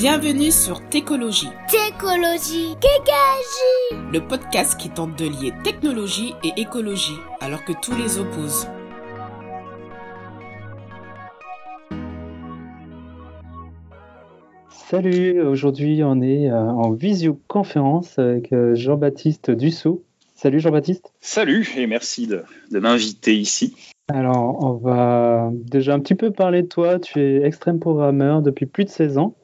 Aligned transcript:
Bienvenue 0.00 0.52
sur 0.52 0.80
Técologie. 0.90 1.48
Técologie, 1.68 2.76
Kékagie. 2.80 4.12
Le 4.12 4.20
podcast 4.20 4.80
qui 4.80 4.90
tente 4.90 5.18
de 5.18 5.24
lier 5.24 5.52
technologie 5.64 6.34
et 6.44 6.52
écologie 6.56 7.18
alors 7.40 7.64
que 7.64 7.72
tous 7.82 7.96
les 7.96 8.20
opposent. 8.20 8.68
Salut, 14.70 15.40
aujourd'hui 15.40 16.04
on 16.04 16.22
est 16.22 16.48
euh, 16.48 16.54
en 16.54 16.92
visioconférence 16.92 18.20
avec 18.20 18.52
euh, 18.52 18.76
Jean-Baptiste 18.76 19.50
Dussault. 19.50 20.04
Salut 20.36 20.60
Jean-Baptiste. 20.60 21.12
Salut 21.20 21.68
et 21.76 21.88
merci 21.88 22.28
de, 22.28 22.44
de 22.70 22.78
m'inviter 22.78 23.36
ici. 23.36 23.74
Alors, 24.06 24.64
on 24.64 24.74
va 24.74 25.50
déjà 25.52 25.92
un 25.92 25.98
petit 25.98 26.14
peu 26.14 26.30
parler 26.30 26.62
de 26.62 26.68
toi. 26.68 27.00
Tu 27.00 27.20
es 27.20 27.42
extrême 27.42 27.80
programmeur 27.80 28.42
depuis 28.42 28.66
plus 28.66 28.84
de 28.84 28.90
16 28.90 29.18
ans. 29.18 29.34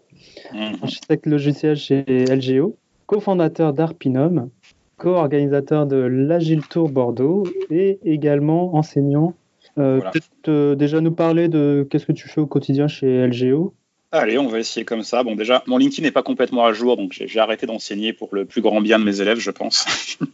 Architecte 0.83 1.27
logiciel 1.27 1.77
chez 1.77 2.05
LGO, 2.07 2.77
cofondateur 3.07 3.73
d'Arpinum, 3.73 4.51
co-organisateur 4.97 5.87
de 5.87 5.97
l'Agile 5.97 6.63
Tour 6.67 6.89
Bordeaux 6.89 7.45
et 7.71 7.99
également 8.05 8.75
enseignant. 8.75 9.35
Euh, 9.79 9.97
Voilà. 9.97 10.11
Peut-être 10.11 10.49
euh, 10.49 10.75
déjà 10.75 11.01
nous 11.01 11.13
parler 11.13 11.49
de 11.49 11.87
qu'est-ce 11.91 12.07
que 12.07 12.13
tu 12.13 12.29
fais 12.29 12.41
au 12.41 12.47
quotidien 12.47 12.87
chez 12.87 13.27
LGO. 13.27 13.75
Allez, 14.13 14.39
on 14.39 14.47
va 14.47 14.61
essayer 14.61 14.85
comme 14.85 15.03
ça. 15.03 15.25
Bon, 15.25 15.35
déjà, 15.35 15.65
mon 15.67 15.77
LinkedIn 15.77 16.07
n'est 16.07 16.13
pas 16.13 16.23
complètement 16.23 16.65
à 16.65 16.73
jour, 16.73 16.97
donc 16.97 17.13
j'ai 17.13 17.27
j'ai 17.27 17.41
arrêté 17.41 17.67
d'enseigner 17.67 18.13
pour 18.13 18.29
le 18.33 18.45
plus 18.45 18.63
grand 18.63 18.81
bien 18.81 19.01
de 19.01 19.05
mes 19.05 19.21
élèves, 19.21 19.41
je 19.41 19.51
pense. 19.51 19.87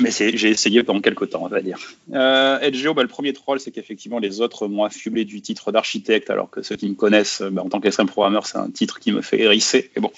Mais 0.00 0.10
j'ai 0.10 0.48
essayé 0.50 0.82
pendant 0.82 1.00
quelques 1.00 1.30
temps, 1.30 1.42
on 1.42 1.48
va 1.48 1.62
dire. 1.62 1.78
Euh, 2.12 2.58
LGO, 2.60 2.94
bah, 2.94 3.02
le 3.02 3.08
premier 3.08 3.32
troll, 3.32 3.58
c'est 3.58 3.70
qu'effectivement, 3.70 4.18
les 4.18 4.40
autres 4.40 4.68
m'ont 4.68 4.84
affublé 4.84 5.24
du 5.24 5.40
titre 5.40 5.72
d'architecte, 5.72 6.30
alors 6.30 6.50
que 6.50 6.62
ceux 6.62 6.76
qui 6.76 6.88
me 6.88 6.94
connaissent, 6.94 7.42
bah, 7.42 7.62
en 7.64 7.68
tant 7.68 7.80
qu'extrême 7.80 8.06
programmeur, 8.06 8.46
c'est 8.46 8.58
un 8.58 8.70
titre 8.70 9.00
qui 9.00 9.12
me 9.12 9.22
fait 9.22 9.40
hérisser. 9.40 9.90
Mais 9.96 10.02
bon, 10.02 10.12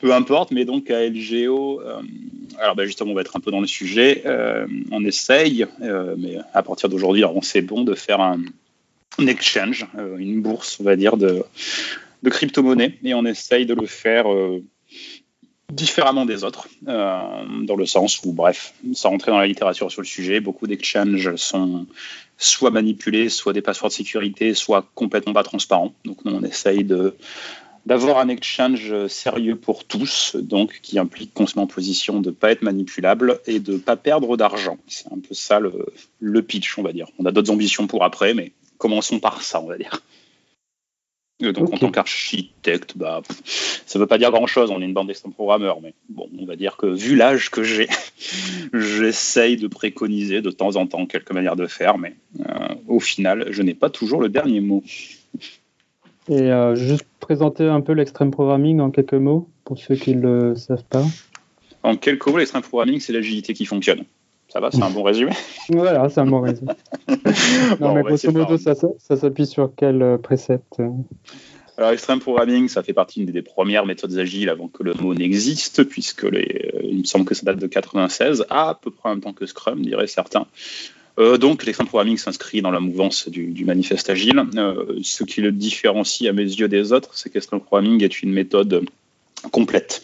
peu 0.00 0.12
importe. 0.12 0.50
Mais 0.50 0.64
donc, 0.64 0.90
à 0.90 1.06
LGO, 1.06 1.80
euh, 1.80 2.00
alors 2.58 2.74
bah, 2.74 2.84
justement, 2.86 3.12
on 3.12 3.14
va 3.14 3.20
être 3.20 3.36
un 3.36 3.40
peu 3.40 3.50
dans 3.50 3.60
le 3.60 3.66
sujet. 3.66 4.22
Euh, 4.26 4.66
on 4.90 5.04
essaye, 5.04 5.66
euh, 5.82 6.16
mais 6.18 6.38
à 6.52 6.62
partir 6.62 6.88
d'aujourd'hui, 6.88 7.24
on 7.24 7.42
sait 7.42 7.62
bon 7.62 7.84
de 7.84 7.94
faire 7.94 8.20
un, 8.20 8.40
exchange, 9.18 9.86
euh, 9.98 10.16
une 10.16 10.40
bourse, 10.40 10.78
on 10.80 10.84
va 10.84 10.96
dire, 10.96 11.16
de, 11.16 11.42
de 12.22 12.30
crypto-monnaies. 12.30 12.98
Et 13.04 13.14
on 13.14 13.24
essaye 13.24 13.66
de 13.66 13.74
le 13.74 13.86
faire 13.86 14.32
euh, 14.32 14.62
différemment 15.70 16.26
des 16.26 16.44
autres, 16.44 16.68
euh, 16.88 17.44
dans 17.62 17.76
le 17.76 17.86
sens 17.86 18.20
où, 18.24 18.32
bref, 18.32 18.74
sans 18.92 19.10
rentrer 19.10 19.30
dans 19.30 19.38
la 19.38 19.46
littérature 19.46 19.90
sur 19.90 20.02
le 20.02 20.06
sujet, 20.06 20.40
beaucoup 20.40 20.66
d'exchanges 20.66 21.34
sont 21.36 21.86
soit 22.38 22.70
manipulés, 22.70 23.28
soit 23.28 23.52
des 23.52 23.62
passeports 23.62 23.90
de 23.90 23.94
sécurité, 23.94 24.54
soit 24.54 24.86
complètement 24.94 25.32
pas 25.32 25.42
transparents. 25.42 25.94
Donc 26.04 26.24
nous, 26.24 26.32
on 26.32 26.42
essaye 26.42 26.84
d'avoir 27.86 28.18
un 28.18 28.28
exchange 28.28 29.06
sérieux 29.08 29.56
pour 29.56 29.84
tous, 29.84 30.36
donc 30.36 30.80
qui 30.82 30.98
implique 30.98 31.34
qu'on 31.34 31.46
se 31.46 31.56
met 31.56 31.62
en 31.62 31.66
position 31.66 32.20
de 32.20 32.30
ne 32.30 32.34
pas 32.34 32.50
être 32.50 32.62
manipulable 32.62 33.40
et 33.46 33.60
de 33.60 33.74
ne 33.74 33.78
pas 33.78 33.96
perdre 33.96 34.36
d'argent. 34.36 34.78
C'est 34.86 35.12
un 35.12 35.18
peu 35.18 35.34
ça 35.34 35.60
le 36.20 36.42
pitch, 36.42 36.78
on 36.78 36.82
va 36.82 36.92
dire. 36.92 37.08
On 37.18 37.26
a 37.26 37.32
d'autres 37.32 37.50
ambitions 37.50 37.86
pour 37.86 38.04
après, 38.04 38.34
mais 38.34 38.52
commençons 38.78 39.20
par 39.20 39.42
ça, 39.42 39.60
on 39.60 39.66
va 39.66 39.76
dire. 39.76 40.00
Euh, 41.42 41.52
Donc 41.52 41.72
en 41.72 41.78
tant 41.78 41.90
qu'architecte, 41.90 42.96
bah, 42.96 43.22
ça 43.86 43.98
ne 43.98 44.02
veut 44.02 44.06
pas 44.06 44.18
dire 44.18 44.30
grand-chose, 44.30 44.70
on 44.70 44.80
est 44.80 44.84
une 44.84 44.92
bande 44.92 45.06
d'extrêmes 45.06 45.32
programmeurs, 45.32 45.80
mais 45.80 45.94
bon, 46.08 46.28
on 46.38 46.44
va 46.44 46.56
dire 46.56 46.76
que 46.76 46.86
vu 46.86 47.16
l'âge 47.16 47.50
que 47.50 47.62
j'ai, 47.62 47.88
j'essaye 48.72 49.56
de 49.56 49.66
préconiser 49.66 50.42
de 50.42 50.50
temps 50.50 50.76
en 50.76 50.86
temps 50.86 51.06
quelques 51.06 51.32
manières 51.32 51.56
de 51.56 51.66
faire, 51.66 51.98
mais 51.98 52.14
euh, 52.40 52.74
au 52.88 53.00
final, 53.00 53.46
je 53.50 53.62
n'ai 53.62 53.74
pas 53.74 53.90
toujours 53.90 54.20
le 54.20 54.28
dernier 54.28 54.60
mot. 54.60 54.82
Et 56.28 56.52
euh, 56.52 56.74
juste 56.74 57.06
présenter 57.18 57.64
un 57.64 57.80
peu 57.80 57.92
l'extrême 57.92 58.30
programming 58.30 58.80
en 58.80 58.90
quelques 58.90 59.14
mots 59.14 59.48
pour 59.64 59.78
ceux 59.78 59.96
qui 59.96 60.14
ne 60.14 60.20
le 60.20 60.56
savent 60.56 60.84
pas. 60.84 61.04
En 61.82 61.96
quelques 61.96 62.26
mots, 62.26 62.38
l'extreme 62.38 62.62
programming, 62.62 63.00
c'est 63.00 63.12
l'agilité 63.12 63.54
qui 63.54 63.64
fonctionne. 63.64 64.04
Ça 64.52 64.58
va, 64.60 64.70
c'est 64.70 64.82
un 64.82 64.90
bon 64.90 65.02
résumé 65.02 65.32
Voilà, 65.68 66.08
c'est 66.08 66.20
un 66.20 66.26
bon 66.26 66.40
résumé. 66.40 66.72
Non, 67.80 67.90
on 67.90 67.94
mais 67.94 68.02
grosso 68.02 68.30
modo, 68.32 68.58
ça, 68.58 68.74
ça, 68.74 68.88
ça 68.98 69.16
s'appuie 69.16 69.46
sur 69.46 69.72
quel 69.76 70.02
euh, 70.02 70.18
précepte 70.18 70.80
euh 70.80 70.88
Alors, 71.78 71.92
extreme 71.92 72.18
programming, 72.18 72.68
ça 72.68 72.82
fait 72.82 72.92
partie 72.92 73.24
des, 73.24 73.32
des 73.32 73.42
premières 73.42 73.86
méthodes 73.86 74.18
agiles 74.18 74.48
avant 74.48 74.68
que 74.68 74.82
le 74.82 74.94
mot 74.94 75.14
n'existe, 75.14 75.84
puisque 75.84 76.24
les, 76.24 76.72
euh, 76.74 76.80
il 76.82 76.98
me 76.98 77.04
semble 77.04 77.24
que 77.24 77.34
ça 77.34 77.42
date 77.46 77.58
de 77.58 77.66
96, 77.66 78.46
à 78.50 78.78
peu 78.80 78.90
près 78.90 79.08
en 79.08 79.12
même 79.12 79.20
temps 79.20 79.32
que 79.32 79.46
Scrum, 79.46 79.80
diraient 79.82 80.08
certains. 80.08 80.46
Euh, 81.20 81.36
donc, 81.36 81.64
l'extreme 81.64 81.86
programming 81.86 82.16
s'inscrit 82.16 82.62
dans 82.62 82.70
la 82.70 82.80
mouvance 82.80 83.28
du, 83.28 83.48
du 83.48 83.64
manifeste 83.64 84.10
agile. 84.10 84.42
Euh, 84.56 84.98
ce 85.02 85.22
qui 85.24 85.40
le 85.42 85.52
différencie 85.52 86.28
à 86.28 86.32
mes 86.32 86.42
yeux 86.42 86.68
des 86.68 86.92
autres, 86.92 87.10
c'est 87.14 87.30
qu'extreme 87.30 87.60
programming 87.60 88.02
est 88.02 88.22
une 88.22 88.32
méthode 88.32 88.84
complète. 89.52 90.02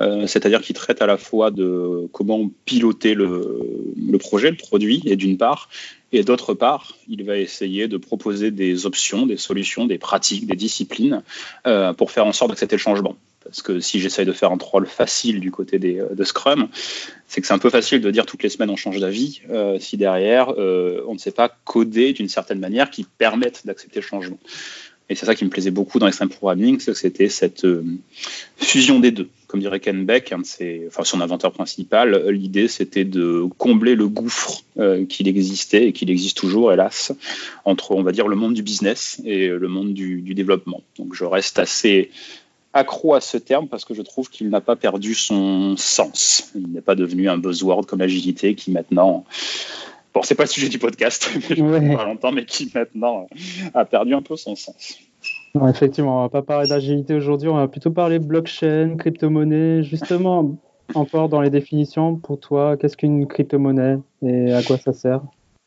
Euh, 0.00 0.26
c'est-à-dire 0.26 0.62
qu'il 0.62 0.74
traite 0.74 1.02
à 1.02 1.06
la 1.06 1.16
fois 1.16 1.50
de 1.50 2.08
comment 2.12 2.50
piloter 2.64 3.14
le, 3.14 4.18
projet, 4.18 4.50
le 4.50 4.56
produit, 4.56 5.02
et 5.04 5.16
d'une 5.16 5.36
part, 5.36 5.68
et 6.12 6.22
d'autre 6.24 6.54
part, 6.54 6.96
il 7.08 7.24
va 7.24 7.38
essayer 7.38 7.88
de 7.88 7.96
proposer 7.96 8.50
des 8.50 8.86
options, 8.86 9.26
des 9.26 9.36
solutions, 9.36 9.86
des 9.86 9.98
pratiques, 9.98 10.46
des 10.46 10.56
disciplines 10.56 11.22
euh, 11.66 11.92
pour 11.92 12.10
faire 12.10 12.26
en 12.26 12.32
sorte 12.32 12.50
d'accepter 12.50 12.76
le 12.76 12.80
changement. 12.80 13.16
Parce 13.44 13.60
que 13.60 13.80
si 13.80 13.98
j'essaye 13.98 14.24
de 14.24 14.32
faire 14.32 14.52
un 14.52 14.58
troll 14.58 14.86
facile 14.86 15.40
du 15.40 15.50
côté 15.50 15.78
des, 15.78 15.98
euh, 15.98 16.14
de 16.14 16.24
Scrum, 16.24 16.68
c'est 17.26 17.40
que 17.40 17.46
c'est 17.46 17.54
un 17.54 17.58
peu 17.58 17.70
facile 17.70 18.00
de 18.00 18.10
dire 18.10 18.26
toutes 18.26 18.42
les 18.42 18.48
semaines 18.48 18.70
on 18.70 18.76
change 18.76 19.00
d'avis 19.00 19.40
si 19.80 19.96
derrière 19.96 20.50
on 20.50 21.14
ne 21.14 21.18
sait 21.18 21.30
pas 21.30 21.48
coder 21.64 22.12
d'une 22.12 22.28
certaine 22.28 22.58
manière 22.58 22.90
qui 22.90 23.04
permette 23.04 23.66
d'accepter 23.66 24.00
le 24.00 24.06
changement. 24.06 24.38
Et 25.08 25.14
c'est 25.14 25.26
ça 25.26 25.34
qui 25.34 25.44
me 25.44 25.50
plaisait 25.50 25.70
beaucoup 25.70 25.98
dans 25.98 26.06
l'extreme 26.06 26.28
programming, 26.28 26.78
c'est 26.78 26.92
que 26.92 26.98
c'était 26.98 27.28
cette 27.28 27.66
fusion 28.56 29.00
des 29.00 29.10
deux. 29.10 29.28
Comme 29.52 29.60
dirait 29.60 29.80
Ken 29.80 30.06
Beck, 30.06 30.32
un 30.32 30.38
de 30.38 30.46
ses- 30.46 30.84
enfin 30.88 31.04
son 31.04 31.20
inventeur 31.20 31.52
principal, 31.52 32.26
l'idée 32.30 32.68
c'était 32.68 33.04
de 33.04 33.44
combler 33.58 33.94
le 33.94 34.08
gouffre 34.08 34.62
euh, 34.78 35.04
qu'il 35.04 35.28
existait 35.28 35.88
et 35.88 35.92
qu'il 35.92 36.08
existe 36.10 36.38
toujours, 36.38 36.72
hélas, 36.72 37.12
entre, 37.66 37.90
on 37.90 38.02
va 38.02 38.12
dire, 38.12 38.28
le 38.28 38.34
monde 38.36 38.54
du 38.54 38.62
business 38.62 39.20
et 39.26 39.48
le 39.48 39.68
monde 39.68 39.92
du, 39.92 40.22
du 40.22 40.32
développement. 40.34 40.80
Donc 40.98 41.14
je 41.14 41.24
reste 41.24 41.58
assez 41.58 42.10
accro 42.72 43.12
à 43.14 43.20
ce 43.20 43.36
terme 43.36 43.68
parce 43.68 43.84
que 43.84 43.92
je 43.92 44.00
trouve 44.00 44.30
qu'il 44.30 44.48
n'a 44.48 44.62
pas 44.62 44.74
perdu 44.74 45.14
son 45.14 45.76
sens. 45.76 46.50
Il 46.54 46.68
n'est 46.72 46.80
pas 46.80 46.94
devenu 46.94 47.28
un 47.28 47.36
buzzword 47.36 47.84
comme 47.84 47.98
l'agilité 47.98 48.54
qui 48.54 48.70
maintenant... 48.70 49.26
Bon, 50.14 50.22
c'est 50.22 50.34
pas 50.34 50.44
le 50.44 50.48
sujet 50.48 50.70
du 50.70 50.78
podcast, 50.78 51.30
mais 51.50 51.56
je 51.56 51.62
Ouais. 51.62 51.94
pas 51.94 52.04
longtemps, 52.06 52.32
mais 52.32 52.46
qui 52.46 52.70
maintenant 52.74 53.28
a 53.74 53.84
perdu 53.84 54.14
un 54.14 54.22
peu 54.22 54.36
son 54.36 54.56
sens. 54.56 54.96
Non, 55.54 55.68
effectivement, 55.68 56.18
on 56.18 56.22
va 56.22 56.28
pas 56.28 56.42
parler 56.42 56.68
d'agilité 56.68 57.14
aujourd'hui, 57.14 57.48
on 57.48 57.56
va 57.56 57.68
plutôt 57.68 57.90
parler 57.90 58.18
blockchain, 58.18 58.96
crypto-monnaie. 58.96 59.82
Justement, 59.82 60.56
encore 60.94 61.28
dans 61.28 61.40
les 61.40 61.50
définitions, 61.50 62.16
pour 62.16 62.40
toi, 62.40 62.76
qu'est-ce 62.76 62.96
qu'une 62.96 63.26
crypto-monnaie 63.26 63.98
et 64.22 64.52
à 64.52 64.62
quoi 64.62 64.78
ça 64.78 64.92
sert? 64.92 65.20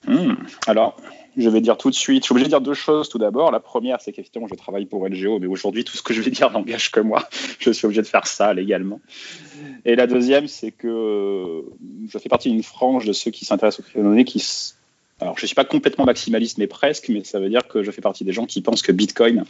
Hmm. 0.08 0.34
Alors, 0.68 0.96
je 1.38 1.50
vais 1.50 1.62
dire 1.62 1.78
tout 1.78 1.90
de 1.90 1.96
suite, 1.96 2.24
je 2.24 2.26
suis 2.26 2.34
obligé 2.34 2.46
de 2.46 2.52
dire 2.52 2.62
deux 2.62 2.74
choses 2.74 3.10
tout 3.10 3.18
d'abord. 3.18 3.52
La 3.52 3.60
première, 3.60 4.02
c'est 4.02 4.12
qu'effectivement, 4.12 4.48
je 4.48 4.56
travaille 4.56 4.86
pour 4.86 5.08
LGO, 5.08 5.40
mais 5.40 5.48
aujourd'hui, 5.48 5.84
tout 5.84 5.98
ce 5.98 6.04
que 6.04 6.14
je 6.14 6.22
vais 6.22 6.32
dire 6.32 6.52
n'engage 6.54 6.92
que 6.92 7.00
moi. 7.00 7.28
Je 7.60 7.72
suis 7.72 7.86
obligé 7.86 8.02
de 8.02 8.08
faire 8.08 8.28
ça 8.28 8.54
légalement. 8.54 9.00
Et 9.84 9.96
la 9.96 10.08
deuxième, 10.08 10.48
c'est 10.48 10.72
que 10.72 11.64
je 12.08 12.18
fais 12.18 12.30
partie 12.30 12.52
d'une 12.52 12.64
frange 12.64 13.06
de 13.06 13.14
ceux 13.14 13.32
qui 13.32 13.46
s'intéressent 13.46 13.82
aux 13.82 13.84
crypto-monnaies 13.84 14.26
qui. 14.26 14.74
Alors, 15.22 15.38
je 15.38 15.44
ne 15.44 15.48
suis 15.48 15.56
pas 15.56 15.64
complètement 15.64 16.04
maximaliste, 16.04 16.58
mais 16.58 16.68
presque, 16.68 17.08
mais 17.08 17.24
ça 17.24 17.40
veut 17.40 17.48
dire 17.48 17.66
que 17.70 17.84
je 17.84 17.92
fais 17.92 18.02
partie 18.02 18.26
des 18.26 18.34
gens 18.34 18.46
qui 18.46 18.62
pensent 18.62 18.82
que 18.82 18.92
Bitcoin 18.92 19.46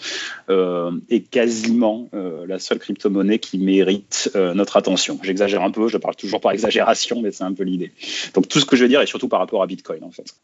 euh, 0.50 0.92
est 1.10 1.22
quasiment 1.22 2.08
euh, 2.14 2.46
la 2.46 2.60
seule 2.60 2.78
crypto-monnaie 2.78 3.40
qui 3.40 3.58
mérite 3.58 4.32
euh, 4.36 4.54
notre 4.54 4.78
attention. 4.78 5.20
J'exagère 5.24 5.64
un 5.64 5.72
peu, 5.72 5.88
je 5.88 5.98
parle 5.98 6.16
toujours 6.16 6.40
par 6.40 6.52
exagération, 6.52 7.20
mais 7.20 7.32
c'est 7.32 7.46
un 7.46 7.54
peu 7.54 7.64
l'idée. 7.64 7.92
Donc 8.36 8.48
tout 8.48 8.60
ce 8.60 8.66
que 8.66 8.76
je 8.76 8.84
vais 8.84 8.90
dire 8.90 9.02
est 9.02 9.08
surtout 9.08 9.28
par 9.28 9.40
rapport 9.40 9.64
à 9.64 9.66
Bitcoin 9.66 10.04
en 10.04 10.12
fait. 10.12 10.36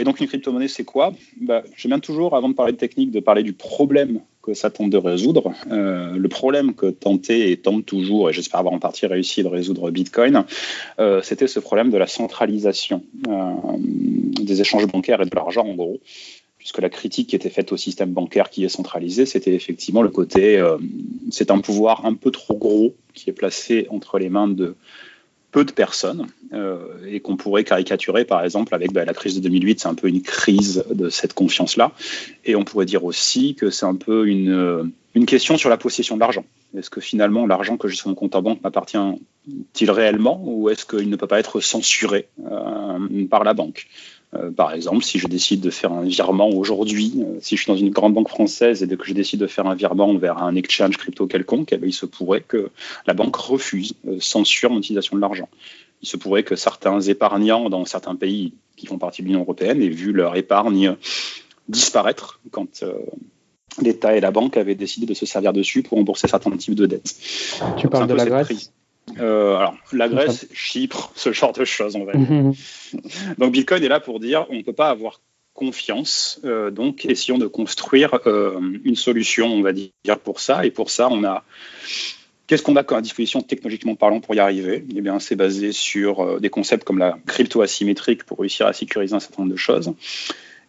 Et 0.00 0.04
donc 0.04 0.18
une 0.20 0.26
crypto-monnaie 0.26 0.68
c'est 0.68 0.84
quoi? 0.84 1.12
Bah, 1.40 1.62
J'aime 1.76 1.90
bien 1.90 2.00
toujours, 2.00 2.34
avant 2.34 2.48
de 2.48 2.54
parler 2.54 2.72
de 2.72 2.78
technique, 2.78 3.12
de 3.12 3.20
parler 3.20 3.44
du 3.44 3.52
problème 3.52 4.20
que 4.46 4.54
ça 4.54 4.70
tente 4.70 4.90
de 4.90 4.96
résoudre. 4.96 5.52
Euh, 5.72 6.16
le 6.16 6.28
problème 6.28 6.74
que 6.74 6.86
tentait 6.86 7.50
et 7.50 7.56
tente 7.56 7.84
toujours, 7.84 8.30
et 8.30 8.32
j'espère 8.32 8.60
avoir 8.60 8.74
en 8.74 8.78
partie 8.78 9.06
réussi 9.06 9.42
de 9.42 9.48
résoudre 9.48 9.90
Bitcoin, 9.90 10.44
euh, 11.00 11.20
c'était 11.22 11.48
ce 11.48 11.58
problème 11.58 11.90
de 11.90 11.98
la 11.98 12.06
centralisation 12.06 13.02
euh, 13.28 13.52
des 13.76 14.60
échanges 14.60 14.86
bancaires 14.86 15.20
et 15.20 15.26
de 15.26 15.34
l'argent 15.34 15.66
en 15.66 15.74
gros. 15.74 16.00
Puisque 16.58 16.78
la 16.78 16.88
critique 16.88 17.28
qui 17.28 17.36
était 17.36 17.50
faite 17.50 17.72
au 17.72 17.76
système 17.76 18.10
bancaire 18.10 18.50
qui 18.50 18.64
est 18.64 18.68
centralisé, 18.68 19.26
c'était 19.26 19.54
effectivement 19.54 20.02
le 20.02 20.08
côté, 20.08 20.60
c'est 21.30 21.52
un 21.52 21.60
pouvoir 21.60 22.04
un 22.04 22.14
peu 22.14 22.32
trop 22.32 22.56
gros 22.56 22.96
qui 23.14 23.30
est 23.30 23.32
placé 23.32 23.86
entre 23.88 24.18
les 24.18 24.30
mains 24.30 24.48
de 24.48 24.74
peu 25.56 25.64
de 25.64 25.72
personnes 25.72 26.26
euh, 26.52 26.76
et 27.08 27.20
qu'on 27.20 27.38
pourrait 27.38 27.64
caricaturer 27.64 28.26
par 28.26 28.44
exemple 28.44 28.74
avec 28.74 28.92
bah, 28.92 29.06
la 29.06 29.14
crise 29.14 29.36
de 29.36 29.40
2008, 29.40 29.80
c'est 29.80 29.88
un 29.88 29.94
peu 29.94 30.06
une 30.06 30.20
crise 30.20 30.84
de 30.90 31.08
cette 31.08 31.32
confiance-là. 31.32 31.92
Et 32.44 32.54
on 32.56 32.62
pourrait 32.62 32.84
dire 32.84 33.04
aussi 33.04 33.54
que 33.54 33.70
c'est 33.70 33.86
un 33.86 33.94
peu 33.94 34.28
une, 34.28 34.50
euh, 34.50 34.82
une 35.14 35.24
question 35.24 35.56
sur 35.56 35.70
la 35.70 35.78
possession 35.78 36.16
de 36.16 36.20
l'argent. 36.20 36.44
Est-ce 36.76 36.90
que 36.90 37.00
finalement 37.00 37.46
l'argent 37.46 37.78
que 37.78 37.88
j'ai 37.88 37.96
sur 37.96 38.10
mon 38.10 38.14
compte 38.14 38.34
en 38.34 38.42
banque 38.42 38.60
m'appartient-il 38.62 39.90
réellement 39.90 40.42
ou 40.44 40.68
est-ce 40.68 40.84
qu'il 40.84 41.08
ne 41.08 41.16
peut 41.16 41.26
pas 41.26 41.40
être 41.40 41.60
censuré 41.60 42.28
euh, 42.44 43.26
par 43.30 43.42
la 43.42 43.54
banque? 43.54 43.86
Euh, 44.34 44.50
par 44.50 44.72
exemple, 44.72 45.04
si 45.04 45.18
je 45.18 45.28
décide 45.28 45.60
de 45.60 45.70
faire 45.70 45.92
un 45.92 46.02
virement 46.02 46.48
aujourd'hui, 46.48 47.12
euh, 47.18 47.38
si 47.40 47.56
je 47.56 47.62
suis 47.62 47.72
dans 47.72 47.78
une 47.78 47.90
grande 47.90 48.14
banque 48.14 48.28
française 48.28 48.82
et 48.82 48.88
que 48.88 49.06
je 49.06 49.12
décide 49.12 49.40
de 49.40 49.46
faire 49.46 49.66
un 49.66 49.74
virement 49.74 50.16
vers 50.16 50.42
un 50.42 50.56
exchange 50.56 50.96
crypto 50.96 51.26
quelconque, 51.26 51.72
eh 51.72 51.76
bien, 51.76 51.88
il 51.88 51.92
se 51.92 52.06
pourrait 52.06 52.40
que 52.40 52.70
la 53.06 53.14
banque 53.14 53.36
refuse, 53.36 53.94
euh, 54.08 54.16
censure 54.20 54.74
l'utilisation 54.74 55.16
de 55.16 55.20
l'argent. 55.20 55.48
Il 56.02 56.08
se 56.08 56.16
pourrait 56.16 56.42
que 56.42 56.56
certains 56.56 57.00
épargnants 57.00 57.70
dans 57.70 57.84
certains 57.84 58.16
pays 58.16 58.52
qui 58.76 58.86
font 58.86 58.98
partie 58.98 59.22
de 59.22 59.28
l'Union 59.28 59.40
européenne 59.40 59.80
aient 59.80 59.88
vu 59.88 60.12
leur 60.12 60.36
épargne 60.36 60.96
disparaître 61.68 62.40
quand 62.50 62.84
l'État 63.80 64.14
et 64.14 64.20
la 64.20 64.30
banque 64.30 64.56
avaient 64.56 64.74
décidé 64.74 65.06
de 65.06 65.14
se 65.14 65.24
servir 65.24 65.52
dessus 65.52 65.82
pour 65.82 65.96
rembourser 65.96 66.28
certains 66.28 66.54
types 66.56 66.74
de 66.74 66.86
dettes. 66.86 67.16
Tu 67.78 67.88
parles 67.88 68.06
de 68.06 68.14
la 68.14 68.26
Grèce? 68.26 68.70
Euh, 69.18 69.56
alors, 69.56 69.76
la 69.92 70.08
Grèce, 70.08 70.46
Chypre, 70.52 71.12
ce 71.14 71.32
genre 71.32 71.52
de 71.52 71.64
choses, 71.64 71.96
on 71.96 72.04
va 72.04 72.12
dire. 72.12 72.30
Mhm. 72.30 72.54
donc, 73.38 73.52
Bitcoin 73.52 73.82
est 73.82 73.88
là 73.88 74.00
pour 74.00 74.20
dire 74.20 74.46
on 74.50 74.54
ne 74.54 74.62
peut 74.62 74.72
pas 74.72 74.90
avoir 74.90 75.20
confiance, 75.54 76.38
euh, 76.44 76.70
donc 76.70 77.06
essayons 77.06 77.38
de 77.38 77.46
construire 77.46 78.18
euh, 78.26 78.60
une 78.84 78.96
solution, 78.96 79.46
on 79.46 79.62
va 79.62 79.72
dire, 79.72 79.90
pour 80.22 80.40
ça. 80.40 80.66
Et 80.66 80.70
pour 80.70 80.90
ça, 80.90 81.08
on 81.10 81.24
a. 81.24 81.44
Qu'est-ce 82.46 82.62
qu'on 82.62 82.76
a 82.76 82.84
à 82.94 83.00
disposition 83.00 83.42
technologiquement 83.42 83.96
parlant 83.96 84.20
pour 84.20 84.34
y 84.36 84.38
arriver? 84.38 84.84
Eh 84.94 85.00
bien, 85.00 85.18
c'est 85.18 85.34
basé 85.34 85.72
sur 85.72 86.40
des 86.40 86.48
concepts 86.48 86.84
comme 86.84 86.98
la 86.98 87.18
crypto 87.26 87.60
asymétrique 87.60 88.22
pour 88.22 88.38
réussir 88.38 88.68
à 88.68 88.72
sécuriser 88.72 89.16
un 89.16 89.20
certain 89.20 89.42
nombre 89.42 89.52
de 89.52 89.58
choses. 89.58 89.92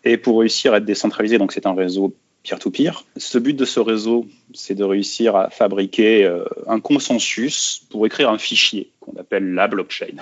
Et 0.03 0.17
pour 0.17 0.39
réussir 0.39 0.73
à 0.73 0.77
être 0.77 0.85
décentralisé, 0.85 1.37
donc 1.37 1.51
c'est 1.51 1.67
un 1.67 1.75
réseau 1.75 2.15
peer-to-peer. 2.47 3.03
Ce 3.17 3.37
but 3.37 3.53
de 3.53 3.65
ce 3.65 3.79
réseau, 3.79 4.25
c'est 4.53 4.75
de 4.75 4.83
réussir 4.83 5.35
à 5.35 5.49
fabriquer 5.49 6.23
euh, 6.23 6.45
un 6.67 6.79
consensus 6.79 7.81
pour 7.89 8.05
écrire 8.05 8.29
un 8.29 8.37
fichier 8.37 8.89
qu'on 9.07 9.19
appelle 9.19 9.53
la 9.53 9.67
blockchain. 9.67 10.17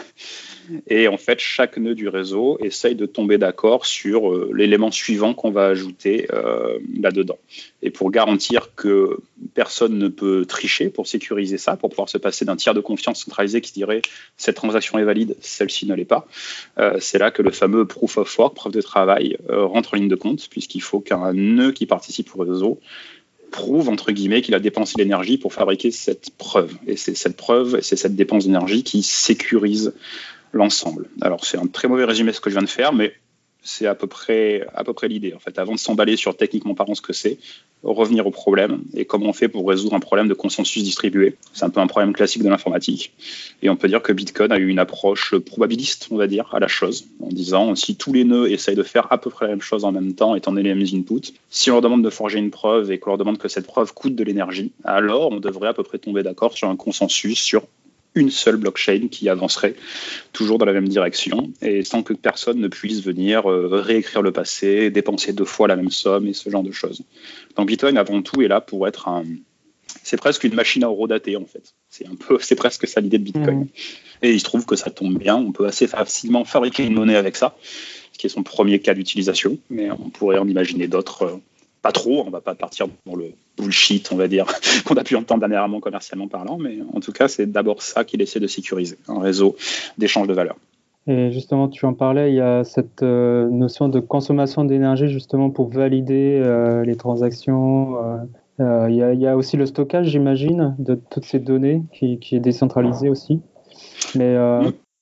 Et 0.87 1.07
en 1.07 1.17
fait, 1.17 1.39
chaque 1.39 1.77
nœud 1.77 1.95
du 1.95 2.07
réseau 2.07 2.57
essaye 2.61 2.95
de 2.95 3.05
tomber 3.05 3.37
d'accord 3.37 3.85
sur 3.85 4.31
euh, 4.31 4.51
l'élément 4.53 4.91
suivant 4.91 5.33
qu'on 5.33 5.51
va 5.51 5.65
ajouter 5.65 6.27
euh, 6.31 6.79
là-dedans. 6.99 7.37
Et 7.81 7.91
pour 7.91 8.11
garantir 8.11 8.73
que 8.75 9.17
personne 9.53 9.97
ne 9.97 10.07
peut 10.07 10.45
tricher, 10.45 10.89
pour 10.89 11.07
sécuriser 11.07 11.57
ça, 11.57 11.75
pour 11.75 11.89
pouvoir 11.89 12.09
se 12.09 12.17
passer 12.17 12.45
d'un 12.45 12.55
tiers 12.55 12.73
de 12.73 12.81
confiance 12.81 13.23
centralisé 13.23 13.61
qui 13.61 13.73
dirait 13.73 14.01
cette 14.37 14.55
transaction 14.55 14.97
est 14.97 15.03
valide, 15.03 15.35
celle-ci 15.39 15.85
ne 15.85 15.95
l'est 15.95 16.05
pas, 16.05 16.27
euh, 16.79 16.97
c'est 16.99 17.17
là 17.17 17.31
que 17.31 17.41
le 17.41 17.51
fameux 17.51 17.85
proof 17.85 18.17
of 18.17 18.37
work, 18.37 18.55
preuve 18.55 18.73
de 18.73 18.81
travail, 18.81 19.37
rentre 19.49 19.93
en 19.93 19.97
ligne 19.97 20.07
de 20.07 20.15
compte, 20.15 20.47
puisqu'il 20.49 20.81
faut 20.81 20.99
qu'un 20.99 21.33
nœud 21.33 21.71
qui 21.71 21.85
participe 21.85 22.35
au 22.35 22.43
réseau 22.43 22.79
prouve, 23.51 23.89
entre 23.89 24.11
guillemets, 24.11 24.41
qu'il 24.41 24.55
a 24.55 24.59
dépensé 24.59 24.95
l'énergie 24.97 25.37
pour 25.37 25.53
fabriquer 25.53 25.91
cette 25.91 26.31
preuve. 26.37 26.73
Et 26.87 26.97
c'est 26.97 27.15
cette 27.15 27.37
preuve, 27.37 27.81
c'est 27.81 27.95
cette 27.95 28.15
dépense 28.15 28.45
d'énergie 28.45 28.83
qui 28.83 29.03
sécurise 29.03 29.93
l'ensemble. 30.53 31.09
Alors 31.21 31.45
c'est 31.45 31.57
un 31.57 31.67
très 31.67 31.87
mauvais 31.87 32.05
résumé 32.05 32.33
ce 32.33 32.39
que 32.39 32.49
je 32.49 32.55
viens 32.55 32.63
de 32.63 32.69
faire, 32.69 32.93
mais 32.93 33.13
c'est 33.65 33.87
à 33.87 33.95
peu 33.95 34.07
près, 34.07 34.65
l'idée. 35.09 35.33
En 35.33 35.39
fait, 35.39 35.59
avant 35.59 35.73
de 35.73 35.79
s'emballer 35.79 36.15
sur 36.15 36.37
techniquement 36.37 36.75
parlant 36.75 36.95
ce 36.95 37.01
que 37.01 37.13
c'est, 37.13 37.37
revenir 37.83 38.25
au 38.25 38.31
problème 38.31 38.83
et 38.95 39.05
comment 39.05 39.27
on 39.27 39.33
fait 39.33 39.47
pour 39.47 39.67
résoudre 39.67 39.95
un 39.95 39.99
problème 39.99 40.27
de 40.27 40.33
consensus 40.33 40.83
distribué. 40.83 41.35
C'est 41.53 41.65
un 41.65 41.69
peu 41.69 41.79
un 41.79 41.87
problème 41.87 42.13
classique 42.13 42.43
de 42.43 42.49
l'informatique. 42.49 43.13
Et 43.61 43.69
on 43.69 43.75
peut 43.75 43.87
dire 43.87 44.01
que 44.01 44.13
Bitcoin 44.13 44.51
a 44.51 44.57
eu 44.57 44.67
une 44.67 44.79
approche 44.79 45.35
probabiliste, 45.37 46.07
on 46.11 46.17
va 46.17 46.27
dire, 46.27 46.49
à 46.53 46.59
la 46.59 46.67
chose, 46.67 47.05
en 47.21 47.27
disant 47.27 47.75
si 47.75 47.95
tous 47.95 48.13
les 48.13 48.23
nœuds 48.23 48.51
essayent 48.51 48.75
de 48.75 48.83
faire 48.83 49.11
à 49.11 49.19
peu 49.19 49.29
près 49.29 49.45
la 49.45 49.51
même 49.51 49.61
chose 49.61 49.83
en 49.83 49.91
même 49.91 50.13
temps, 50.13 50.35
étant 50.35 50.51
donné 50.51 50.69
les 50.69 50.75
mêmes 50.75 50.87
inputs, 50.93 51.33
si 51.49 51.69
on 51.69 51.73
leur 51.73 51.81
demande 51.81 52.03
de 52.03 52.09
forger 52.09 52.39
une 52.39 52.51
preuve 52.51 52.91
et 52.91 52.99
qu'on 52.99 53.11
leur 53.11 53.17
demande 53.17 53.37
que 53.37 53.47
cette 53.47 53.67
preuve 53.67 53.93
coûte 53.93 54.15
de 54.15 54.23
l'énergie, 54.23 54.71
alors 54.83 55.31
on 55.31 55.39
devrait 55.39 55.69
à 55.69 55.73
peu 55.73 55.83
près 55.83 55.97
tomber 55.97 56.23
d'accord 56.23 56.53
sur 56.53 56.69
un 56.69 56.75
consensus 56.75 57.39
sur 57.39 57.63
une 58.15 58.31
seule 58.31 58.57
blockchain 58.57 59.07
qui 59.11 59.29
avancerait 59.29 59.75
toujours 60.33 60.57
dans 60.57 60.65
la 60.65 60.73
même 60.73 60.87
direction 60.87 61.51
et 61.61 61.83
sans 61.83 62.01
que 62.01 62.13
personne 62.13 62.59
ne 62.59 62.67
puisse 62.67 63.03
venir 63.03 63.49
euh, 63.49 63.67
réécrire 63.71 64.21
le 64.21 64.31
passé, 64.31 64.89
dépenser 64.89 65.33
deux 65.33 65.45
fois 65.45 65.67
la 65.67 65.75
même 65.75 65.91
somme 65.91 66.27
et 66.27 66.33
ce 66.33 66.49
genre 66.49 66.63
de 66.63 66.71
choses. 66.71 67.01
Donc 67.57 67.67
Bitcoin 67.67 67.97
avant 67.97 68.21
tout 68.21 68.41
est 68.41 68.47
là 68.47 68.61
pour 68.61 68.87
être 68.87 69.07
un 69.07 69.23
c'est 70.03 70.17
presque 70.17 70.43
une 70.43 70.55
machine 70.55 70.83
à 70.83 70.89
horodater 70.89 71.35
en 71.35 71.45
fait. 71.45 71.73
C'est 71.89 72.07
un 72.07 72.15
peu 72.15 72.37
c'est 72.41 72.55
presque 72.55 72.87
ça 72.87 73.01
l'idée 73.01 73.17
de 73.17 73.23
Bitcoin. 73.23 73.59
Mmh. 73.59 73.67
Et 74.21 74.31
il 74.33 74.39
se 74.39 74.45
trouve 74.45 74.65
que 74.65 74.75
ça 74.75 74.89
tombe 74.89 75.17
bien, 75.17 75.35
on 75.35 75.51
peut 75.51 75.65
assez 75.65 75.87
facilement 75.87 76.45
fabriquer 76.45 76.85
une 76.85 76.93
monnaie 76.93 77.17
avec 77.17 77.35
ça, 77.35 77.57
ce 78.13 78.17
qui 78.17 78.27
est 78.27 78.29
son 78.29 78.43
premier 78.43 78.79
cas 78.79 78.93
d'utilisation, 78.93 79.57
mais 79.69 79.91
on 79.91 80.09
pourrait 80.09 80.37
en 80.37 80.47
imaginer 80.47 80.87
d'autres 80.87 81.23
euh, 81.23 81.35
pas 81.81 81.91
trop, 81.91 82.23
on 82.25 82.29
va 82.29 82.41
pas 82.41 82.55
partir 82.55 82.87
dans 83.05 83.15
le 83.15 83.33
bullshit, 83.57 84.11
on 84.11 84.15
va 84.15 84.27
dire, 84.27 84.45
qu'on 84.85 84.95
a 84.95 85.03
pu 85.03 85.15
entendre 85.15 85.41
dernièrement 85.41 85.79
commercialement 85.79 86.27
parlant, 86.27 86.57
mais 86.57 86.79
en 86.93 86.99
tout 86.99 87.11
cas, 87.11 87.27
c'est 87.27 87.51
d'abord 87.51 87.81
ça 87.81 88.03
qu'il 88.03 88.21
essaie 88.21 88.39
de 88.39 88.47
sécuriser, 88.47 88.97
un 89.07 89.19
réseau 89.19 89.55
d'échange 89.97 90.27
de 90.27 90.33
valeur. 90.33 90.55
Et 91.07 91.31
justement, 91.31 91.67
tu 91.67 91.85
en 91.85 91.93
parlais, 91.93 92.31
il 92.31 92.35
y 92.35 92.41
a 92.41 92.63
cette 92.63 93.03
euh, 93.03 93.47
notion 93.49 93.89
de 93.89 93.99
consommation 93.99 94.65
d'énergie 94.65 95.07
justement 95.07 95.51
pour 95.51 95.69
valider 95.69 96.41
euh, 96.43 96.83
les 96.83 96.95
transactions. 96.95 97.97
Euh, 98.59 98.87
il, 98.89 98.95
y 98.95 99.27
a, 99.27 99.37
aussi 99.37 99.55
le 99.55 99.67
stockage, 99.67 100.07
j'imagine, 100.07 100.75
de 100.79 100.95
toutes 100.95 101.25
ces 101.25 101.39
données 101.39 101.83
qui, 101.91 102.17
qui 102.17 102.35
est 102.35 102.39
décentralisé 102.39 103.09
aussi. 103.09 103.41
Mais 104.15 104.35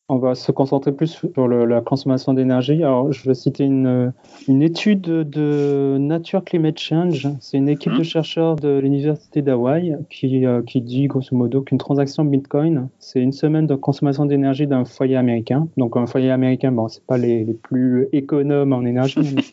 on 0.10 0.18
va 0.18 0.36
se 0.36 0.52
concentrer 0.52 0.92
plus 0.92 1.08
sur 1.08 1.48
la 1.48 1.82
consommation 1.82 2.34
d'énergie. 2.34 2.84
Alors, 2.84 3.12
je 3.14 3.26
vais 3.28 3.34
citer 3.34 3.64
une, 3.64 4.12
une, 4.50 4.62
étude 4.62 5.02
de 5.02 5.98
Nature 5.98 6.44
Climate 6.44 6.78
Change. 6.78 7.30
C'est 7.40 7.58
une 7.58 7.70
équipe 7.70 7.94
de 7.94 8.00
mhm. 8.00 8.04
chercheurs 8.04 8.56
de 8.58 8.80
l'université 8.80 9.42
d'Hawaï 9.42 9.98
qui, 10.10 10.46
euh, 10.46 10.62
qui, 10.62 10.82
dit 10.82 11.08
grosso 11.08 11.36
modo 11.36 11.62
qu'une 11.62 11.78
transaction 11.78 12.26
Bitcoin, 12.26 12.90
c'est 13.00 13.22
une 13.22 13.32
semaine 13.32 13.66
de 13.66 13.76
consommation 13.76 14.26
d'énergie 14.26 14.68
d'un 14.68 14.84
foyer 14.84 15.16
américain. 15.16 15.68
Donc, 15.78 15.96
un 15.96 16.06
foyer 16.06 16.32
américain, 16.32 16.74
bon, 16.74 16.90
c'est 16.90 17.04
pas 17.06 17.18
les, 17.18 17.46
les, 17.46 17.54
plus 17.54 18.10
économes 18.12 18.74
en 18.74 18.84
énergie. 18.84 19.36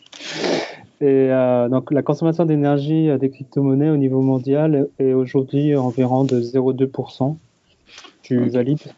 Et 1.02 1.30
euh, 1.30 1.68
donc, 1.68 1.92
la 1.92 2.02
consommation 2.02 2.44
d'énergie 2.44 3.08
des 3.18 3.30
crypto-monnaies 3.30 3.88
au 3.88 3.96
niveau 3.96 4.20
mondial 4.20 4.88
est 4.98 5.14
aujourd'hui 5.14 5.74
environ 5.76 6.24
de 6.24 6.40
0,2%. 6.40 7.36
Tu 8.22 8.48
valides? 8.48 8.92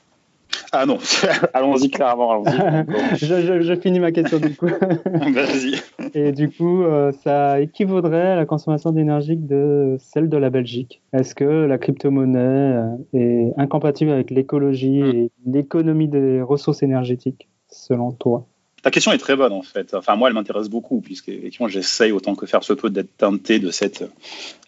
Ah 0.75 0.87
non, 0.87 0.99
allons-y 1.55 1.91
clairement. 1.91 2.43
je, 3.15 3.79
finis 3.81 4.01
ma 4.01 4.11
question 4.11 4.39
du 4.39 4.57
coup. 4.57 4.67
Vas-y. 5.05 5.75
Et 6.15 6.33
du 6.33 6.49
coup, 6.49 6.83
euh, 6.83 7.13
ça 7.13 7.61
équivaudrait 7.61 8.29
à 8.29 8.37
la 8.37 8.47
consommation 8.47 8.91
d'énergie 8.91 9.37
de 9.37 9.97
celle 9.99 10.31
de 10.31 10.37
la 10.39 10.49
Belgique. 10.49 11.03
Est-ce 11.13 11.35
que 11.35 11.45
la 11.45 11.77
crypto-monnaie 11.77 12.39
euh, 12.39 12.97
est 13.13 13.53
incompatible 13.59 14.11
avec 14.11 14.31
l'écologie 14.31 15.03
hmm. 15.03 15.15
et 15.15 15.31
l'économie 15.45 16.09
des 16.09 16.41
ressources 16.41 16.83
énergétiques, 16.83 17.51
selon 17.69 18.13
toi? 18.13 18.47
Ta 18.83 18.91
question 18.91 19.13
est 19.13 19.19
très 19.19 19.37
bonne 19.37 19.53
en 19.53 19.63
fait. 19.63 19.95
Enfin 19.95 20.17
moi 20.17 20.29
elle 20.29 20.35
m'intéresse 20.35 20.69
beaucoup 20.69 21.01
puisque 21.01 21.29
effectivement 21.29 21.69
j'essaye 21.69 22.13
autant 22.13 22.35
que 22.35 22.47
faire 22.47 22.65
se 22.65 22.73
peut 22.73 22.91
d'être 22.91 23.17
teinté 23.17 23.59
de 23.61 23.71
cette 23.71 24.05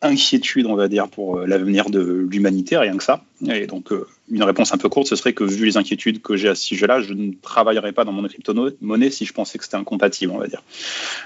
inquiétude 0.02 0.66
on 0.66 0.76
va 0.76 0.88
dire 0.88 1.08
pour 1.08 1.38
euh, 1.38 1.46
l'avenir 1.46 1.90
de 1.90 2.26
l'humanité 2.31 2.76
rien 2.76 2.96
que 2.96 3.02
ça. 3.02 3.25
Et 3.49 3.66
donc 3.66 3.93
euh, 3.93 4.06
une 4.31 4.44
réponse 4.44 4.72
un 4.72 4.79
peu 4.79 4.89
courte 4.89 5.08
ce 5.08 5.17
serait 5.17 5.32
que 5.32 5.44
vu 5.44 5.67
les 5.67 5.77
inquiétudes 5.77 6.22
que 6.22 6.36
j'ai 6.36 6.48
à 6.48 6.55
ce 6.55 6.65
sujet-là 6.65 7.00
je 7.00 7.12
ne 7.12 7.32
travaillerais 7.43 7.93
pas 7.93 8.05
dans 8.05 8.12
mon 8.12 8.27
crypto-monnaie 8.27 9.10
si 9.10 9.24
je 9.27 9.32
pensais 9.32 9.58
que 9.58 9.65
c'était 9.65 9.77
incompatible 9.77 10.32
on 10.32 10.39
va 10.39 10.46
dire. 10.46 10.62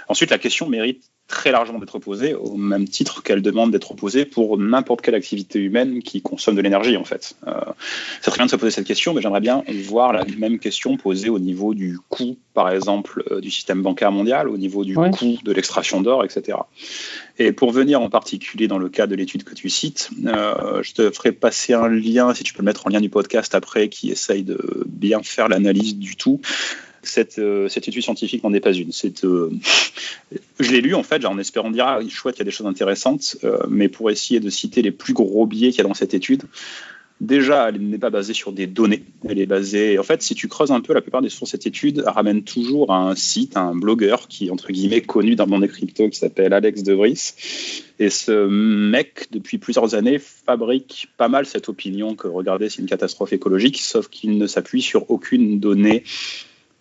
Ensuite 0.09 0.31
la 0.31 0.39
question 0.39 0.69
mérite 0.69 1.11
très 1.29 1.53
largement 1.53 1.79
d'être 1.79 1.99
posée 1.99 2.35
au 2.35 2.57
même 2.57 2.89
titre 2.89 3.23
qu'elle 3.23 3.43
demande 3.43 3.71
d'être 3.71 3.95
posée 3.95 4.25
pour 4.25 4.59
n'importe 4.59 5.03
quelle 5.03 5.15
activité 5.15 5.61
humaine 5.61 6.03
qui 6.03 6.23
consomme 6.23 6.57
de 6.57 6.63
l'énergie 6.63 6.97
en 6.97 7.05
fait. 7.05 7.37
Euh, 7.47 7.53
c'est 8.23 8.31
très 8.31 8.39
bien 8.39 8.47
de 8.47 8.51
se 8.51 8.57
poser 8.57 8.71
cette 8.71 8.87
question 8.87 9.15
mais 9.15 9.21
j'aimerais 9.21 9.41
bien 9.41 9.63
voir 9.85 10.13
la 10.13 10.25
même 10.39 10.59
question 10.59 10.97
posée 10.97 11.29
au 11.29 11.39
niveau 11.39 11.75
du 11.75 11.99
coût 12.09 12.37
par 12.55 12.71
exemple 12.71 13.23
euh, 13.31 13.41
du 13.41 13.53
système 13.53 13.83
bancaire 13.83 14.11
mondial, 14.11 14.49
au 14.49 14.57
niveau 14.57 14.85
du 14.85 14.97
coût 14.97 15.39
de 15.45 15.53
l'extraction 15.53 16.01
d'or, 16.01 16.25
etc. 16.25 16.59
Et 17.39 17.53
pour 17.53 17.71
venir 17.71 18.01
en 18.01 18.11
particulier 18.11 18.67
dans 18.67 18.79
le 18.79 18.89
cas 18.89 19.07
de 19.07 19.15
l'étude 19.15 19.45
que 19.45 19.55
tu 19.55 19.69
cites, 19.69 20.11
euh, 20.27 20.83
je 20.83 20.93
te 20.93 21.09
ferai 21.13 21.31
passer 21.31 21.75
un 21.75 21.89
lien, 21.89 22.35
si 22.35 22.43
tu 22.43 22.53
peux 22.55 22.63
le 22.63 22.65
mettre 22.65 22.87
en 22.87 22.91
lien 22.91 23.01
du 23.01 23.11
podcast 23.11 23.55
après, 23.55 23.89
qui 23.89 24.11
essaye 24.11 24.43
de 24.43 24.59
bien 24.87 25.23
faire 25.23 25.49
l'analyse 25.49 25.97
du 25.99 26.17
tout. 26.17 26.41
Cette, 27.03 27.39
euh, 27.39 27.69
cette, 27.69 27.89
étude 27.89 28.03
scientifique 28.03 28.43
n'en 28.45 28.53
est 28.53 28.61
pas 28.61 28.73
une. 28.73 28.91
je 30.61 30.71
l'ai 30.71 30.81
lu 30.81 30.95
en 30.95 31.03
fait, 31.03 31.25
en 31.25 31.39
espérant 31.39 31.71
dire 31.71 31.87
ah, 31.87 32.01
chouette, 32.09 32.37
il 32.37 32.41
y 32.41 32.43
a 32.43 32.45
des 32.45 32.51
choses 32.51 32.67
intéressantes, 32.67 33.37
mais 33.69 33.89
pour 33.89 34.11
essayer 34.11 34.41
de 34.41 34.51
citer 34.51 34.83
les 34.83 34.91
plus 34.91 35.15
gros 35.15 35.47
biais 35.47 35.71
qu'il 35.71 35.79
y 35.79 35.81
a 35.81 35.85
dans 35.85 35.95
cette 35.95 36.15
étude, 36.15 36.43
Déjà, 37.21 37.69
elle 37.69 37.81
n'est 37.81 37.99
pas 37.99 38.11
basée 38.11 38.33
sur 38.33 38.53
des 38.53 38.69
données. 38.69 39.03
Elle 39.29 39.41
est 39.41 39.47
basée. 39.47 39.99
En 39.99 40.05
fait, 40.05 40.23
si 40.23 40.37
tu 40.37 40.47
creuses 40.47 40.71
un 40.71 40.81
peu, 40.81 40.95
la 40.95 41.01
plupart 41.01 41.21
des 41.21 41.29
sources 41.29 41.51
de 41.51 41.57
cette 41.57 41.67
étude 41.67 42.05
ramènent 42.07 42.45
toujours 42.45 42.93
à 42.93 42.99
un 42.99 43.17
site, 43.17 43.57
un 43.57 43.75
blogueur 43.75 44.29
qui 44.29 44.47
est 44.47 44.51
entre 44.51 44.71
guillemets 44.71 45.01
connu 45.01 45.35
dans 45.35 45.45
le 45.45 45.51
monde 45.51 45.63
des 45.63 45.69
crypto, 45.69 46.09
qui 46.09 46.19
s'appelle 46.19 46.53
Alex 46.53 46.85
De 46.85 46.93
Vries. 46.93 47.33
Et 47.99 48.09
ce 48.09 48.47
mec, 48.47 49.27
depuis 49.33 49.59
plusieurs 49.59 49.97
années, 49.97 50.21
fabrique 50.21 51.09
pas 51.17 51.27
mal 51.27 51.45
cette 51.45 51.69
opinion 51.69 52.15
que 52.15 52.29
regarder, 52.29 52.69
c'est 52.69 52.83
une 52.83 52.89
catastrophe 52.89 53.33
écologique, 53.33 53.81
sauf 53.81 54.07
qu'il 54.07 54.39
ne 54.39 54.47
s'appuie 54.47 54.83
sur 54.83 55.11
aucune 55.11 55.59
donnée 55.59 56.05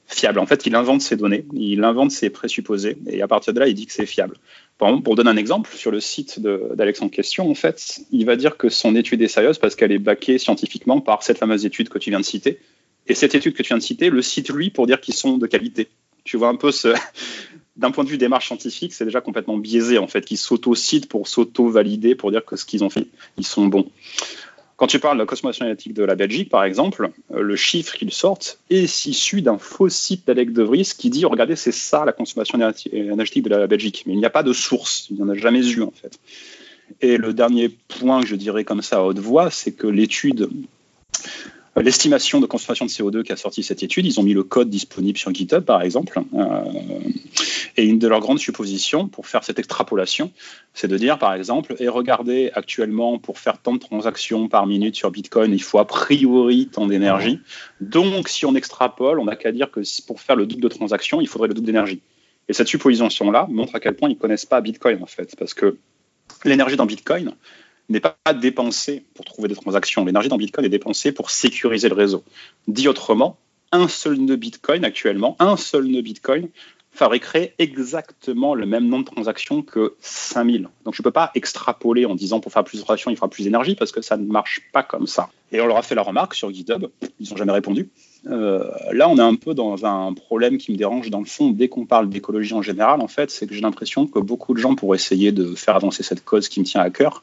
fiable. 0.07 0.39
En 0.39 0.45
fait, 0.45 0.65
il 0.65 0.75
invente 0.75 1.01
ses 1.01 1.15
données, 1.15 1.45
il 1.53 1.83
invente 1.83 2.11
ses 2.11 2.29
présupposés, 2.29 2.97
et 3.07 3.21
à 3.21 3.27
partir 3.27 3.53
de 3.53 3.59
là, 3.59 3.67
il 3.67 3.73
dit 3.73 3.85
que 3.85 3.93
c'est 3.93 4.05
fiable. 4.05 4.37
Par 4.77 4.89
exemple, 4.89 5.03
pour 5.03 5.15
donner 5.15 5.29
un 5.29 5.37
exemple, 5.37 5.69
sur 5.75 5.91
le 5.91 5.99
site 5.99 6.39
d'Alex 6.39 7.01
en 7.01 7.09
question, 7.09 7.49
en 7.49 7.55
fait, 7.55 7.99
il 8.11 8.25
va 8.25 8.35
dire 8.35 8.57
que 8.57 8.69
son 8.69 8.95
étude 8.95 9.21
est 9.21 9.27
sérieuse 9.27 9.57
parce 9.57 9.75
qu'elle 9.75 9.91
est 9.91 9.99
baquée 9.99 10.37
scientifiquement 10.37 11.01
par 11.01 11.23
cette 11.23 11.39
fameuse 11.39 11.65
étude 11.65 11.89
que 11.89 11.97
tu 11.97 12.11
viens 12.11 12.19
de 12.19 12.25
citer. 12.25 12.59
Et 13.07 13.15
cette 13.15 13.35
étude 13.35 13.53
que 13.53 13.63
tu 13.63 13.69
viens 13.69 13.77
de 13.77 13.83
citer 13.83 14.09
le 14.09 14.21
cite 14.21 14.49
lui 14.49 14.69
pour 14.69 14.85
dire 14.85 15.01
qu'ils 15.01 15.13
sont 15.13 15.37
de 15.37 15.47
qualité 15.47 15.87
Tu 16.23 16.37
vois 16.37 16.49
un 16.49 16.55
peu 16.55 16.71
ce. 16.71 16.93
D'un 17.75 17.91
point 17.91 18.03
de 18.03 18.09
vue 18.09 18.17
démarche 18.17 18.47
scientifique, 18.47 18.91
c'est 18.91 19.05
déjà 19.05 19.21
complètement 19.21 19.55
biaisé 19.55 19.99
en 19.99 20.07
fait, 20.07 20.25
qu'ils 20.25 20.39
s'auto-citent 20.39 21.07
pour 21.07 21.27
s'auto-valider, 21.27 22.15
pour 22.15 22.31
dire 22.31 22.43
que 22.43 22.55
ce 22.55 22.65
qu'ils 22.65 22.83
ont 22.83 22.89
fait, 22.89 23.05
ils 23.37 23.45
sont 23.45 23.67
bons. 23.67 23.87
Quand 24.77 24.85
tu 24.85 24.99
parles 24.99 25.17
de 25.17 25.23
la 25.23 25.25
consommation 25.25 25.65
énergétique 25.65 25.95
de 25.95 26.03
la 26.03 26.13
Belgique, 26.13 26.49
par 26.49 26.63
exemple, 26.63 27.09
euh, 27.33 27.41
le 27.41 27.55
chiffre 27.55 27.95
qu'ils 27.95 28.13
sortent 28.13 28.59
est 28.69 29.05
issu 29.07 29.41
d'un 29.41 29.57
faux 29.57 29.89
site 29.89 30.27
d'Alec 30.27 30.53
De 30.53 30.61
Vries 30.61 30.93
qui 30.97 31.09
dit 31.09 31.25
regardez, 31.25 31.55
c'est 31.55 31.73
ça 31.73 32.05
la 32.05 32.13
consommation 32.13 32.59
énergétique 32.91 33.43
de 33.43 33.49
la 33.49 33.65
Belgique. 33.65 34.03
Mais 34.05 34.13
il 34.13 34.19
n'y 34.19 34.25
a 34.25 34.29
pas 34.29 34.43
de 34.43 34.53
source, 34.53 35.07
il 35.09 35.17
n'y 35.17 35.23
en 35.23 35.29
a 35.29 35.35
jamais 35.35 35.67
eu 35.67 35.81
en 35.81 35.91
fait. 35.91 36.19
Et 37.01 37.17
le 37.17 37.33
dernier 37.33 37.69
point 37.69 38.21
que 38.21 38.27
je 38.27 38.35
dirais 38.35 38.63
comme 38.63 38.83
ça 38.83 38.97
à 38.97 39.01
haute 39.01 39.19
voix, 39.19 39.49
c'est 39.49 39.71
que 39.71 39.87
l'étude 39.87 40.47
l'estimation 41.81 42.39
de 42.39 42.45
consommation 42.45 42.85
de 42.85 42.91
CO2 42.91 43.23
qui 43.23 43.31
a 43.31 43.35
sorti 43.35 43.63
cette 43.63 43.83
étude, 43.83 44.05
ils 44.05 44.19
ont 44.19 44.23
mis 44.23 44.33
le 44.33 44.43
code 44.43 44.69
disponible 44.69 45.17
sur 45.17 45.33
GitHub, 45.33 45.63
par 45.63 45.81
exemple. 45.81 46.19
Euh, 46.33 46.61
et 47.75 47.83
une 47.83 47.99
de 47.99 48.07
leurs 48.07 48.19
grandes 48.19 48.39
suppositions 48.39 49.07
pour 49.07 49.27
faire 49.27 49.43
cette 49.43 49.59
extrapolation, 49.59 50.31
c'est 50.73 50.87
de 50.87 50.97
dire, 50.97 51.19
par 51.19 51.33
exemple, 51.33 51.75
et 51.79 51.87
regardez 51.87 52.51
actuellement, 52.53 53.19
pour 53.19 53.37
faire 53.37 53.61
tant 53.61 53.73
de 53.73 53.79
transactions 53.79 54.47
par 54.47 54.65
minute 54.65 54.95
sur 54.95 55.11
Bitcoin, 55.11 55.53
il 55.53 55.61
faut 55.61 55.77
a 55.77 55.85
priori 55.85 56.69
tant 56.71 56.87
d'énergie. 56.87 57.39
Donc, 57.81 58.29
si 58.29 58.45
on 58.45 58.55
extrapole, 58.55 59.19
on 59.19 59.25
n'a 59.25 59.35
qu'à 59.35 59.51
dire 59.51 59.69
que 59.69 59.81
pour 60.07 60.21
faire 60.21 60.35
le 60.35 60.45
double 60.45 60.63
de 60.63 60.69
transactions, 60.69 61.21
il 61.21 61.27
faudrait 61.27 61.47
le 61.47 61.53
double 61.53 61.67
d'énergie. 61.67 62.01
Et 62.49 62.53
cette 62.53 62.67
supposition-là 62.67 63.47
montre 63.49 63.75
à 63.75 63.79
quel 63.79 63.95
point 63.95 64.09
ils 64.09 64.15
ne 64.15 64.19
connaissent 64.19 64.45
pas 64.45 64.61
Bitcoin, 64.61 65.03
en 65.03 65.07
fait. 65.07 65.35
Parce 65.37 65.53
que 65.53 65.77
l'énergie 66.45 66.75
dans 66.75 66.85
Bitcoin, 66.85 67.33
n'est 67.89 67.99
pas 67.99 68.17
dépensée 68.33 69.05
pour 69.13 69.25
trouver 69.25 69.47
des 69.47 69.55
transactions. 69.55 70.05
L'énergie 70.05 70.29
dans 70.29 70.37
Bitcoin 70.37 70.65
est 70.65 70.69
dépensée 70.69 71.11
pour 71.11 71.29
sécuriser 71.29 71.89
le 71.89 71.95
réseau. 71.95 72.23
Dit 72.67 72.87
autrement, 72.87 73.37
un 73.71 73.87
seul 73.87 74.17
nœud 74.17 74.35
Bitcoin 74.35 74.85
actuellement, 74.85 75.35
un 75.39 75.57
seul 75.57 75.85
nœud 75.85 76.01
Bitcoin 76.01 76.49
fabriquerait 76.97 77.53
exactement 77.59 78.55
le 78.55 78.65
même 78.65 78.87
nombre 78.87 79.05
de 79.05 79.11
transactions 79.11 79.61
que 79.61 79.93
5000. 80.01 80.67
Donc 80.83 80.95
je 80.95 81.01
ne 81.01 81.03
peux 81.03 81.11
pas 81.11 81.31
extrapoler 81.35 82.05
en 82.05 82.15
disant 82.15 82.39
pour 82.39 82.51
faire 82.51 82.63
plus 82.63 82.79
de 82.79 82.83
transactions, 82.83 83.11
il 83.11 83.15
fera 83.15 83.29
plus 83.29 83.43
d'énergie 83.43 83.75
parce 83.75 83.91
que 83.91 84.01
ça 84.01 84.17
ne 84.17 84.25
marche 84.25 84.61
pas 84.73 84.83
comme 84.83 85.07
ça. 85.07 85.29
Et 85.51 85.61
on 85.61 85.67
leur 85.67 85.77
a 85.77 85.83
fait 85.83 85.95
la 85.95 86.01
remarque 86.01 86.33
sur 86.33 86.51
GitHub, 86.51 86.87
ils 87.19 87.29
n'ont 87.29 87.37
jamais 87.37 87.53
répondu. 87.53 87.89
Euh, 88.25 88.69
là, 88.91 89.07
on 89.07 89.17
est 89.17 89.21
un 89.21 89.35
peu 89.35 89.53
dans 89.53 89.85
un 89.85 90.13
problème 90.13 90.57
qui 90.57 90.71
me 90.71 90.77
dérange 90.77 91.09
dans 91.09 91.19
le 91.19 91.25
fond 91.25 91.51
dès 91.51 91.69
qu'on 91.69 91.85
parle 91.85 92.09
d'écologie 92.09 92.53
en 92.53 92.61
général, 92.61 92.99
en 93.01 93.07
fait, 93.07 93.29
c'est 93.31 93.47
que 93.47 93.53
j'ai 93.53 93.61
l'impression 93.61 94.07
que 94.07 94.19
beaucoup 94.19 94.53
de 94.53 94.59
gens, 94.59 94.75
pour 94.75 94.95
essayer 94.95 95.31
de 95.31 95.55
faire 95.55 95.75
avancer 95.75 96.03
cette 96.03 96.25
cause 96.25 96.49
qui 96.49 96.59
me 96.59 96.65
tient 96.65 96.81
à 96.81 96.89
cœur, 96.89 97.21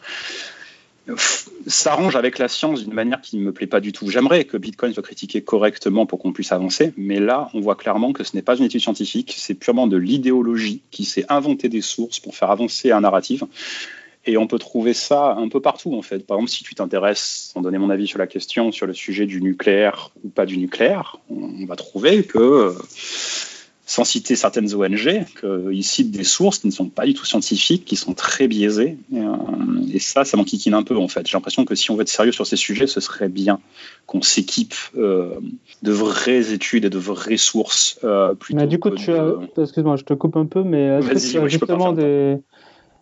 s'arrange 1.66 2.16
avec 2.16 2.38
la 2.38 2.49
science 2.49 2.84
d'une 2.84 2.94
manière 2.94 3.20
qui 3.20 3.37
ne 3.37 3.42
me 3.42 3.52
plaît 3.52 3.66
pas 3.66 3.80
du 3.80 3.92
tout. 3.92 4.08
J'aimerais 4.08 4.44
que 4.44 4.56
Bitcoin 4.56 4.92
soit 4.92 5.02
critiqué 5.02 5.42
correctement 5.42 6.06
pour 6.06 6.18
qu'on 6.18 6.32
puisse 6.32 6.52
avancer, 6.52 6.92
mais 6.96 7.20
là, 7.20 7.50
on 7.54 7.61
voit 7.61 7.76
clairement 7.76 8.12
que 8.12 8.25
ce 8.25 8.34
n'est 8.34 8.42
pas 8.42 8.56
une 8.56 8.64
étude 8.64 8.80
scientifique, 8.80 9.34
c'est 9.37 9.54
purement 9.54 9.87
de 9.87 9.96
l'idéologie 9.96 10.82
qui 10.90 11.04
s'est 11.04 11.26
inventé 11.28 11.68
des 11.68 11.82
sources 11.82 12.20
pour 12.20 12.37
faire 12.37 12.50
avancer 12.50 12.90
un 12.90 13.00
narratif. 13.00 13.42
Et 14.26 14.38
on 14.38 14.46
peut 14.46 14.58
trouver 14.58 14.94
ça 14.94 15.34
un 15.34 15.49
peu 15.49 15.61
partout, 15.61 15.94
en 15.94 16.00
fait. 16.00 16.26
Par 16.26 16.38
exemple, 16.38 16.50
si 16.50 16.64
tu 16.64 16.75
t'intéresses, 16.75 17.50
sans 17.52 17.61
donner 17.61 17.76
mon 17.76 17.90
avis 17.90 18.06
sur 18.06 18.18
la 18.18 18.26
question, 18.26 18.73
sur 18.73 18.87
le 18.87 18.94
sujet 18.94 19.26
du 19.26 19.42
nucléaire 19.42 20.12
ou 20.25 20.30
pas 20.30 20.46
du 20.46 20.56
nucléaire, 20.56 21.18
on 21.28 21.66
va 21.66 21.76
trouver 21.76 22.25
que 22.25 22.75
sans 23.87 24.05
citer 24.05 24.35
certaines 24.35 24.75
ONG, 24.75 25.25
qu'ils 25.41 25.85
citent 25.85 26.11
des 26.11 26.25
sources 26.25 26.59
qui 26.59 26.67
ne 26.67 26.73
sont 26.73 26.88
pas 26.88 27.05
du 27.05 27.12
tout 27.12 27.26
scientifiques, 27.26 27.85
qui 27.85 27.97
sont 27.97 28.14
très 28.14 28.49
biaisées. 28.49 28.97
Et, 29.12 29.19
euh, 29.19 29.99
ça, 29.99 30.25
ça 30.25 30.37
m'enquiquine 30.37 30.73
un 30.75 30.83
peu, 30.83 30.97
en 30.97 31.09
fait. 31.09 31.26
J'ai 31.29 31.37
l'impression 31.37 31.64
que 31.64 31.75
si 31.75 31.91
on 31.91 31.97
veut 31.97 32.03
être 32.03 32.09
sérieux 32.09 32.33
sur 32.33 32.47
ces 32.47 32.57
sujets, 32.57 32.87
ce 32.87 33.00
serait 33.00 33.29
bien 33.29 33.61
qu'on 34.07 34.23
s'équipe 34.23 34.75
euh, 34.97 35.35
de 35.83 35.93
vraies 35.93 36.53
études 36.53 36.87
et 36.87 36.91
de 36.91 36.99
vraies 36.99 37.37
sources. 37.37 37.99
Euh, 38.05 38.35
plutôt 38.35 38.61
mais 38.61 38.67
du 38.67 38.79
coup, 38.79 38.91
tu 38.91 39.12
as... 39.12 39.35
Excuse-moi, 39.59 39.97
je 39.97 40.05
te 40.05 40.14
coupe 40.14 40.37
un 40.37 40.47
peu, 40.47 40.62
mais 40.62 40.87
est-ce 40.87 41.09
que 41.09 41.33
tu 41.33 41.38
as 41.38 41.49
justement 41.49 41.93
des... 41.93 42.38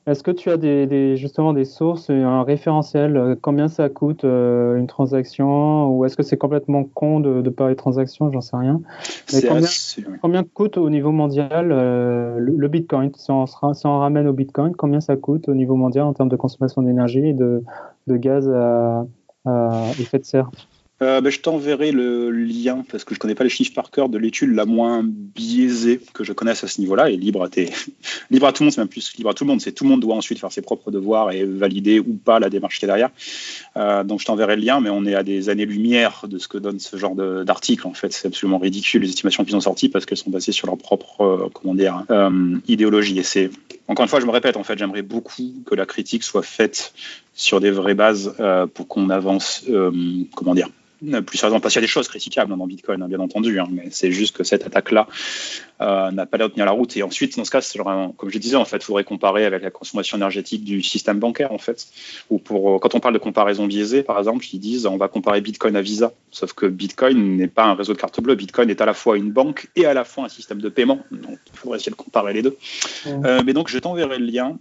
Est-ce 0.04 0.24
que 0.24 0.32
tu 0.32 0.50
as 0.50 0.56
des, 0.56 1.16
justement 1.16 1.52
des 1.52 1.64
sources, 1.64 2.10
un 2.10 2.42
référentiel 2.42 3.16
euh, 3.16 3.36
Combien 3.40 3.68
ça 3.68 3.88
coûte 3.88 4.24
euh, 4.24 4.76
une 4.76 4.88
transaction 4.88 5.90
Ou 5.90 6.04
est-ce 6.04 6.16
que 6.16 6.24
c'est 6.24 6.36
complètement 6.36 6.82
con 6.82 7.20
de, 7.20 7.40
de 7.40 7.50
parler 7.50 7.74
de 7.74 7.78
transaction 7.78 8.32
J'en 8.32 8.40
sais 8.40 8.56
rien. 8.56 8.80
combien, 10.20 10.42
coûte 10.42 10.76
au 10.76 10.90
niveau 10.90 11.12
mondial 11.12 11.70
euh, 11.70 12.36
le, 12.38 12.68
Bitcoin? 12.68 13.12
Si 13.14 13.30
on, 13.30 13.98
ramène 13.98 14.26
au 14.26 14.32
Bitcoin, 14.32 14.74
combien 14.74 15.00
ça 15.00 15.16
coûte 15.16 15.48
au 15.48 15.54
niveau 15.54 15.76
mondial 15.76 16.04
en 16.04 16.14
termes 16.14 16.30
de 16.30 16.36
consommation 16.36 16.82
d'énergie 16.82 17.28
et 17.28 17.34
de, 17.34 17.62
gaz 18.08 18.48
à, 18.48 19.06
à 19.44 19.86
effet 20.00 20.18
de 20.18 20.24
serre? 20.24 20.50
Euh, 21.02 21.20
ben, 21.20 21.30
je 21.30 21.40
t'enverrai 21.40 21.90
le 21.90 22.30
lien, 22.30 22.84
parce 22.90 23.04
que 23.04 23.14
je 23.14 23.18
ne 23.18 23.20
connais 23.20 23.34
pas 23.34 23.44
les 23.44 23.50
chiffres 23.50 23.74
par 23.74 23.90
cœur, 23.90 24.08
de 24.08 24.18
l'étude 24.18 24.54
la 24.54 24.64
moins 24.64 25.02
biaisée 25.04 26.00
que 26.14 26.22
je 26.22 26.32
connaisse 26.32 26.62
à 26.62 26.68
ce 26.68 26.80
niveau-là, 26.80 27.10
et 27.10 27.16
libre 27.16 27.42
à, 27.42 27.48
tes... 27.48 27.70
libre 28.30 28.46
à 28.46 28.52
tout 28.52 28.62
le 28.62 28.66
monde, 28.66 28.72
c'est 28.72 28.80
même 28.80 28.88
plus 28.88 29.12
libre 29.16 29.30
à 29.30 29.34
tout 29.34 29.44
le 29.44 29.50
monde, 29.50 29.60
c'est 29.60 29.72
tout 29.72 29.84
le 29.84 29.90
monde 29.90 30.00
doit 30.00 30.14
ensuite 30.14 30.38
faire 30.38 30.52
ses 30.52 30.62
propres 30.62 30.90
devoirs 30.90 31.32
et 31.32 31.44
valider 31.44 31.98
ou 31.98 32.14
pas 32.14 32.38
la 32.38 32.50
démarche 32.50 32.78
qui 32.78 32.84
est 32.84 32.88
derrière. 32.88 33.10
Euh, 33.76 34.04
donc 34.04 34.20
je 34.20 34.26
t'enverrai 34.26 34.56
le 34.56 34.62
lien, 34.62 34.80
mais 34.80 34.90
on 34.90 35.04
est 35.04 35.14
à 35.14 35.24
des 35.24 35.48
années-lumière 35.48 36.26
de 36.28 36.38
ce 36.38 36.46
que 36.46 36.58
donne 36.58 36.78
ce 36.78 36.96
genre 36.96 37.16
d'article. 37.16 37.86
En 37.86 37.94
fait, 37.94 38.12
c'est 38.12 38.28
absolument 38.28 38.58
ridicule 38.58 39.02
les 39.02 39.08
estimations 39.08 39.44
qu'ils 39.44 39.56
ont 39.56 39.60
sorties 39.60 39.88
parce 39.88 40.06
qu'elles 40.06 40.18
sont 40.18 40.30
basées 40.30 40.52
sur 40.52 40.68
leur 40.68 40.78
propre 40.78 41.20
euh, 41.22 41.48
comment 41.52 41.74
dire, 41.74 42.04
idéologie. 42.68 43.18
Et 43.18 43.22
c'est, 43.24 43.50
encore 43.88 44.04
une 44.04 44.08
fois, 44.08 44.20
je 44.20 44.26
me 44.26 44.30
répète, 44.30 44.56
en 44.56 44.62
fait, 44.62 44.78
j'aimerais 44.78 45.02
beaucoup 45.02 45.32
que 45.66 45.74
la 45.74 45.86
critique 45.86 46.22
soit 46.22 46.42
faite 46.42 46.92
sur 47.34 47.60
des 47.60 47.70
vraies 47.70 47.94
bases 47.94 48.34
pour 48.74 48.88
qu'on 48.88 49.10
avance, 49.10 49.64
comment 50.34 50.54
dire, 50.54 50.68
plus 51.26 51.38
sérieusement, 51.38 51.60
parce 51.60 51.74
qu'il 51.74 51.80
y 51.80 51.84
a 51.84 51.86
des 51.86 51.90
choses 51.90 52.08
critiquables 52.08 52.56
dans 52.56 52.66
Bitcoin, 52.66 53.02
hein, 53.02 53.08
bien 53.08 53.20
entendu, 53.20 53.58
hein, 53.58 53.66
mais 53.70 53.88
c'est 53.90 54.12
juste 54.12 54.36
que 54.36 54.44
cette 54.44 54.66
attaque-là 54.66 55.08
euh, 55.80 56.10
n'a 56.12 56.26
pas 56.26 56.38
l'air 56.38 56.48
de 56.48 56.52
tenir 56.52 56.66
la 56.66 56.72
route. 56.72 56.96
Et 56.96 57.02
ensuite, 57.02 57.36
dans 57.36 57.44
ce 57.44 57.50
cas, 57.50 57.60
comme 58.16 58.30
je 58.30 58.38
disais, 58.38 58.56
en 58.56 58.64
fait, 58.64 58.76
il 58.76 58.84
faudrait 58.84 59.04
comparer 59.04 59.44
avec 59.44 59.62
la 59.62 59.70
consommation 59.70 60.16
énergétique 60.16 60.64
du 60.64 60.82
système 60.82 61.18
bancaire, 61.18 61.52
en 61.52 61.58
fait. 61.58 61.88
Ou 62.30 62.38
pour, 62.38 62.76
euh, 62.76 62.78
quand 62.78 62.94
on 62.94 63.00
parle 63.00 63.14
de 63.14 63.18
comparaison 63.18 63.66
biaisée, 63.66 64.02
par 64.02 64.18
exemple, 64.18 64.44
ils 64.52 64.60
disent 64.60 64.86
on 64.86 64.96
va 64.96 65.08
comparer 65.08 65.40
Bitcoin 65.40 65.74
à 65.76 65.82
Visa. 65.82 66.12
Sauf 66.30 66.52
que 66.52 66.66
Bitcoin 66.66 67.36
n'est 67.36 67.48
pas 67.48 67.64
un 67.64 67.74
réseau 67.74 67.94
de 67.94 67.98
carte 67.98 68.20
bleue. 68.20 68.36
Bitcoin 68.36 68.70
est 68.70 68.80
à 68.80 68.86
la 68.86 68.94
fois 68.94 69.16
une 69.16 69.32
banque 69.32 69.68
et 69.74 69.86
à 69.86 69.94
la 69.94 70.04
fois 70.04 70.24
un 70.24 70.28
système 70.28 70.60
de 70.60 70.68
paiement. 70.68 71.00
Donc, 71.10 71.38
il 71.52 71.58
faudrait 71.58 71.78
essayer 71.78 71.90
de 71.90 71.96
comparer 71.96 72.32
les 72.32 72.42
deux. 72.42 72.56
Euh, 73.06 73.42
mais 73.44 73.52
donc, 73.52 73.68
je 73.68 73.78
t'enverrai 73.78 74.18
le 74.18 74.26
lien. 74.26 74.58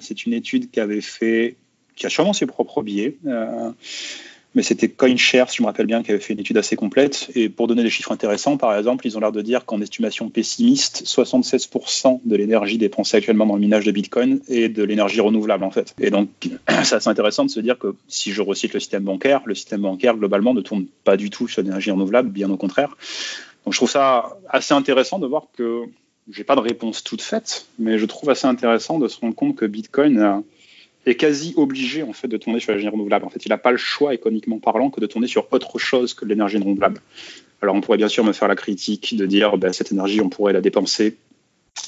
c'est 0.00 0.26
une 0.26 0.34
étude 0.34 0.70
qui 0.70 0.80
avait 0.80 1.00
fait, 1.00 1.56
qui 2.00 2.06
a 2.06 2.08
sûrement 2.08 2.32
ses 2.32 2.46
propres 2.46 2.82
biais 2.82 3.16
mais 4.54 4.62
c'était 4.62 4.88
CoinShare, 4.88 5.48
si 5.48 5.58
je 5.58 5.62
me 5.62 5.68
rappelle 5.68 5.86
bien, 5.86 6.02
qui 6.02 6.10
avait 6.10 6.20
fait 6.20 6.32
une 6.32 6.40
étude 6.40 6.58
assez 6.58 6.74
complète. 6.74 7.30
Et 7.34 7.48
pour 7.48 7.68
donner 7.68 7.82
des 7.82 7.90
chiffres 7.90 8.10
intéressants, 8.10 8.56
par 8.56 8.76
exemple, 8.76 9.06
ils 9.06 9.16
ont 9.16 9.20
l'air 9.20 9.30
de 9.30 9.42
dire 9.42 9.64
qu'en 9.64 9.80
estimation 9.80 10.28
pessimiste, 10.28 11.04
76% 11.06 12.20
de 12.24 12.36
l'énergie 12.36 12.76
dépensée 12.76 13.16
actuellement 13.16 13.46
dans 13.46 13.54
le 13.54 13.60
minage 13.60 13.84
de 13.84 13.92
Bitcoin 13.92 14.40
est 14.48 14.68
de 14.68 14.82
l'énergie 14.82 15.20
renouvelable, 15.20 15.62
en 15.62 15.70
fait. 15.70 15.94
Et 16.00 16.10
donc, 16.10 16.28
c'est 16.82 16.96
assez 16.96 17.08
intéressant 17.08 17.44
de 17.44 17.50
se 17.50 17.60
dire 17.60 17.78
que 17.78 17.94
si 18.08 18.32
je 18.32 18.42
recite 18.42 18.74
le 18.74 18.80
système 18.80 19.04
bancaire, 19.04 19.42
le 19.44 19.54
système 19.54 19.82
bancaire, 19.82 20.16
globalement, 20.16 20.52
ne 20.52 20.62
tourne 20.62 20.86
pas 21.04 21.16
du 21.16 21.30
tout 21.30 21.46
sur 21.46 21.62
l'énergie 21.62 21.92
renouvelable, 21.92 22.30
bien 22.30 22.50
au 22.50 22.56
contraire. 22.56 22.96
Donc, 23.64 23.74
je 23.74 23.78
trouve 23.78 23.90
ça 23.90 24.36
assez 24.48 24.74
intéressant 24.74 25.20
de 25.20 25.28
voir 25.28 25.46
que 25.56 25.82
j'ai 26.32 26.44
pas 26.44 26.56
de 26.56 26.60
réponse 26.60 27.04
toute 27.04 27.22
faite, 27.22 27.66
mais 27.78 27.98
je 27.98 28.06
trouve 28.06 28.30
assez 28.30 28.46
intéressant 28.46 28.98
de 28.98 29.06
se 29.06 29.20
rendre 29.20 29.34
compte 29.34 29.54
que 29.54 29.64
Bitcoin 29.64 30.18
a 30.20 30.42
est 31.06 31.14
quasi 31.14 31.54
obligé 31.56 32.02
en 32.02 32.12
fait 32.12 32.28
de 32.28 32.36
tourner 32.36 32.60
sur 32.60 32.72
l'énergie 32.72 32.88
renouvelable. 32.88 33.24
En 33.24 33.30
fait, 33.30 33.44
il 33.44 33.48
n'a 33.48 33.58
pas 33.58 33.70
le 33.70 33.78
choix 33.78 34.14
économiquement 34.14 34.58
parlant 34.58 34.90
que 34.90 35.00
de 35.00 35.06
tourner 35.06 35.26
sur 35.26 35.46
autre 35.52 35.78
chose 35.78 36.14
que 36.14 36.24
l'énergie 36.24 36.58
renouvelable. 36.58 37.00
Alors, 37.62 37.74
on 37.74 37.80
pourrait 37.80 37.98
bien 37.98 38.08
sûr 38.08 38.24
me 38.24 38.32
faire 38.32 38.48
la 38.48 38.56
critique 38.56 39.16
de 39.16 39.26
dire 39.26 39.56
ben, 39.58 39.72
cette 39.72 39.92
énergie, 39.92 40.20
on 40.20 40.28
pourrait 40.28 40.52
la 40.52 40.60
dépenser 40.60 41.16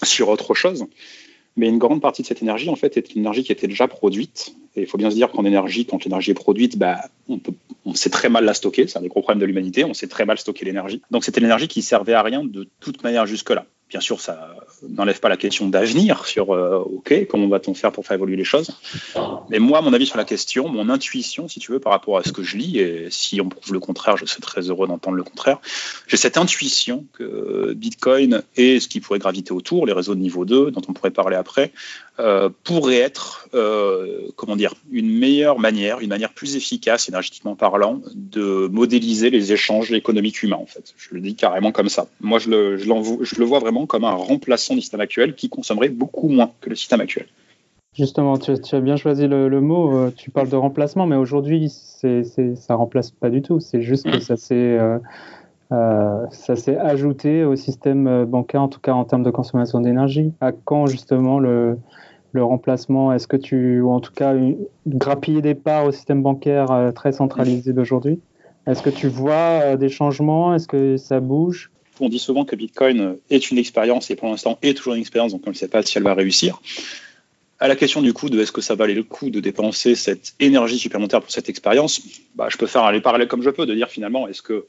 sur 0.02 0.28
autre 0.28 0.54
chose. 0.54 0.87
Mais 1.57 1.69
une 1.69 1.78
grande 1.78 2.00
partie 2.00 2.23
de 2.23 2.26
cette 2.26 2.42
énergie, 2.42 2.71
en 2.71 2.76
fait, 2.76 2.97
est 2.97 3.14
une 3.14 3.21
énergie 3.21 3.45
qui 3.45 3.52
était 3.52 3.66
déjà 3.66 3.87
produite. 3.87 4.54
Et 4.75 4.83
il 4.83 4.87
faut 4.87 4.97
bien 4.97 5.11
se 5.11 5.16
dire 5.16 5.31
qu'en 5.31 5.45
énergie, 5.45 5.85
quand 5.85 6.02
l'énergie 6.04 6.31
est 6.31 6.35
produite, 6.35 6.78
bah, 6.78 6.99
on, 7.28 7.38
on 7.85 7.95
sait 7.95 8.09
très 8.09 8.31
mal 8.31 8.45
la 8.45 8.54
stocker. 8.54 8.87
C'est 8.87 8.99
un 8.99 9.02
des 9.02 9.09
gros 9.09 9.21
problèmes 9.21 9.40
de 9.40 9.47
l'humanité. 9.47 9.85
On 9.85 9.92
sait 9.92 10.09
très 10.09 10.25
mal 10.25 10.38
stocker 10.38 10.64
l'énergie. 10.64 11.02
Donc, 11.11 11.25
c'était 11.25 11.40
l'énergie 11.40 11.69
qui 11.69 11.83
servait 11.83 12.14
à 12.14 12.23
rien 12.23 12.45
de 12.45 12.69
toute 12.81 13.02
manière 13.02 13.26
jusque-là. 13.26 13.66
Bien 13.92 14.00
sûr, 14.00 14.22
ça 14.22 14.56
n'enlève 14.88 15.20
pas 15.20 15.28
la 15.28 15.37
question 15.37 15.68
d'avenir 15.68 16.25
sur 16.25 16.54
euh, 16.54 16.78
OK, 16.78 17.26
comment 17.28 17.46
va-t-on 17.46 17.75
faire 17.75 17.92
pour 17.92 18.06
faire 18.06 18.14
évoluer 18.14 18.37
les 18.37 18.44
choses? 18.44 18.70
Mais 19.50 19.58
moi, 19.58 19.82
mon 19.82 19.92
avis 19.92 20.06
sur 20.06 20.16
la 20.16 20.25
question, 20.25 20.66
mon 20.66 20.88
intuition, 20.88 21.46
si 21.46 21.61
tu 21.61 21.72
veux, 21.72 21.78
par 21.78 21.92
rapport 21.92 22.16
à 22.16 22.22
ce 22.22 22.32
que 22.32 22.42
je 22.42 22.56
lis, 22.56 22.78
et 22.78 23.08
si 23.11 23.38
on 23.42 23.50
prouve 23.50 23.75
le 23.75 23.80
contraire, 23.80 24.16
je 24.16 24.25
serais 24.25 24.40
très 24.40 24.62
heureux 24.62 24.87
d'entendre 24.87 25.18
le 25.18 25.25
contraire, 25.25 25.61
j'ai 26.06 26.16
cette 26.16 26.38
intuition 26.38 27.04
que 27.12 27.75
Bitcoin 27.75 28.42
et 28.56 28.80
ce 28.80 28.88
qui 28.88 29.00
pourrait 29.00 29.18
graviter 29.18 29.52
autour, 29.52 29.84
les 29.84 29.92
réseaux 29.92 30.14
de 30.14 30.20
niveau 30.20 30.46
2, 30.46 30.70
dont 30.70 30.80
on 30.88 30.94
pourrait 30.94 31.11
parler 31.11 31.37
après, 31.37 31.70
euh, 32.18 32.49
pourrait 32.64 32.99
être, 32.99 33.49
euh, 33.54 34.28
comment 34.37 34.56
dire, 34.56 34.75
une 34.90 35.11
meilleure 35.11 35.58
manière, 35.58 36.00
une 36.00 36.11
manière 36.11 36.32
plus 36.32 36.56
efficace, 36.56 37.08
énergétiquement 37.08 37.56
parlant, 37.56 38.00
de 38.14 38.68
modéliser 38.68 39.30
les 39.30 39.52
échanges 39.52 39.92
économiques 39.92 40.42
humains, 40.42 40.56
en 40.56 40.66
fait. 40.66 40.94
Je 40.96 41.14
le 41.14 41.20
dis 41.20 41.34
carrément 41.34 41.72
comme 41.72 41.88
ça. 41.88 42.06
Moi, 42.20 42.38
je 42.38 42.49
le, 42.50 42.76
je 42.78 43.38
le 43.38 43.44
vois 43.44 43.61
vraiment 43.61 43.81
comme 43.86 44.04
un 44.04 44.12
remplaçant 44.12 44.74
du 44.74 44.80
système 44.80 45.00
actuel 45.00 45.34
qui 45.34 45.48
consommerait 45.48 45.88
beaucoup 45.88 46.28
moins 46.28 46.50
que 46.60 46.70
le 46.70 46.76
système 46.76 47.00
actuel. 47.00 47.26
Justement, 47.94 48.38
tu, 48.38 48.52
as 48.52 48.80
bien 48.80 48.96
choisi 48.96 49.26
le, 49.28 49.60
mot. 49.60 49.94
Euh, 49.94 50.12
tu 50.16 50.30
parles 50.30 50.48
de 50.48 50.56
remplacement, 50.56 51.06
mais 51.06 51.16
aujourd'hui, 51.16 51.68
ça 51.68 52.74
remplace 52.74 53.10
pas 53.10 53.28
du 53.28 53.42
tout. 53.42 53.60
C'est 53.60 53.82
juste 53.82 54.10
que 54.10 54.16
mmh. 54.16 54.20
ça 54.20 54.36
s'est 54.36 54.78
ça 55.70 56.56
s'est 56.56 56.76
ajouté 56.76 57.44
au 57.44 57.56
système 57.56 58.26
bancaire, 58.26 58.62
en 58.62 58.68
tout 58.68 58.80
cas 58.80 58.92
en 58.92 59.04
termes 59.04 59.22
de 59.22 59.30
consommation 59.30 59.80
d'énergie. 59.80 60.32
À 60.40 60.52
quand 60.52 60.86
justement 60.86 61.38
le, 61.38 61.78
le 62.32 62.44
remplacement? 62.44 63.12
Est-ce 63.12 63.26
que 63.26 63.36
tu, 63.36 63.80
ou 63.80 63.90
en 63.90 64.00
tout 64.00 64.12
cas, 64.12 64.34
grappiller 64.86 65.42
des 65.42 65.54
parts 65.54 65.86
au 65.86 65.92
système 65.92 66.22
bancaire 66.22 66.92
très 66.94 67.12
centralisé 67.12 67.72
d'aujourd'hui? 67.72 68.20
Est-ce 68.66 68.82
que 68.82 68.90
tu 68.90 69.08
vois 69.08 69.76
des 69.76 69.88
changements? 69.88 70.54
Est-ce 70.54 70.68
que 70.68 70.96
ça 70.96 71.20
bouge? 71.20 71.72
On 72.00 72.08
dit 72.08 72.18
souvent 72.18 72.44
que 72.44 72.56
Bitcoin 72.56 73.16
est 73.30 73.50
une 73.50 73.58
expérience 73.58 74.11
et 74.11 74.16
pour 74.16 74.28
l'instant 74.28 74.58
est 74.62 74.76
toujours 74.76 74.94
une 74.94 75.00
expérience, 75.00 75.32
donc 75.32 75.42
on 75.46 75.50
ne 75.50 75.54
sait 75.54 75.68
pas 75.68 75.82
si 75.82 75.99
elle 75.99 76.04
va 76.04 76.14
réussir. 76.14 76.61
À 77.61 77.68
la 77.68 77.76
question 77.76 78.02
du 78.02 78.12
coup 78.12 78.28
de 78.28 78.40
est-ce 78.40 78.50
que 78.50 78.61
ça 78.61 78.75
valait 78.75 78.94
le 78.94 79.04
coup 79.04 79.30
de 79.30 79.38
dépenser 79.38 79.94
cette 79.94 80.34
énergie 80.40 80.78
supplémentaire 80.78 81.20
pour 81.20 81.30
cette 81.30 81.49
expérience, 81.49 82.02
bah, 82.34 82.49
je 82.50 82.56
peux 82.56 82.66
faire 82.66 82.90
les 82.90 83.00
parallèles 83.00 83.28
comme 83.28 83.42
je 83.42 83.50
peux, 83.50 83.66
de 83.66 83.75
dire 83.75 83.88
finalement 83.88 84.26
est-ce 84.26 84.42
que 84.42 84.66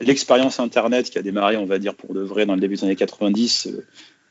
l'expérience 0.00 0.60
Internet 0.60 1.10
qui 1.10 1.18
a 1.18 1.22
démarré, 1.22 1.56
on 1.56 1.66
va 1.66 1.78
dire, 1.78 1.94
pour 1.94 2.14
de 2.14 2.20
vrai 2.20 2.46
dans 2.46 2.54
le 2.54 2.60
début 2.60 2.76
des 2.76 2.84
années 2.84 2.96
90, 2.96 3.66
euh, 3.66 3.84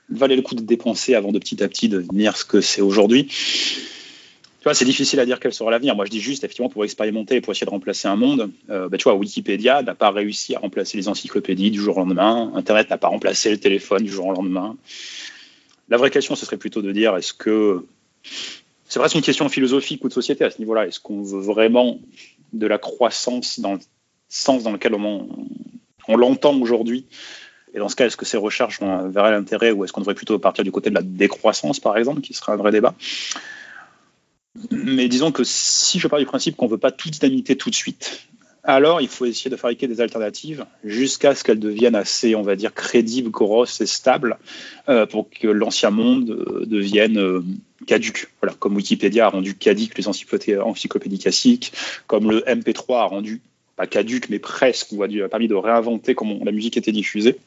valait 0.10 0.36
le 0.36 0.42
coup 0.42 0.56
de 0.56 0.62
dépenser 0.62 1.16
avant 1.16 1.32
de 1.32 1.40
petit 1.40 1.64
à 1.64 1.68
petit 1.68 1.90
devenir 1.90 2.38
ce 2.38 2.46
que 2.46 2.62
c'est 2.62 2.82
aujourd'hui? 2.82 3.28
C'est 4.74 4.86
difficile 4.86 5.20
à 5.20 5.26
dire 5.26 5.40
quel 5.40 5.54
sera 5.54 5.70
l'avenir. 5.70 5.96
Moi, 5.96 6.06
je 6.06 6.12
dis 6.12 6.20
juste, 6.20 6.44
effectivement, 6.44 6.70
pour 6.70 6.84
expérimenter 6.84 7.36
et 7.36 7.42
pour 7.42 7.52
essayer 7.52 7.66
de 7.66 7.72
remplacer 7.72 8.08
un 8.08 8.16
monde, 8.16 8.52
euh, 8.70 8.90
bah, 8.90 8.98
tu 8.98 9.04
vois, 9.04 9.14
Wikipédia 9.14 9.84
n'a 9.84 9.94
pas 9.94 10.10
réussi 10.10 10.56
à 10.56 10.60
remplacer 10.60 10.98
les 10.98 11.08
encyclopédies 11.08 11.70
du 11.70 11.80
jour 11.80 11.98
au 11.98 12.00
lendemain. 12.00 12.52
Internet 12.56 12.90
n'a 12.90 12.98
pas 12.98 13.10
remplacé 13.10 13.52
le 13.52 13.60
téléphone 13.60 14.04
du 14.04 14.12
jour 14.12 14.26
au 14.28 14.34
lendemain. 14.34 14.76
La 15.90 15.98
vraie 15.98 16.10
question, 16.10 16.36
ce 16.36 16.46
serait 16.46 16.58
plutôt 16.58 16.82
de 16.82 16.92
dire, 16.92 17.16
est-ce 17.16 17.34
que 17.34 17.86
c'est 18.88 19.00
presque 19.00 19.16
une 19.16 19.22
question 19.22 19.50
philosophique 19.50 20.04
ou 20.04 20.08
de 20.08 20.14
société 20.14 20.44
à 20.44 20.50
ce 20.50 20.58
niveau-là 20.60 20.88
Est-ce 20.88 21.00
qu'on 21.00 21.22
veut 21.22 21.42
vraiment 21.42 22.00
de 22.54 22.66
la 22.66 22.78
croissance 22.78 23.60
dans 23.60 23.74
le 23.74 23.80
sens 24.30 24.64
dans 24.64 24.72
lequel 24.72 24.96
on, 24.96 25.28
l'entend 26.08 26.56
aujourd'hui? 26.60 27.06
Et 27.76 27.80
dans 27.80 27.90
ce 27.90 27.96
cas, 27.96 28.08
est-ce 28.08 28.18
que 28.18 28.26
ces 28.26 28.38
recherches 28.38 28.80
vont 28.80 29.10
vers 29.10 29.30
l'intérêt 29.30 29.72
ou 29.72 29.84
est-ce 29.84 29.94
qu'on 29.94 30.02
devrait 30.02 30.16
plutôt 30.16 30.40
partir 30.40 30.64
du 30.64 30.72
côté 30.72 30.90
de 30.90 30.96
la 30.96 31.02
décroissance, 31.02 31.80
par 31.80 31.98
exemple, 31.98 32.22
qui 32.22 32.34
serait 32.34 32.54
un 32.54 32.58
vrai 32.58 32.72
débat? 32.72 32.96
Mais 34.72 35.08
disons 35.08 35.32
que 35.32 35.44
si 35.44 36.00
je 36.00 36.08
pars 36.08 36.20
du 36.20 36.26
principe 36.26 36.56
qu'on 36.56 36.66
ne 36.66 36.72
veut 36.72 36.78
pas 36.78 36.92
tout 36.92 37.10
dynamiter 37.10 37.56
tout 37.56 37.70
de 37.70 37.76
suite, 37.76 38.28
alors 38.68 39.00
il 39.00 39.08
faut 39.08 39.26
essayer 39.26 39.52
de 39.52 39.56
fabriquer 39.56 39.88
des 39.88 40.02
alternatives 40.02 40.66
jusqu'à 40.84 41.36
ce 41.36 41.44
qu'elles 41.44 41.60
deviennent 41.60 41.96
assez, 41.96 42.34
on 42.34 42.42
va 42.42 42.56
dire, 42.56 42.74
crédibles, 42.74 43.30
grosses 43.30 43.80
et 43.80 43.86
stables 43.86 44.38
euh, 44.90 45.06
pour 45.06 45.30
que 45.30 45.48
l'ancien 45.48 45.92
monde 45.92 46.32
euh, 46.32 46.66
devienne 46.66 47.20
euh, 47.20 47.44
caduque. 47.86 48.30
Voilà, 48.42 48.56
comme 48.58 48.76
Wikipédia 48.76 49.28
a 49.28 49.30
rendu 49.30 49.54
caduque 49.56 49.96
les 49.98 50.08
encyclopédies 50.08 51.20
classiques, 51.20 51.74
comme 52.08 52.32
le 52.32 52.40
MP3 52.42 53.02
a 53.02 53.06
rendu, 53.06 53.42
pas 53.76 53.86
caduque, 53.86 54.30
mais 54.30 54.40
presque, 54.40 54.88
ou 54.92 55.04
a 55.04 55.08
permis 55.30 55.48
de 55.48 55.56
réinventer 55.56 56.16
comment 56.16 56.40
la 56.44 56.52
musique 56.52 56.78
était 56.78 56.92
diffusée. 56.92 57.38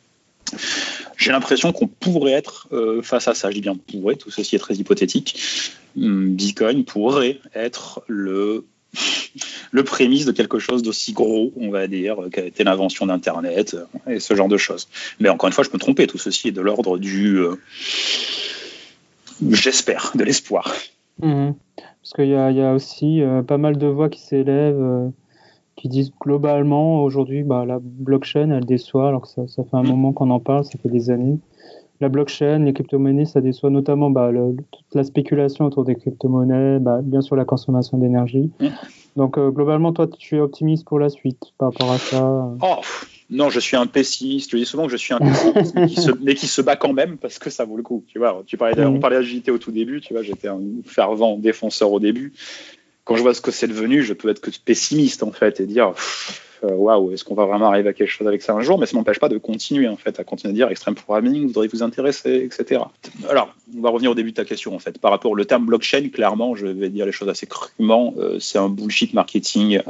J'ai 1.17 1.33
l'impression 1.33 1.73
qu'on 1.73 1.89
pourrait 1.89 2.33
être 2.33 2.69
face 3.03 3.29
à 3.29 3.35
ça. 3.35 3.51
Je 3.51 3.57
dis 3.57 3.61
bien 3.61 3.77
pourrait, 3.77 4.15
tout 4.15 4.31
ceci 4.31 4.57
est 4.57 4.61
très 4.61 4.77
hypothétique. 4.77 5.39
Hmm, 5.99 6.35
Bitcoin 6.35 6.85
pourrait 6.85 7.41
être 7.55 8.03
le 8.07 8.65
le 9.73 9.85
prémisse 9.85 10.25
de 10.25 10.33
quelque 10.33 10.59
chose 10.59 10.83
d'aussi 10.83 11.13
gros, 11.13 11.53
on 11.57 11.71
va 11.71 11.87
dire, 11.87 12.17
qu'a 12.33 12.45
été 12.45 12.65
l'invention 12.65 13.07
d'Internet 13.07 13.77
et 14.07 14.21
ce 14.21 14.35
genre 14.35 14.49
de 14.49 14.57
choses. 14.57 14.89
Mais 15.21 15.29
encore 15.29 15.49
une 15.49 15.53
fois, 15.53 15.65
je 15.65 15.71
peux 15.71 15.77
me 15.77 15.81
tromper. 15.81 16.07
Tout 16.07 16.19
ceci 16.19 16.49
est 16.49 16.53
de 16.53 16.61
l'ordre 16.61 16.99
du, 16.99 17.37
euh, 17.37 17.57
j'espère, 19.51 20.13
de 20.15 20.25
l'espoir. 20.25 20.73
Mhm. 21.21 21.55
Parce 21.77 22.13
qu'il 22.15 22.29
y, 22.29 22.35
a 22.35 22.73
aussi 22.73 23.21
euh, 23.21 23.43
pas 23.43 23.59
mal 23.59 23.77
de 23.77 23.87
voix 23.87 24.09
qui 24.09 24.21
s'élèvent, 24.21 24.81
euh, 24.81 25.09
qui 25.77 25.89
disent 25.89 26.13
globalement 26.19 27.03
aujourd'hui, 27.03 27.43
bah, 27.43 27.65
la 27.67 27.79
blockchain, 27.83 28.51
elle 28.51 28.65
déçoit, 28.65 29.09
alors 29.09 29.23
que 29.23 29.29
ça, 29.29 29.47
ça 29.49 29.65
fait 29.65 29.77
un 29.77 29.83
mhm. 29.83 29.91
moment 29.91 30.13
qu'on 30.13 30.31
en 30.31 30.41
parle, 30.41 30.65
ça 30.65 30.79
fait 30.83 30.89
des 30.89 31.11
années 31.11 31.39
la 32.01 32.09
blockchain, 32.09 32.65
les 32.65 32.73
crypto-monnaies, 32.73 33.25
ça 33.25 33.41
déçoit 33.41 33.71
notamment 33.71 34.11
bah, 34.11 34.31
toute 34.33 34.95
la 34.95 35.05
spéculation 35.05 35.65
autour 35.65 35.85
des 35.85 35.97
crypto-monnaies, 35.97 36.79
bah, 36.79 37.01
bien 37.03 37.21
sûr 37.21 37.37
la 37.37 37.45
consommation 37.45 37.99
d'énergie. 37.99 38.51
Donc 39.17 39.37
euh, 39.37 39.51
globalement, 39.51 39.93
toi, 39.93 40.07
tu 40.07 40.37
es 40.37 40.41
optimiste 40.41 40.87
pour 40.87 41.01
la 41.01 41.09
suite 41.09 41.43
par 41.59 41.73
rapport 41.73 41.91
à 41.91 41.99
ça? 41.99 42.55
Oh, 42.63 42.77
Non, 43.31 43.51
je 43.51 43.59
suis 43.59 43.77
un 43.77 43.87
pessimiste. 43.87 44.53
Je 44.53 44.57
dis 44.57 44.65
souvent 44.65 44.87
que 44.87 44.93
je 44.93 44.97
suis 44.97 45.13
un 45.13 45.19
pessimiste, 45.19 46.13
mais, 46.23 46.35
qui 46.35 46.47
se, 46.47 46.63
bat 46.63 46.77
quand 46.77 46.93
même 46.93 47.17
parce 47.17 47.39
que 47.41 47.51
ça 47.51 47.65
vaut 47.65 47.77
le 47.77 47.83
coup. 47.83 48.05
Tu 48.07 48.19
vois, 48.19 48.43
tu 48.47 48.57
parlais, 48.57 48.85
on 48.85 49.01
parlait 49.01 49.17
d'agilité 49.17 49.51
au 49.51 49.59
tout 49.59 49.73
début. 49.73 50.01
Tu 50.01 50.13
vois, 50.13 50.23
j'étais 50.23 50.49
un 50.49 50.61
fervent 50.85 51.37
défenseur 51.37 51.91
au 51.91 51.99
début. 51.99 52.33
Quand 53.05 53.17
je 53.17 53.23
vois 53.23 53.35
ce 53.35 53.41
que 53.41 53.51
c'est 53.51 53.67
devenu, 53.67 54.03
je 54.03 54.13
peux 54.13 54.29
être 54.29 54.41
que 54.41 54.51
pessimiste 54.65 55.23
en 55.23 55.33
fait 55.33 55.61
et 55.61 55.67
dire 55.67 55.95
waouh, 56.63 57.13
est-ce 57.13 57.25
qu'on 57.25 57.35
va 57.35 57.47
vraiment 57.47 57.69
arriver 57.69 57.91
à 57.91 57.93
quelque 57.93 58.11
chose 58.11 58.27
avec 58.27 58.43
ça 58.43 58.55
un 58.55 58.61
jour? 58.61 58.79
Mais 58.79 58.87
ça 58.87 58.97
m'empêche 58.97 59.19
pas 59.19 59.29
de 59.29 59.39
continuer 59.39 59.89
en 59.89 59.97
fait, 59.97 60.19
à 60.21 60.25
continuer 60.25 60.53
à 60.53 60.55
dire 60.55 60.69
extreme 60.69 60.95
programming, 60.95 61.43
vous 61.43 61.49
devriez 61.49 61.71
vous 61.73 61.83
intéresser, 61.83 62.45
etc. 62.45 62.83
Alors, 63.29 63.55
on 63.77 63.81
va 63.81 63.91
revenir 63.91 64.11
au 64.11 64.15
début 64.15 64.31
de 64.31 64.37
ta 64.37 64.45
question 64.45 64.75
en 64.75 64.79
fait. 64.79 64.99
Par 64.99 65.11
rapport 65.11 65.31
au 65.31 65.45
terme 65.45 65.67
blockchain, 65.67 66.09
clairement, 66.09 66.55
je 66.55 66.67
vais 66.67 66.91
dire 66.91 67.07
les 67.07 67.13
choses 67.13 67.29
assez 67.29 67.47
crûment, 67.47 68.15
euh, 68.19 68.39
c'est 68.41 68.59
un 68.59 68.69
bullshit 68.69 69.15
marketing. 69.15 69.81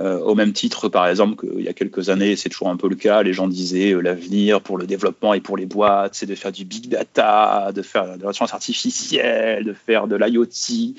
Euh, 0.00 0.20
au 0.20 0.34
même 0.34 0.52
titre, 0.52 0.88
par 0.88 1.06
exemple, 1.06 1.46
qu'il 1.46 1.64
y 1.64 1.68
a 1.68 1.72
quelques 1.72 2.08
années, 2.08 2.34
c'est 2.34 2.48
toujours 2.48 2.68
un 2.68 2.76
peu 2.76 2.88
le 2.88 2.96
cas, 2.96 3.22
les 3.22 3.32
gens 3.32 3.46
disaient 3.46 3.94
l'avenir 4.00 4.60
pour 4.60 4.76
le 4.76 4.86
développement 4.86 5.34
et 5.34 5.40
pour 5.40 5.56
les 5.56 5.66
boîtes, 5.66 6.14
c'est 6.14 6.26
de 6.26 6.34
faire 6.34 6.50
du 6.50 6.64
big 6.64 6.88
data, 6.88 7.70
de 7.72 7.82
faire 7.82 8.18
de 8.18 8.24
la 8.24 8.32
science 8.32 8.52
artificielle, 8.52 9.64
de 9.64 9.72
faire 9.72 10.08
de 10.08 10.16
l'IoT 10.16 10.94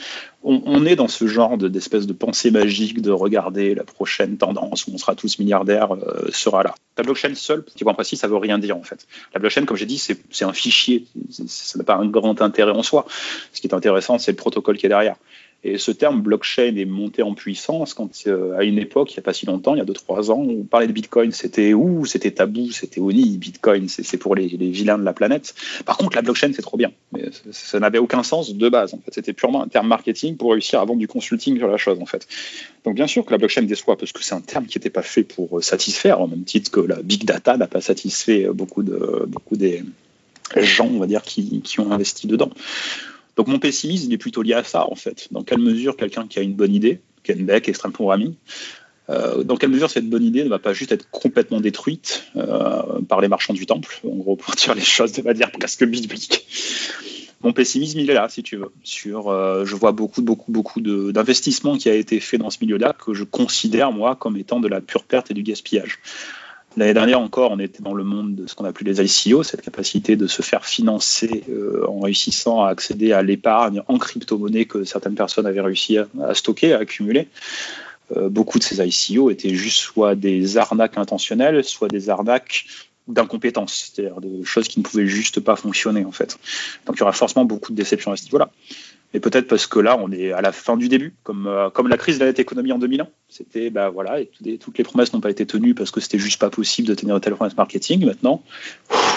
on, 0.46 0.86
est 0.86 0.96
dans 0.96 1.08
ce 1.08 1.26
genre 1.26 1.58
d'espèce 1.58 2.06
de, 2.06 2.14
pensée 2.14 2.52
magique 2.52 3.02
de 3.02 3.10
regarder 3.10 3.74
la 3.74 3.84
prochaine 3.84 4.38
tendance 4.38 4.86
où 4.86 4.92
on 4.94 4.98
sera 4.98 5.16
tous 5.16 5.40
milliardaires 5.40 5.96
euh, 5.96 6.30
sera 6.32 6.62
là. 6.62 6.76
La 6.98 7.04
blockchain 7.04 7.34
seule, 7.34 7.64
petit 7.64 7.84
point 7.84 7.96
précis, 7.96 8.16
ça 8.16 8.28
veut 8.28 8.38
rien 8.38 8.60
dire 8.60 8.78
en 8.78 8.84
fait. 8.84 9.08
La 9.34 9.40
blockchain, 9.40 9.66
comme 9.66 9.76
j'ai 9.76 9.88
dit, 9.88 9.98
c'est 9.98 10.46
un 10.46 10.54
fichier, 10.54 11.08
ça 11.48 11.80
n'a 11.80 11.84
pas 11.84 11.96
un 11.96 12.06
grand 12.06 12.42
intérêt 12.42 12.72
en 12.72 12.84
soi. 12.84 13.06
Ce 13.54 13.60
qui 13.60 13.68
est 13.68 13.74
intéressant, 13.74 14.20
c'est 14.20 14.32
le 14.32 14.38
protocole 14.38 14.78
qui 14.78 14.86
est 14.86 14.90
derrière. 14.90 15.16
Et 15.63 15.80
ce 15.80 15.89
terme 15.89 16.22
blockchain 16.22 16.76
est 16.76 16.86
monté 16.86 17.24
en 17.24 17.34
puissance 17.34 17.96
euh, 18.28 18.56
à 18.56 18.63
une 18.63 18.78
époque, 18.78 19.12
il 19.12 19.15
n'y 19.15 19.20
a 19.20 19.24
pas 19.24 19.34
si 19.34 19.48
longtemps, 19.48 19.74
il 19.74 19.80
y 19.80 19.82
a 19.82 19.86
2-3 19.86 20.30
ans, 20.30 20.46
on 20.48 20.63
parlait 20.63 20.86
de 20.86 20.91
Bitcoin, 20.91 21.32
c'était 21.32 21.74
où? 21.74 22.06
C'était 22.06 22.30
tabou, 22.30 22.70
c'était 22.72 23.02
oni. 23.02 23.38
Bitcoin, 23.39 23.88
c'est 23.89 24.18
pour 24.18 24.36
les, 24.36 24.46
vilains 24.48 25.00
de 25.00 25.04
la 25.04 25.13
planète. 25.13 25.56
Par 25.86 25.98
contre, 25.98 26.15
la 26.15 26.22
blockchain, 26.22 26.52
c'est 26.54 26.62
trop 26.62 26.78
bien. 26.78 26.91
Mais 27.13 27.24
ça, 27.52 27.80
n'avait 27.80 27.98
aucun 27.98 28.22
sens 28.22 28.54
de 28.54 28.70
base. 28.70 28.94
En 28.94 29.00
fait, 29.00 29.15
c'était 29.15 29.34
purement 29.34 29.63
un 29.63 29.68
terme 29.68 29.88
marketing 29.88 30.38
pour 30.38 30.52
réussir 30.52 30.80
à 30.80 30.86
vendre 30.86 31.00
du 31.00 31.08
consulting 31.08 31.58
sur 31.58 31.68
la 31.68 31.78
chose. 31.78 32.00
En 32.00 32.06
fait. 32.06 32.28
Donc, 32.84 32.94
bien 32.94 33.08
sûr 33.08 33.26
que 33.26 33.32
la 33.32 33.39
blockchain 33.39 33.63
déçoit 33.63 33.98
parce 33.98 34.12
que 34.12 34.24
c'est 34.24 34.36
un 34.36 34.41
terme 34.41 34.68
qui 34.68 34.78
n'était 34.78 34.91
pas 34.91 35.02
fait 35.02 35.24
pour 35.24 35.58
euh, 35.58 35.62
satisfaire, 35.62 36.22
en 36.22 36.28
même 36.28 36.44
titre 36.44 36.70
que 36.70 36.80
la 36.80 37.02
big 37.02 37.26
data 37.26 37.58
n'a 37.58 37.68
pas 37.68 37.82
satisfait 37.82 38.48
beaucoup 38.54 38.84
de 38.84 39.26
beaucoup 39.28 39.56
des 39.56 39.84
gens, 40.56 40.88
on 40.88 41.00
va 41.00 41.08
dire, 41.08 41.24
qui, 41.24 41.62
qui 41.62 41.80
ont 41.80 41.91
investi 41.91 42.28
dedans. 42.28 42.52
Donc 43.36 43.48
mon 43.48 43.60
pessimisme 43.60 44.12
est 44.12 44.17
plutôt 44.17 44.41
lié 44.41 44.54
à 44.54 44.63
ça, 44.63 44.89
en 44.89 44.95
fait. 44.95 45.28
Dans 45.32 45.43
quelle 45.43 45.60
mesure 45.60 45.98
quelqu'un 45.98 46.28
qui 46.28 46.39
a 46.39 46.41
une 46.41 46.54
bonne 46.54 46.74
idée, 46.74 47.02
Ken 47.24 47.45
Beck, 47.45 47.67
Extreme 47.67 47.91
Programming, 47.91 48.36
euh, 49.10 49.43
dans 49.43 49.56
quelle 49.56 49.69
mesure 49.69 49.89
cette 49.89 50.10
bonne 50.10 50.24
idée 50.24 50.43
ne 50.43 50.50
va 50.50 50.60
pas 50.60 50.74
juste 50.74 50.91
être 50.91 51.10
complètement 51.12 51.62
détruite 51.62 52.24
euh, 52.36 53.02
par 53.08 53.21
les 53.21 53.28
marchands 53.28 53.54
du 53.54 53.65
temple, 53.65 54.00
en 54.04 54.15
gros, 54.15 54.36
pour 54.36 54.56
dire 54.56 54.74
les 54.74 54.82
choses 54.82 55.12
de 55.12 55.21
manière 55.21 55.52
presque 55.52 55.84
biblique 55.86 56.45
mon 57.45 57.54
pessimisme, 57.54 58.00
il 58.00 58.10
est 58.10 58.13
là, 58.13 58.28
si 58.28 58.41
tu 58.41 58.58
veux. 58.58 58.71
Sur, 58.84 59.30
euh, 59.30 59.65
je 59.65 59.76
vois 59.76 59.91
beaucoup, 59.91 60.24
beaucoup, 60.24 60.52
beaucoup 60.52 60.82
d'investissements 60.82 61.78
qui 61.78 61.89
a 61.89 61.93
été 61.93 62.19
fait 62.19 62.39
dans 62.39 62.50
ce 62.50 62.58
milieu-là 62.62 62.93
que 62.93 63.13
je 63.13 63.24
considère, 63.24 63.91
moi, 63.91 64.15
comme 64.15 64.36
étant 64.36 64.60
de 64.60 64.67
la 64.67 64.82
pure 64.82 65.04
perte 65.04 65.30
et 65.30 65.36
du 65.36 65.43
gaspillage. 65.43 66.00
L'année 66.78 66.94
dernière 66.94 67.22
encore, 67.22 67.52
on 67.52 67.60
était 67.60 67.82
dans 67.82 67.94
le 67.94 68.04
monde 68.04 68.36
de 68.36 68.48
ce 68.48 68.56
qu'on 68.56 68.66
appelle 68.66 68.88
les 68.88 69.02
ICO, 69.02 69.44
cette 69.44 69.62
capacité 69.62 70.18
de 70.18 70.28
se 70.28 70.42
faire 70.42 70.66
financer 70.66 71.44
euh, 71.50 71.86
en 71.88 72.02
réussissant 72.02 72.64
à 72.64 72.70
accéder 72.70 73.14
à 73.14 73.22
l'épargne 73.22 73.82
en 73.88 73.98
crypto-monnaie 73.98 74.66
que 74.66 74.84
certaines 74.84 75.16
personnes 75.16 75.46
avaient 75.46 75.62
réussi 75.62 75.98
à, 75.98 76.34
stocker, 76.34 76.74
à 76.74 76.80
accumuler. 76.80 77.30
Euh, 78.18 78.28
beaucoup 78.28 78.60
de 78.60 78.64
ces 78.64 78.86
ICO 78.86 79.30
étaient 79.30 79.56
juste 79.56 79.80
soit 79.80 80.16
des 80.16 80.58
arnaques 80.58 80.98
intentionnelles, 80.98 81.64
soit 81.64 81.88
des 81.88 82.10
arnaques 82.10 82.66
d'incompétence, 83.08 83.92
c'est-à-dire 83.96 84.20
de 84.20 84.44
choses 84.44 84.68
qui 84.68 84.80
ne 84.80 84.84
pouvaient 84.84 85.08
juste 85.08 85.40
pas 85.40 85.56
fonctionner 85.56 86.04
en 86.04 86.12
fait. 86.12 86.38
Donc 86.86 86.98
il 86.98 87.00
y 87.00 87.04
aura 87.04 87.14
forcément 87.14 87.46
beaucoup 87.46 87.72
de 87.72 87.78
déceptions 87.78 88.12
à 88.12 88.18
ce 88.18 88.26
niveau-là 88.26 88.50
mais 89.15 89.21
peut-être 89.21 89.47
parce 89.47 89.65
que 89.65 89.80
là, 89.80 89.97
on 89.97 90.12
est 90.12 90.34
à 90.34 90.41
la 90.41 90.51
fin 90.51 90.75
du 90.75 90.89
début, 90.89 91.15
comme, 91.23 91.47
euh, 91.47 91.69
la 91.88 91.97
crise 91.97 92.19
de 92.19 92.25
la 92.25 92.32
économie 92.32 92.73
en 92.73 92.80
2001. 92.80 93.08
C'était, 93.30 93.69
bah 93.69 93.89
voilà, 93.89 94.19
et 94.19 94.30
toutes 94.58 94.78
les 94.78 94.84
promesses 94.84 95.13
n'ont 95.13 95.21
pas 95.21 95.30
été 95.30 95.45
tenues 95.45 95.73
parce 95.73 95.89
que 95.89 96.01
c'était 96.01 96.19
juste 96.19 96.38
pas 96.38 96.49
possible 96.49 96.86
de 96.86 96.95
tenir 96.95 97.15
de 97.15 97.19
telles 97.21 97.34
promesses 97.34 97.56
marketing. 97.56 98.06
Maintenant, 98.06 98.43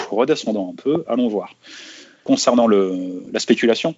redescendons 0.09 0.71
un 0.71 0.75
peu, 0.75 1.03
allons 1.05 1.27
voir. 1.27 1.53
Concernant 2.23 2.69
la 2.69 3.39
spéculation, 3.41 3.93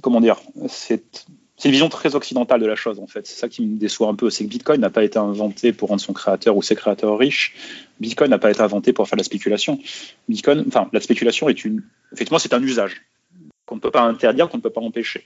comment 0.00 0.22
dire, 0.22 0.40
c'est 0.66 1.26
une 1.62 1.72
vision 1.72 1.90
très 1.90 2.14
occidentale 2.14 2.62
de 2.62 2.66
la 2.66 2.76
chose 2.76 2.98
en 2.98 3.06
fait. 3.06 3.26
C'est 3.26 3.38
ça 3.38 3.50
qui 3.50 3.66
me 3.66 3.78
déçoit 3.78 4.08
un 4.08 4.14
peu, 4.14 4.30
c'est 4.30 4.44
que 4.44 4.48
Bitcoin 4.48 4.80
n'a 4.80 4.88
pas 4.88 5.04
été 5.04 5.18
inventé 5.18 5.74
pour 5.74 5.90
rendre 5.90 6.00
son 6.00 6.14
créateur 6.14 6.56
ou 6.56 6.62
ses 6.62 6.74
créateurs 6.74 7.18
riches. 7.18 7.54
Bitcoin 8.00 8.30
n'a 8.30 8.38
pas 8.38 8.50
été 8.50 8.62
inventé 8.62 8.94
pour 8.94 9.06
faire 9.06 9.18
la 9.18 9.24
spéculation. 9.24 9.78
Bitcoin, 10.26 10.64
enfin, 10.68 10.88
la 10.94 11.02
spéculation 11.02 11.50
est 11.50 11.66
une, 11.66 11.82
effectivement, 12.14 12.38
c'est 12.38 12.54
un 12.54 12.62
usage 12.62 13.02
qu'on 13.68 13.76
ne 13.76 13.80
peut 13.80 13.90
pas 13.90 14.02
interdire, 14.02 14.48
qu'on 14.48 14.56
ne 14.56 14.62
peut 14.62 14.70
pas 14.70 14.80
empêcher. 14.80 15.24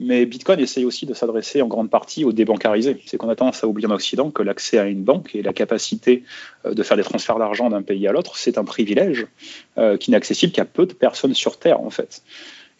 Mais 0.00 0.26
Bitcoin 0.26 0.60
essaye 0.60 0.84
aussi 0.84 1.06
de 1.06 1.14
s'adresser 1.14 1.62
en 1.62 1.66
grande 1.66 1.90
partie 1.90 2.24
aux 2.24 2.32
débancarisés. 2.32 3.02
C'est 3.06 3.16
qu'on 3.16 3.28
a 3.28 3.36
tendance 3.36 3.64
à 3.64 3.68
oublier 3.68 3.88
en 3.88 3.92
Occident 3.92 4.30
que 4.30 4.42
l'accès 4.42 4.78
à 4.78 4.86
une 4.86 5.02
banque 5.02 5.34
et 5.34 5.42
la 5.42 5.52
capacité 5.52 6.24
euh, 6.66 6.74
de 6.74 6.82
faire 6.82 6.96
des 6.96 7.02
transferts 7.02 7.38
d'argent 7.38 7.70
d'un 7.70 7.82
pays 7.82 8.06
à 8.06 8.12
l'autre, 8.12 8.36
c'est 8.36 8.58
un 8.58 8.64
privilège 8.64 9.26
euh, 9.76 9.96
qui 9.96 10.10
n'est 10.10 10.16
accessible 10.16 10.52
qu'à 10.52 10.64
peu 10.64 10.86
de 10.86 10.92
personnes 10.92 11.34
sur 11.34 11.58
Terre, 11.58 11.80
en 11.80 11.90
fait. 11.90 12.22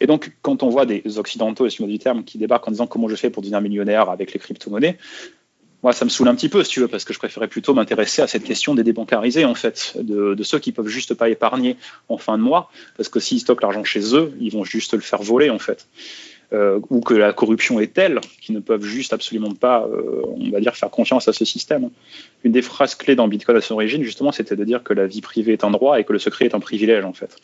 Et 0.01 0.07
donc, 0.07 0.31
quand 0.41 0.63
on 0.63 0.69
voit 0.69 0.85
des 0.85 1.17
Occidentaux, 1.17 1.65
excusez-moi 1.65 1.91
du 1.91 1.99
terme, 1.99 2.23
qui 2.23 2.37
débarquent 2.37 2.69
en 2.69 2.71
disant 2.71 2.87
comment 2.87 3.09
je 3.09 3.15
fais 3.15 3.29
pour 3.29 3.41
devenir 3.41 3.59
millionnaire 3.59 4.09
avec 4.09 4.31
les 4.31 4.39
crypto-monnaies, 4.39 4.97
moi, 5.83 5.93
ça 5.93 6.03
me 6.03 6.09
saoule 6.09 6.27
un 6.27 6.35
petit 6.35 6.49
peu, 6.49 6.63
si 6.63 6.71
tu 6.71 6.79
veux, 6.81 6.87
parce 6.87 7.05
que 7.05 7.13
je 7.13 7.19
préférais 7.19 7.47
plutôt 7.47 7.73
m'intéresser 7.73 8.21
à 8.21 8.27
cette 8.27 8.43
question 8.43 8.75
des 8.75 8.83
débancarisés, 8.83 9.45
en 9.45 9.55
fait, 9.55 9.93
de, 9.99 10.35
ceux 10.43 10.59
qui 10.59 10.71
peuvent 10.71 10.87
juste 10.87 11.13
pas 11.13 11.29
épargner 11.29 11.77
en 12.09 12.17
fin 12.17 12.37
de 12.37 12.43
mois, 12.43 12.69
parce 12.97 13.07
que 13.07 13.19
s'ils 13.19 13.39
stockent 13.39 13.61
l'argent 13.61 13.83
chez 13.83 14.15
eux, 14.15 14.33
ils 14.41 14.51
vont 14.51 14.65
juste 14.65 14.93
le 14.93 14.99
faire 14.99 15.21
voler, 15.21 15.49
en 15.49 15.59
fait. 15.59 15.87
Euh, 16.51 16.79
ou 16.89 16.99
que 16.99 17.13
la 17.13 17.31
corruption 17.31 17.79
est 17.79 17.93
telle 17.93 18.19
qu'ils 18.41 18.55
ne 18.55 18.59
peuvent 18.59 18.83
juste 18.83 19.13
absolument 19.13 19.53
pas, 19.53 19.85
euh, 19.85 20.23
on 20.25 20.49
va 20.49 20.59
dire, 20.59 20.75
faire 20.75 20.89
confiance 20.89 21.27
à 21.27 21.33
ce 21.33 21.45
système. 21.45 21.91
Une 22.43 22.51
des 22.51 22.63
phrases 22.63 22.95
clés 22.95 23.15
dans 23.15 23.27
Bitcoin 23.27 23.55
à 23.55 23.61
son 23.61 23.75
origine, 23.75 24.03
justement, 24.03 24.31
c'était 24.31 24.55
de 24.55 24.63
dire 24.63 24.81
que 24.81 24.93
la 24.93 25.05
vie 25.05 25.21
privée 25.21 25.53
est 25.53 25.63
un 25.63 25.69
droit 25.69 25.99
et 25.99 26.03
que 26.03 26.11
le 26.11 26.17
secret 26.17 26.45
est 26.45 26.55
un 26.55 26.59
privilège, 26.59 27.05
en 27.05 27.13
fait. 27.13 27.37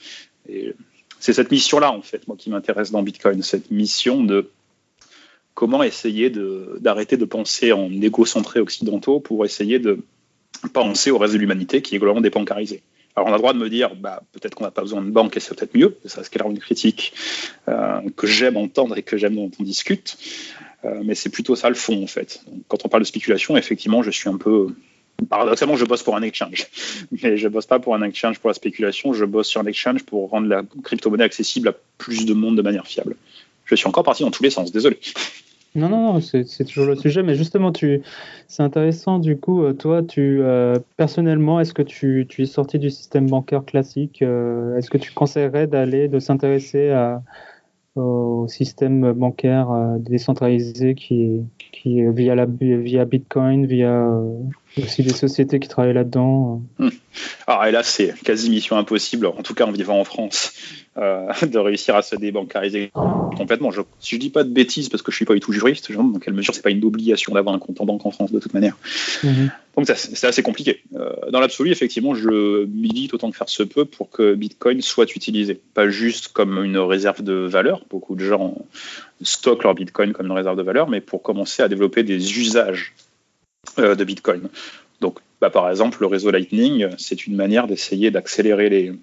C'est 1.20 1.34
cette 1.34 1.52
mission-là, 1.52 1.92
en 1.92 2.02
fait, 2.02 2.28
moi, 2.28 2.36
qui 2.38 2.50
m'intéresse 2.50 2.92
dans 2.92 3.04
Bitcoin, 3.04 3.44
cette 3.44 3.70
mission 3.70 4.24
de 4.24 4.50
comment 5.56 5.82
essayer 5.82 6.30
d'arrêter 6.80 7.18
de, 7.18 7.26
penser 7.26 7.72
en 7.72 7.90
égocentrés 7.90 8.60
occidentaux 8.60 9.20
pour 9.20 9.46
essayer 9.46 9.80
de 9.80 10.00
penser 10.74 11.10
au 11.10 11.18
reste 11.18 11.34
de 11.34 11.40
l'humanité 11.40 11.82
qui 11.82 11.96
est 11.96 11.98
globalement 11.98 12.22
dépancarisé. 12.22 12.84
Alors 13.16 13.30
on 13.30 13.32
a 13.32 13.36
le 13.36 13.40
droit 13.40 13.54
de 13.54 13.60
me 13.60 13.70
dire, 13.70 13.96
bah, 13.96 14.22
peut-être 14.34 14.56
qu'on 14.56 14.66
n'a 14.66 14.72
pas 14.72 14.82
besoin 14.82 15.02
de 15.02 15.10
banque 15.10 15.38
et 15.38 15.40
c'est 15.40 15.56
peut-être 15.56 15.74
mieux, 15.74 15.98
ça 16.06 16.22
c'est 16.24 16.36
une 16.42 16.60
critique 16.60 17.14
euh, 17.70 18.02
que 18.18 18.28
j'aime 18.28 18.58
entendre 18.58 18.98
et 18.98 19.04
que 19.04 19.16
j'aime 19.16 19.36
dont 19.36 19.50
on 19.58 19.64
discute, 19.64 20.18
euh, 20.84 21.02
mais 21.06 21.16
c'est 21.16 21.30
plutôt 21.30 21.56
ça 21.56 21.70
le 21.70 21.76
fond 21.76 22.04
en 22.04 22.08
fait. 22.08 22.42
quand 22.68 22.86
on 22.86 22.90
parle 22.90 23.04
de 23.04 23.08
spéculation, 23.08 23.56
effectivement, 23.56 24.04
je 24.04 24.12
suis 24.12 24.30
un 24.30 24.38
peu... 24.38 24.68
Paradoxalement, 25.30 25.78
je 25.78 25.86
bosse 25.86 26.04
pour 26.04 26.18
un 26.18 26.22
exchange, 26.24 26.68
mais 27.24 27.38
je 27.38 27.48
bosse 27.48 27.66
pas 27.66 27.80
pour 27.80 27.96
un 27.96 28.02
exchange 28.02 28.40
pour 28.40 28.50
la 28.50 28.54
spéculation, 28.54 29.14
je 29.14 29.24
bosse 29.24 29.48
sur 29.48 29.62
un 29.62 29.66
exchange 29.66 30.04
pour 30.04 30.30
rendre 30.30 30.48
la 30.48 30.64
crypto-monnaie 30.84 31.24
accessible 31.24 31.70
à 31.70 31.74
plus 31.98 32.26
de 32.26 32.34
monde 32.34 32.58
de 32.58 32.62
manière 32.62 32.86
fiable. 32.86 33.16
Je 33.66 33.76
suis 33.76 33.88
encore 33.88 34.04
parti 34.04 34.24
dans 34.24 34.32
tous 34.32 34.44
les 34.44 34.50
sens, 34.50 34.72
désolé. 34.72 35.00
Non, 35.76 35.90
non, 35.90 36.22
c'est 36.22 36.64
toujours 36.64 36.86
le 36.86 36.96
sujet, 36.96 37.22
mais 37.22 37.36
justement, 37.36 37.74
c'est 38.48 38.64
intéressant 38.64 39.20
du 39.20 39.38
coup, 39.38 39.62
euh, 39.62 39.74
toi, 39.74 40.04
tu, 40.04 40.42
euh, 40.42 40.80
personnellement, 40.96 41.60
est-ce 41.60 41.74
que 41.74 41.82
tu, 41.82 42.26
es 42.40 42.46
sorti 42.46 42.80
du 42.80 42.90
système 42.90 43.30
bancaire 43.30 43.66
classique 43.66 44.22
euh, 44.22 44.78
Est-ce 44.78 44.90
que 44.90 44.98
tu 44.98 45.12
conseillerais 45.14 45.68
d'aller, 45.68 46.08
de 46.08 46.20
s'intéresser 46.20 46.96
au 47.96 48.46
système 48.48 49.12
bancaire 49.12 49.68
décentralisé 50.00 50.96
qui, 50.96 51.42
via, 51.86 52.46
via 52.46 53.06
Bitcoin, 53.06 53.66
via 53.66 54.18
aussi 54.84 55.04
des 55.04 55.14
sociétés 55.14 55.60
qui 55.60 55.68
travaillent 55.68 55.94
là-dedans. 55.94 56.62
Alors, 57.48 57.66
et 57.68 57.72
là, 57.72 57.84
c'est 57.84 58.14
quasi 58.24 58.50
mission 58.50 58.78
impossible, 58.78 59.28
en 59.28 59.44
tout 59.44 59.54
cas 59.54 59.66
en 59.66 59.72
vivant 59.72 60.00
en 60.00 60.04
France. 60.04 60.54
Euh, 60.98 61.28
de 61.46 61.58
réussir 61.58 61.94
à 61.98 62.02
se 62.02 62.16
débancariser 62.16 62.90
complètement. 63.36 63.70
Je, 63.70 63.82
si 64.00 64.16
je 64.16 64.20
dis 64.22 64.30
pas 64.30 64.46
de 64.46 64.50
bêtises, 64.50 64.88
parce 64.88 65.04
que 65.04 65.12
je 65.12 65.18
suis 65.18 65.26
pas 65.26 65.34
du 65.34 65.42
tout 65.42 65.52
juriste, 65.52 65.92
je 65.92 65.98
dans 65.98 66.20
quelle 66.20 66.34
mesure 66.34 66.56
c'est 66.56 66.62
pas 66.62 66.70
une 66.70 66.86
obligation 66.86 67.34
d'avoir 67.34 67.54
un 67.54 67.60
compte 67.60 67.82
en 67.82 67.86
banque 67.86 68.06
en 68.06 68.12
France 68.12 68.32
de 68.32 68.40
toute 68.40 68.54
manière. 68.54 68.78
Mhm. 69.22 69.52
Donc 69.76 69.92
c'est 69.94 70.28
assez 70.28 70.42
compliqué. 70.42 70.84
Euh, 70.96 71.12
dans 71.32 71.42
l'absolu, 71.42 71.70
effectivement, 71.72 72.16
je 72.16 72.64
milite 72.68 73.14
autant 73.14 73.30
que 73.30 73.36
faire 73.36 73.50
se 73.50 73.64
peut 73.64 73.84
pour 73.84 74.10
que 74.10 74.36
Bitcoin 74.36 74.82
soit 74.82 75.14
utilisé, 75.14 75.60
pas 75.74 75.90
juste 75.90 76.30
comme 76.30 76.64
une 76.64 76.78
réserve 76.78 77.24
de 77.24 77.34
valeur. 77.34 77.82
Beaucoup 77.90 78.16
de 78.16 78.24
gens 78.24 78.56
stockent 79.22 79.64
leur 79.64 79.76
Bitcoin 79.76 80.14
comme 80.14 80.28
une 80.28 80.32
réserve 80.32 80.56
de 80.56 80.64
valeur, 80.64 80.88
mais 80.88 81.02
pour 81.02 81.22
commencer 81.22 81.62
à 81.62 81.68
développer 81.68 82.04
des 82.04 82.40
usages 82.40 82.94
de 83.78 84.04
Bitcoin. 84.04 84.50
Donc, 85.02 85.20
bah, 85.42 85.50
par 85.50 85.70
exemple, 85.70 85.98
le 86.02 86.08
réseau 86.08 86.32
Lightning, 86.32 86.88
c'est 86.98 87.28
une 87.28 87.36
manière 87.36 87.68
d'essayer 87.68 88.12
d'accélérer 88.12 88.70
les, 88.70 88.94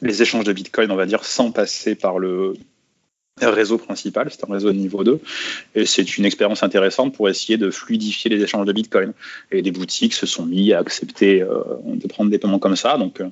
les 0.00 0.22
échanges 0.22 0.44
de 0.44 0.52
Bitcoin, 0.52 0.90
on 0.90 0.96
va 0.96 1.06
dire, 1.06 1.24
sans 1.24 1.52
passer 1.52 1.94
par 1.94 2.18
le 2.18 2.54
réseau 3.42 3.76
principal, 3.76 4.28
c'est 4.30 4.44
un 4.48 4.52
réseau 4.52 4.72
de 4.72 4.78
niveau 4.78 5.04
2, 5.04 5.20
et 5.74 5.84
c'est 5.84 6.16
une 6.16 6.24
expérience 6.24 6.62
intéressante 6.62 7.14
pour 7.14 7.28
essayer 7.28 7.58
de 7.58 7.70
fluidifier 7.70 8.30
les 8.30 8.42
échanges 8.42 8.66
de 8.66 8.72
Bitcoin. 8.72 9.12
Et 9.50 9.60
des 9.62 9.72
boutiques 9.72 10.14
se 10.14 10.26
sont 10.26 10.46
mis 10.46 10.72
à 10.72 10.78
accepter 10.78 11.42
euh, 11.42 11.62
de 11.84 12.06
prendre 12.06 12.30
des 12.30 12.38
paiements 12.38 12.58
comme 12.58 12.76
ça, 12.76 12.96
donc 12.96 13.20
euh, 13.20 13.28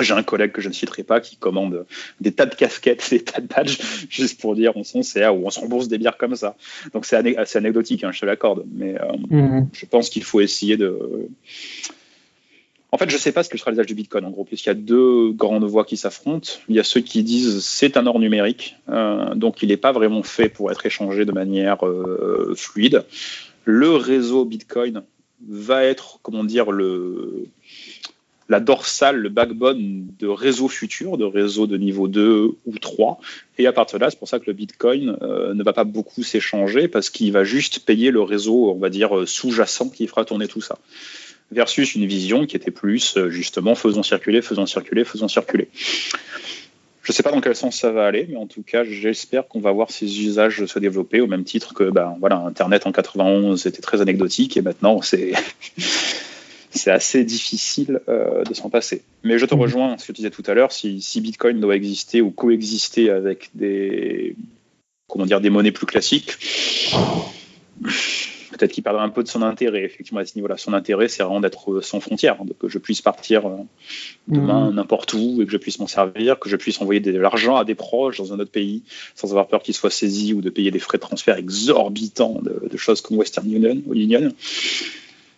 j'ai 0.00 0.14
un 0.14 0.22
collègue 0.22 0.52
que 0.52 0.60
je 0.60 0.68
ne 0.68 0.74
citerai 0.74 1.02
pas 1.02 1.20
qui 1.20 1.36
commande 1.36 1.86
des 2.20 2.32
tas 2.32 2.46
de 2.46 2.54
casquettes, 2.54 3.06
des 3.10 3.22
tas 3.22 3.40
de 3.40 3.46
badges, 3.46 3.78
juste 4.08 4.40
pour 4.40 4.54
dire 4.54 4.72
on 4.76 4.84
s'en 4.84 5.02
sert 5.02 5.36
ou 5.36 5.46
on 5.46 5.50
se 5.50 5.60
rembourse 5.60 5.88
des 5.88 5.98
bières 5.98 6.16
comme 6.16 6.36
ça. 6.36 6.56
Donc 6.92 7.06
c'est 7.06 7.36
assez 7.38 7.58
anecdotique, 7.58 8.04
hein, 8.04 8.12
je 8.12 8.20
te 8.20 8.26
l'accorde, 8.26 8.64
mais 8.72 8.94
euh, 9.00 9.12
mmh. 9.30 9.68
je 9.72 9.86
pense 9.86 10.10
qu'il 10.10 10.24
faut 10.24 10.40
essayer 10.40 10.76
de 10.76 11.28
en 12.94 12.96
fait, 12.96 13.10
je 13.10 13.16
ne 13.16 13.20
sais 13.20 13.32
pas 13.32 13.42
ce 13.42 13.48
que 13.48 13.58
sera 13.58 13.72
l'usage 13.72 13.86
du 13.86 13.96
Bitcoin, 13.96 14.24
en 14.24 14.30
gros, 14.30 14.44
puisqu'il 14.44 14.68
y 14.68 14.70
a 14.70 14.74
deux 14.74 15.32
grandes 15.32 15.64
voies 15.64 15.84
qui 15.84 15.96
s'affrontent. 15.96 16.48
Il 16.68 16.76
y 16.76 16.78
a 16.78 16.84
ceux 16.84 17.00
qui 17.00 17.24
disent 17.24 17.58
c'est 17.64 17.96
un 17.96 18.06
or 18.06 18.20
numérique, 18.20 18.76
euh, 18.88 19.34
donc 19.34 19.64
il 19.64 19.70
n'est 19.70 19.76
pas 19.76 19.90
vraiment 19.90 20.22
fait 20.22 20.48
pour 20.48 20.70
être 20.70 20.86
échangé 20.86 21.24
de 21.24 21.32
manière 21.32 21.84
euh, 21.84 22.54
fluide. 22.56 23.04
Le 23.64 23.96
réseau 23.96 24.44
Bitcoin 24.44 25.02
va 25.48 25.82
être, 25.82 26.20
comment 26.22 26.44
dire, 26.44 26.70
le, 26.70 27.48
la 28.48 28.60
dorsale, 28.60 29.16
le 29.16 29.28
backbone 29.28 30.06
de 30.18 30.26
réseaux 30.26 30.68
futurs, 30.68 31.16
de 31.16 31.24
réseaux 31.24 31.66
de 31.66 31.76
niveau 31.76 32.08
2 32.08 32.50
ou 32.66 32.78
3. 32.78 33.18
Et 33.58 33.66
à 33.66 33.72
partir 33.72 33.98
de 33.98 34.04
là, 34.04 34.10
c'est 34.10 34.18
pour 34.18 34.28
ça 34.28 34.38
que 34.38 34.46
le 34.46 34.52
Bitcoin 34.52 35.16
euh, 35.22 35.54
ne 35.54 35.62
va 35.62 35.72
pas 35.72 35.84
beaucoup 35.84 36.22
s'échanger 36.22 36.88
parce 36.88 37.10
qu'il 37.10 37.32
va 37.32 37.44
juste 37.44 37.80
payer 37.80 38.10
le 38.10 38.20
réseau, 38.20 38.70
on 38.70 38.78
va 38.78 38.90
dire, 38.90 39.26
sous-jacent 39.26 39.90
qui 39.90 40.06
fera 40.06 40.24
tourner 40.24 40.48
tout 40.48 40.60
ça 40.60 40.78
versus 41.50 41.94
une 41.94 42.06
vision 42.06 42.46
qui 42.46 42.56
était 42.56 42.70
plus 42.70 43.16
euh, 43.16 43.30
justement 43.30 43.74
faisons 43.74 44.02
circuler, 44.02 44.42
faisons 44.42 44.66
circuler, 44.66 45.04
faisons 45.04 45.28
circuler. 45.28 45.68
Je 47.02 47.12
ne 47.12 47.14
sais 47.14 47.22
pas 47.22 47.30
dans 47.30 47.42
quel 47.42 47.54
sens 47.54 47.76
ça 47.76 47.92
va 47.92 48.06
aller, 48.06 48.26
mais 48.30 48.36
en 48.36 48.46
tout 48.46 48.62
cas, 48.62 48.82
j'espère 48.82 49.46
qu'on 49.46 49.60
va 49.60 49.72
voir 49.72 49.90
ces 49.90 50.22
usages 50.22 50.64
se 50.64 50.78
développer 50.78 51.20
au 51.20 51.26
même 51.26 51.44
titre 51.44 51.74
que 51.74 51.90
ben, 51.90 52.16
voilà, 52.18 52.38
Internet 52.38 52.86
en 52.86 52.92
91 52.92 53.66
était 53.66 53.82
très 53.82 54.00
anecdotique 54.00 54.56
et 54.56 54.62
maintenant 54.62 55.02
c'est 55.02 55.32
c'est 56.74 56.90
assez 56.90 57.24
difficile 57.24 58.00
euh, 58.08 58.44
de 58.44 58.54
s'en 58.54 58.70
passer. 58.70 59.02
Mais 59.22 59.38
je 59.38 59.46
te 59.46 59.54
mmh. 59.54 59.60
rejoins 59.60 59.98
ce 59.98 60.06
que 60.06 60.12
tu 60.12 60.16
disais 60.16 60.30
tout 60.30 60.42
à 60.46 60.54
l'heure, 60.54 60.72
si, 60.72 61.00
si, 61.00 61.20
Bitcoin 61.20 61.60
doit 61.60 61.76
exister 61.76 62.20
ou 62.20 62.30
coexister 62.30 63.10
avec 63.10 63.50
des 63.54 64.36
comment 65.08 65.26
dire 65.26 65.40
des 65.40 65.50
monnaies 65.50 65.72
plus 65.72 65.86
classiques, 65.86 66.32
peut-être 68.50 68.72
qu'il 68.72 68.82
perdra 68.82 69.02
un 69.02 69.10
peu 69.10 69.22
de 69.22 69.28
son 69.28 69.42
intérêt, 69.42 69.84
effectivement, 69.84 70.20
à 70.20 70.24
ce 70.24 70.34
niveau-là. 70.36 70.56
Son 70.56 70.72
intérêt, 70.72 71.08
c'est 71.08 71.22
vraiment 71.22 71.40
d'être 71.40 71.80
sans 71.82 72.00
frontières, 72.00 72.38
que 72.58 72.68
je 72.68 72.78
puisse 72.78 73.02
partir 73.02 73.46
euh, 73.46 73.56
demain 74.28 74.70
mmh. 74.70 74.74
n'importe 74.74 75.12
où 75.14 75.40
et 75.42 75.46
que 75.46 75.52
je 75.52 75.56
puisse 75.56 75.78
m'en 75.78 75.86
servir, 75.86 76.38
que 76.38 76.48
je 76.48 76.56
puisse 76.56 76.80
envoyer 76.80 77.00
de 77.00 77.16
l'argent 77.16 77.56
à 77.56 77.64
des 77.64 77.74
proches 77.74 78.18
dans 78.18 78.32
un 78.32 78.38
autre 78.38 78.50
pays 78.50 78.82
sans 79.14 79.30
avoir 79.30 79.48
peur 79.48 79.62
qu'ils 79.62 79.74
soient 79.74 79.90
saisis 79.90 80.32
ou 80.32 80.40
de 80.40 80.50
payer 80.50 80.70
des 80.70 80.78
frais 80.78 80.98
de 80.98 81.02
transfert 81.02 81.36
exorbitants 81.36 82.40
de, 82.42 82.76
choses 82.76 83.00
comme 83.00 83.18
Western 83.18 83.50
Union. 83.50 83.80
Union. 83.92 84.32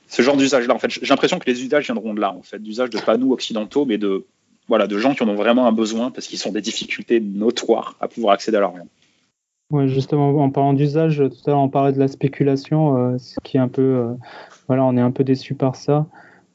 Ce 0.08 0.22
genre 0.22 0.36
d'usage-là, 0.36 0.74
en 0.74 0.78
fait, 0.78 0.90
j'ai 0.90 1.06
l'impression 1.06 1.38
que 1.38 1.50
les 1.50 1.62
usages 1.64 1.86
viendront 1.86 2.14
de 2.14 2.20
là, 2.20 2.32
en 2.32 2.42
fait, 2.42 2.60
d'usages 2.60 2.90
de 2.90 2.98
pas 2.98 3.16
nous 3.16 3.32
occidentaux, 3.32 3.84
mais 3.84 3.98
de 3.98 4.24
voilà, 4.68 4.86
de 4.86 4.98
gens 4.98 5.14
qui 5.14 5.22
en 5.22 5.28
ont 5.28 5.34
vraiment 5.34 5.66
un 5.66 5.72
besoin 5.72 6.10
parce 6.10 6.26
qu'ils 6.26 6.46
ont 6.48 6.52
des 6.52 6.60
difficultés 6.60 7.20
notoires 7.20 7.96
à 8.00 8.08
pouvoir 8.08 8.34
accéder 8.34 8.56
à 8.56 8.60
l'argent. 8.60 8.86
Oui, 9.70 9.88
justement, 9.88 10.28
en 10.38 10.50
parlant 10.50 10.74
d'usage, 10.74 11.16
tout 11.16 11.50
à 11.50 11.50
l'heure 11.50 11.60
on 11.60 11.68
parlait 11.68 11.92
de 11.92 11.98
la 11.98 12.08
spéculation, 12.08 12.96
euh, 12.96 13.18
ce 13.18 13.34
qui 13.42 13.56
est 13.56 13.60
un 13.60 13.68
peu, 13.68 13.82
euh, 13.82 14.12
voilà, 14.68 14.84
on 14.84 14.96
est 14.96 15.00
un 15.00 15.10
peu 15.10 15.24
déçu 15.24 15.54
par 15.54 15.74
ça. 15.74 16.06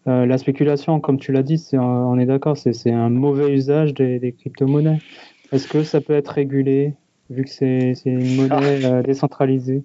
Euh, 0.08 0.26
la 0.26 0.38
spéculation, 0.38 1.00
comme 1.02 1.20
tu 1.20 1.34
l'as 1.34 1.44
dit, 1.44 1.58
c'est, 1.58 1.78
on 1.78 2.18
est 2.18 2.26
d'accord, 2.26 2.58
c'est, 2.58 2.92
un 2.92 3.10
mauvais 3.10 3.54
usage 3.54 3.94
des, 3.94 4.34
crypto-monnaies. 4.38 5.00
Est-ce 5.52 5.68
que 5.68 5.84
ça 5.84 6.00
peut 6.00 6.14
être 6.14 6.30
régulé, 6.30 6.94
vu 7.30 7.44
que 7.44 7.50
c'est, 7.50 7.94
une 8.06 8.36
monnaie 8.38 8.86
ah. 8.86 9.04
décentralisée? 9.04 9.84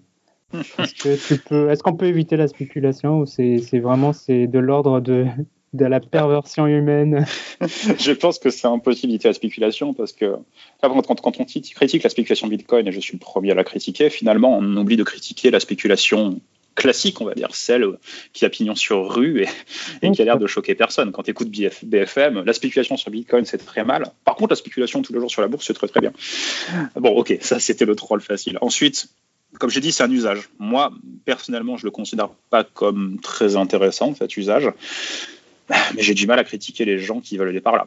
Est-ce 0.79 1.83
qu'on 1.83 1.97
peut 1.97 2.07
éviter 2.07 2.37
la 2.37 2.49
spéculation 2.49 3.21
ou 3.21 3.27
c'est, 3.27 3.59
vraiment 3.79 4.13
de 4.29 4.59
l'ordre 4.59 5.01
de, 5.01 5.27
la 5.73 6.01
perversion 6.01 6.67
humaine? 6.67 7.27
Je 7.61 8.13
pense 8.13 8.39
que 8.39 8.51
c'est 8.51 8.67
impossible 8.67 9.13
d'éviter 9.13 9.29
la 9.29 9.35
spéculation 9.35 9.95
parce 9.95 10.13
que 10.13 10.37
quand, 10.83 11.03
quand, 11.03 11.41
on 11.41 11.45
critique 11.45 12.03
la 12.03 12.11
spéculation 12.11 12.49
Bitcoin, 12.49 12.87
et 12.87 12.93
je 12.93 13.01
suis 13.01 13.15
le 13.15 13.19
premier 13.19 13.51
à 13.51 13.55
la 13.55 13.65
critiquer, 13.65 14.11
finalement 14.11 14.57
on 14.57 14.77
oublie 14.77 14.97
de 14.97 15.05
critiquer 15.05 15.51
la 15.51 15.61
spéculation 15.61 16.41
classique, 16.77 17.21
on 17.21 17.25
va 17.25 17.35
dire, 17.35 17.53
celle 17.55 17.87
qui 18.33 18.45
a 18.45 18.51
pignon 18.51 18.77
sur 18.77 19.13
rue 19.13 19.43
et, 20.03 20.13
qui 20.13 20.23
a 20.23 20.25
l'air 20.25 20.39
de 20.39 20.47
choquer 20.47 20.77
personne. 20.77 21.11
Quand 21.11 21.25
tu 21.25 21.33
écoutes 21.33 21.51
BFM, 21.51 22.45
la 22.45 22.53
spéculation 22.53 22.97
sur 22.97 23.11
Bitcoin, 23.11 23.45
c'est 23.45 23.59
très 23.59 23.83
mal. 23.83 24.13
Par 24.25 24.37
contre, 24.37 24.51
la 24.51 24.57
spéculation 24.57 25.03
tous 25.03 25.13
les 25.13 25.19
jours 25.19 25.31
sur 25.31 25.43
la 25.43 25.49
bourse, 25.49 25.67
c'est 25.67 25.75
très 25.75 25.89
très 25.89 26.01
bien. 26.01 26.13
Bon, 26.95 27.11
ok, 27.11 27.39
ça 27.41 27.59
c'était 27.59 27.87
le 27.87 27.97
troll 27.97 28.21
facile. 28.21 28.59
Ensuite, 28.61 29.09
comme 29.59 29.71
j'ai 29.71 29.81
dit, 29.81 29.93
c'est 29.93 30.03
un 30.03 30.11
usage. 30.11 30.49
Moi, 30.59 30.93
personnellement, 31.25 31.77
je 31.77 31.85
le 31.85 31.91
considère 31.91 32.29
pas 32.51 32.65
comme 32.65 33.19
très 33.21 33.57
intéressant, 33.57 34.15
cet 34.15 34.37
usage 34.37 34.71
mais 35.69 36.03
j'ai 36.03 36.15
du 36.15 36.27
mal 36.27 36.39
à 36.39 36.45
critiquer 36.45 36.85
les 36.85 36.99
gens 36.99 37.21
qui 37.21 37.37
veulent 37.37 37.49
aller 37.49 37.61
par 37.61 37.77
là. 37.77 37.87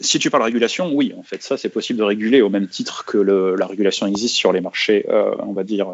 si 0.00 0.18
tu 0.18 0.30
parles 0.30 0.42
régulation, 0.42 0.92
oui, 0.92 1.14
en 1.16 1.22
fait, 1.22 1.42
ça 1.42 1.56
c'est 1.56 1.68
possible 1.68 1.98
de 1.98 2.04
réguler 2.04 2.40
au 2.42 2.48
même 2.48 2.68
titre 2.68 3.04
que 3.04 3.18
la 3.18 3.66
régulation 3.66 4.06
existe 4.06 4.34
sur 4.34 4.52
les 4.52 4.60
marchés, 4.60 5.06
euh, 5.08 5.34
on 5.38 5.52
va 5.52 5.64
dire, 5.64 5.88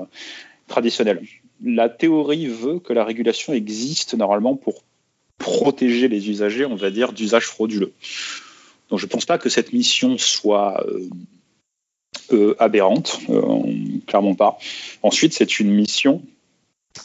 traditionnels. 0.67 1.23
La 1.65 1.89
théorie 1.89 2.47
veut 2.47 2.79
que 2.79 2.93
la 2.93 3.05
régulation 3.05 3.53
existe 3.53 4.15
normalement 4.15 4.57
pour 4.57 4.85
protéger 5.39 6.09
les 6.09 6.31
usagers, 6.31 6.65
on 6.65 6.77
va 6.77 6.91
dire, 6.91 7.13
d'usages 7.13 7.47
frauduleux. 7.47 7.93
Donc 8.91 8.99
je 8.99 9.07
ne 9.07 9.11
pense 9.11 9.27
pas 9.27 9.39
que 9.39 9.49
cette 9.49 9.73
mission 9.73 10.17
soit 10.17 10.83
euh, 10.87 11.09
euh, 12.33 12.55
aberrante, 12.59 13.21
euh, 13.31 13.43
clairement 14.07 14.35
pas. 14.35 14.59
Ensuite, 15.03 15.33
c'est 15.33 15.61
une 15.61 15.71
mission 15.71 16.23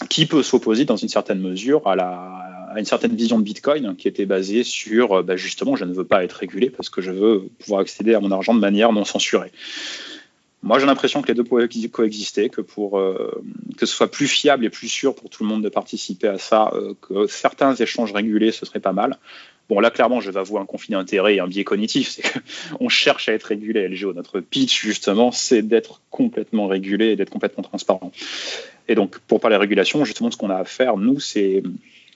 qui 0.10 0.26
peut 0.26 0.44
s'opposer 0.44 0.86
dans 0.86 0.98
une 0.98 1.10
certaine 1.10 1.40
mesure 1.40 1.82
à, 1.86 2.76
une 2.78 2.86
certaine 2.86 3.16
vision 3.16 3.38
de 3.38 3.44
Bitcoin 3.44 3.96
qui 3.96 4.08
était 4.08 4.26
basée 4.26 4.64
sur 4.64 5.24
bah, 5.24 5.36
justement 5.36 5.76
je 5.76 5.86
ne 5.86 5.94
veux 5.94 6.06
pas 6.06 6.24
être 6.24 6.34
régulé 6.34 6.72
parce 6.72 6.90
que 6.90 7.02
je 7.02 7.12
veux 7.12 7.50
pouvoir 7.60 7.82
accéder 7.82 8.16
à 8.16 8.20
mon 8.20 8.32
argent 8.32 8.56
de 8.56 8.60
manière 8.60 8.92
non 8.92 9.06
censurée. 9.06 9.52
Moi, 10.64 10.80
j'ai 10.80 10.86
l'impression 10.86 11.22
que 11.22 11.28
les 11.28 11.34
deux 11.34 11.44
peuvent 11.44 11.68
coexister, 11.92 12.50
que 12.50 12.62
pour 12.62 12.98
euh, 12.98 13.44
que 13.78 13.86
ce 13.86 13.94
soit 13.94 14.10
plus 14.10 14.28
fiable 14.28 14.64
et 14.64 14.70
plus 14.70 14.88
sûr 14.88 15.14
pour 15.14 15.30
tout 15.30 15.44
le 15.44 15.50
monde 15.50 15.62
de 15.62 15.68
participer 15.68 16.30
à 16.30 16.38
ça, 16.38 16.72
euh, 16.74 16.94
que 17.02 17.28
certains 17.28 17.76
échanges 17.76 18.14
régulés, 18.14 18.54
ce 18.54 18.66
serait 18.66 18.80
pas 18.80 18.94
mal. 18.94 19.18
Bon, 19.70 19.80
là, 19.80 19.92
clairement, 19.92 20.20
je 20.20 20.30
vais 20.30 20.40
avouer 20.40 20.60
un 20.60 20.66
conflit 20.66 20.92
d'intérêt 20.92 21.36
et 21.36 21.40
un 21.40 21.48
biais 21.48 21.64
cognitif, 21.64 22.10
c'est 22.10 22.24
qu'on 22.78 22.90
cherche 22.90 23.30
à 23.30 23.34
être 23.34 23.44
régulé, 23.44 23.88
LGO. 23.88 24.14
Notre 24.14 24.40
pitch, 24.40 24.82
justement, 24.82 25.32
c'est 25.32 25.62
d'être 25.62 26.02
complètement 26.10 26.68
régulé 26.68 27.12
et 27.12 27.16
d'être 27.16 27.30
complètement 27.30 27.64
transparent. 27.64 28.12
Et 28.88 28.96
donc, 28.96 29.20
pour 29.20 29.40
parler 29.40 29.56
régulation, 29.56 30.04
justement, 30.04 30.30
ce 30.32 30.38
qu'on 30.38 30.50
a 30.50 30.58
à 30.58 30.66
faire, 30.66 30.98
nous, 30.98 31.20
c'est 31.20 31.64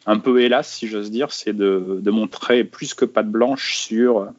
un 0.06 0.20
peu 0.20 0.42
hélas, 0.42 0.72
si 0.72 0.88
j'ose 0.88 1.12
dire, 1.12 1.32
c'est 1.32 1.56
de, 1.56 2.02
montrer 2.06 2.64
plus 2.64 2.94
que 2.94 3.06
patte 3.06 3.30
blanche 3.30 3.76
sur 3.78 4.30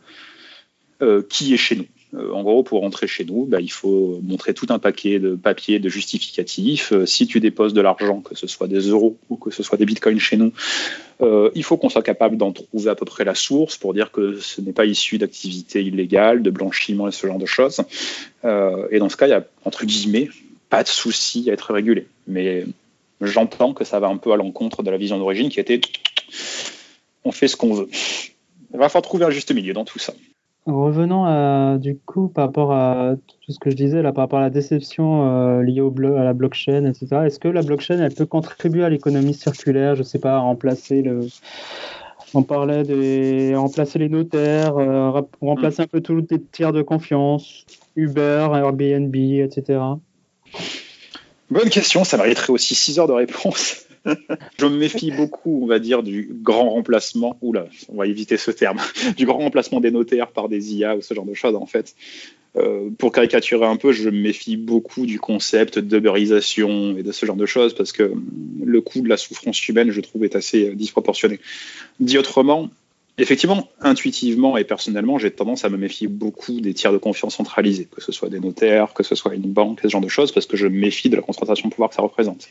euh, 1.03 1.23
qui 1.29 1.55
est 1.55 1.59
chez 1.59 1.77
nous. 1.77 1.87
Euh, 2.14 2.33
en 2.33 2.42
gros, 2.42 2.62
pour 2.62 2.81
rentrer 2.81 3.07
chez 3.07 3.25
nous, 3.25 3.44
bah, 3.44 3.61
il 3.61 3.71
faut 3.71 4.21
montrer 4.23 4.55
tout 4.55 4.66
un 4.71 4.79
paquet 4.79 5.18
de 5.18 5.35
papiers, 5.35 5.79
de 5.79 5.88
justificatifs. 5.88 6.92
Euh, 6.92 7.07
si 7.07 7.27
tu 7.27 7.40
déposes 7.40 7.75
de 7.75 7.81
l'argent, 7.81 8.21
que 8.21 8.35
ce 8.35 8.47
soit 8.47 8.66
des 8.66 8.81
euros 8.81 9.18
ou 9.29 9.37
que 9.37 9.51
ce 9.51 9.62
soit 9.62 9.77
des 9.77 9.85
bitcoins 9.85 10.18
chez 10.18 10.37
nous, 10.37 10.53
euh, 11.21 11.51
il 11.55 11.64
faut 11.64 11.77
qu'on 11.77 11.88
soit 11.88 12.03
capable 12.03 12.37
d'en 12.37 12.53
trouver 12.53 12.90
à 12.90 12.94
peu 12.94 13.05
près 13.05 13.25
la 13.25 13.35
source 13.35 13.77
pour 13.77 13.92
dire 13.92 14.11
que 14.11 14.38
ce 14.40 14.61
n'est 14.61 14.73
pas 14.73 14.87
issu 14.87 15.18
d'activités 15.18 15.83
illégales, 15.83 16.42
de 16.42 16.51
blanchiment 16.51 17.09
et 17.09 17.12
ce 17.12 17.27
genre 17.27 17.38
de 17.38 17.47
choses. 17.47 17.81
et 18.44 18.99
dans 18.99 19.09
ce 19.09 19.16
cas, 19.16 19.27
il 19.27 19.31
y 19.31 19.35
a, 19.35 19.44
entre 19.64 19.85
guillemets, 19.85 20.31
pas 20.71 20.83
de 20.83 20.88
souci 20.88 21.51
à 21.51 21.53
être 21.53 21.73
régulé. 21.73 22.07
Mais 22.27 22.64
j'entends 23.21 23.75
que 23.75 23.85
ça 23.85 24.01
va 24.01 24.09
un 24.09 24.16
peu 24.16 24.33
à 24.33 24.37
l'encontre 24.37 24.83
de 24.83 24.90
la 24.90 24.97
vision 24.97 25.18
d'origine 25.18 25.51
qui 25.51 25.61
était 25.61 25.81
on 27.25 27.33
fait 27.33 27.49
ce 27.49 27.57
qu'on 27.57 27.75
veut. 27.75 27.88
Il 28.73 28.79
va 28.79 28.88
falloir 28.88 29.03
trouver 29.03 29.25
un 29.25 29.31
juste 29.31 29.53
milieu 29.53 29.73
dans 29.73 29.85
tout 29.85 29.99
ça. 29.99 30.14
Revenons 30.66 31.25
à, 31.25 31.79
du 31.79 31.97
coup 31.97 32.29
par 32.29 32.47
rapport 32.47 32.73
à 32.73 33.14
tout 33.27 33.53
ce 33.53 33.59
que 33.59 33.71
je 33.71 33.77
disais 33.77 34.03
là, 34.03 34.12
par 34.12 34.25
rapport 34.25 34.38
à 34.38 34.42
la 34.42 34.51
déception 34.51 35.27
euh, 35.27 35.62
liée 35.62 35.81
au 35.81 35.94
à 36.14 36.25
la 36.25 36.35
blockchain, 36.35 36.85
etc. 36.85 37.23
Est-ce 37.25 37.38
que 37.38 37.49
la 37.49 37.62
blockchain 37.62 37.99
elle 38.01 38.14
peut 38.14 38.27
contribuer 38.27 38.85
à 38.85 38.90
l'économie 38.90 39.33
circulaire? 39.33 39.94
Je 39.94 40.03
sais 40.03 40.18
pas, 40.18 40.35
à 40.35 40.38
remplacer 40.40 41.01
le. 41.01 41.21
On 42.35 42.42
parlait 42.42 42.83
de 42.85 43.57
remplacer 43.57 43.99
les 43.99 44.11
notaires, 44.11 44.77
euh, 44.77 45.23
remplacer 45.40 45.83
un 45.83 45.87
peu 45.87 46.03
tous 46.03 46.16
les 46.16 46.42
tiers 46.53 46.75
de 46.75 46.83
confiance, 46.83 47.64
Uber, 47.97 48.49
Airbnb, 48.53 49.16
etc. 49.16 49.81
Bonne 51.51 51.71
question, 51.71 52.05
ça 52.05 52.18
mériterait 52.18 52.53
aussi 52.53 52.75
6 52.75 52.99
heures 52.99 53.09
de 53.09 53.14
réponse 53.14 53.88
je 54.05 54.67
me 54.67 54.77
méfie 54.77 55.11
beaucoup, 55.11 55.61
on 55.63 55.67
va 55.67 55.79
dire, 55.79 56.03
du 56.03 56.31
grand 56.43 56.71
remplacement, 56.71 57.39
oula, 57.43 57.67
on 57.89 57.97
va 57.97 58.07
éviter 58.07 58.37
ce 58.37 58.51
terme, 58.51 58.79
du 59.17 59.27
grand 59.27 59.39
remplacement 59.39 59.81
des 59.81 59.91
notaires 59.91 60.29
par 60.29 60.49
des 60.49 60.75
IA 60.75 60.97
ou 60.97 61.03
ce 61.03 61.15
genre 61.15 61.27
de 61.27 61.35
choses, 61.35 61.57
en 61.57 61.67
fait. 61.67 61.95
Euh, 62.57 62.89
pour 62.99 63.13
caricaturer 63.13 63.67
un 63.67 63.77
peu, 63.77 63.93
je 63.93 64.09
me 64.09 64.21
méfie 64.21 64.57
beaucoup 64.57 65.07
du 65.07 65.21
concept 65.21 65.79
d'uberisation 65.79 66.97
et 66.97 67.03
de 67.03 67.13
ce 67.13 67.27
genre 67.27 67.37
de 67.37 67.47
choses 67.47 67.75
parce 67.75 67.93
que 67.93 68.13
le 68.65 68.81
coût 68.81 69.01
de 69.01 69.09
la 69.09 69.17
souffrance 69.17 69.69
humaine, 69.69 69.91
je 69.91 70.01
trouve, 70.01 70.25
est 70.25 70.35
assez 70.35 70.75
disproportionné. 70.75 71.41
Dit 72.01 72.19
autrement, 72.19 72.71
effectivement, 73.19 73.69
intuitivement 73.81 74.57
et 74.57 74.65
personnellement, 74.65 75.19
j'ai 75.19 75.31
tendance 75.31 75.65
à 75.65 75.69
me 75.69 75.77
méfier 75.77 76.09
beaucoup 76.09 76.61
des 76.61 76.73
tiers 76.73 76.93
de 76.93 76.99
confiance 76.99 77.37
centralisés, 77.37 77.89
que 77.91 78.01
ce 78.01 78.13
soit 78.13 78.29
des 78.29 78.41
notaires, 78.41 78.95
que 78.95 79.03
ce 79.03 79.15
soit 79.15 79.35
une 79.35 79.53
banque, 79.53 79.81
ce 79.83 79.89
genre 79.89 80.01
de 80.01 80.09
choses, 80.09 80.33
parce 80.33 80.47
que 80.47 80.57
je 80.57 80.67
me 80.67 80.79
méfie 80.79 81.11
de 81.11 81.17
la 81.17 81.23
concentration 81.23 81.69
de 81.69 81.75
pouvoir 81.75 81.91
que 81.91 81.97
ça 81.97 82.03
représente. 82.03 82.49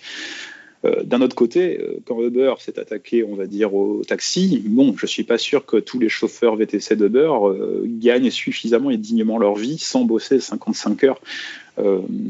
Euh, 0.86 1.04
d'un 1.04 1.22
autre 1.22 1.36
côté, 1.36 1.80
euh, 1.80 2.00
quand 2.06 2.22
Uber 2.22 2.54
s'est 2.60 2.80
attaqué, 2.80 3.24
on 3.24 3.36
va 3.36 3.48
dire, 3.48 3.74
au 3.74 4.04
taxi, 4.04 4.62
bon, 4.66 4.96
je 4.96 5.06
suis 5.06 5.24
pas 5.24 5.38
sûr 5.38 5.66
que 5.66 5.78
tous 5.78 6.00
les 6.00 6.10
chauffeurs 6.10 6.56
VTC 6.56 6.96
d'Uber 6.96 7.32
euh, 7.44 7.82
gagnent 7.86 8.30
suffisamment 8.30 8.92
et 8.92 8.98
dignement 8.98 9.40
leur 9.40 9.56
vie 9.56 9.78
sans 9.80 10.06
bosser 10.06 10.40
55 10.40 11.04
heures 11.04 11.22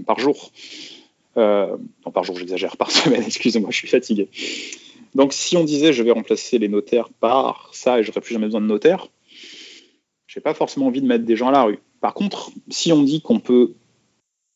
par 0.05 0.19
jour. 0.19 0.51
non, 1.37 2.11
par 2.13 2.25
jour, 2.25 2.37
j'exagère, 2.37 2.75
par 2.75 2.91
semaine, 2.91 3.23
excusez-moi, 3.25 3.69
je 3.71 3.77
suis 3.77 3.87
fatigué. 3.87 4.27
Donc, 5.15 5.31
si 5.31 5.55
on 5.55 5.63
disait 5.63 5.93
je 5.93 6.03
vais 6.03 6.11
remplacer 6.11 6.57
les 6.57 6.67
notaires 6.67 7.09
par 7.09 7.69
ça 7.73 7.99
et 7.99 8.03
j'aurais 8.03 8.19
plus 8.19 8.33
jamais 8.33 8.47
besoin 8.47 8.61
de 8.61 8.65
notaire, 8.65 9.07
j'ai 10.27 10.41
pas 10.41 10.53
forcément 10.53 10.87
envie 10.87 11.01
de 11.01 11.07
mettre 11.07 11.23
des 11.23 11.37
gens 11.37 11.47
à 11.47 11.51
la 11.51 11.63
rue. 11.63 11.79
Par 12.01 12.13
contre, 12.13 12.51
si 12.69 12.91
on 12.91 13.03
dit 13.03 13.21
qu'on 13.21 13.39
peut 13.39 13.73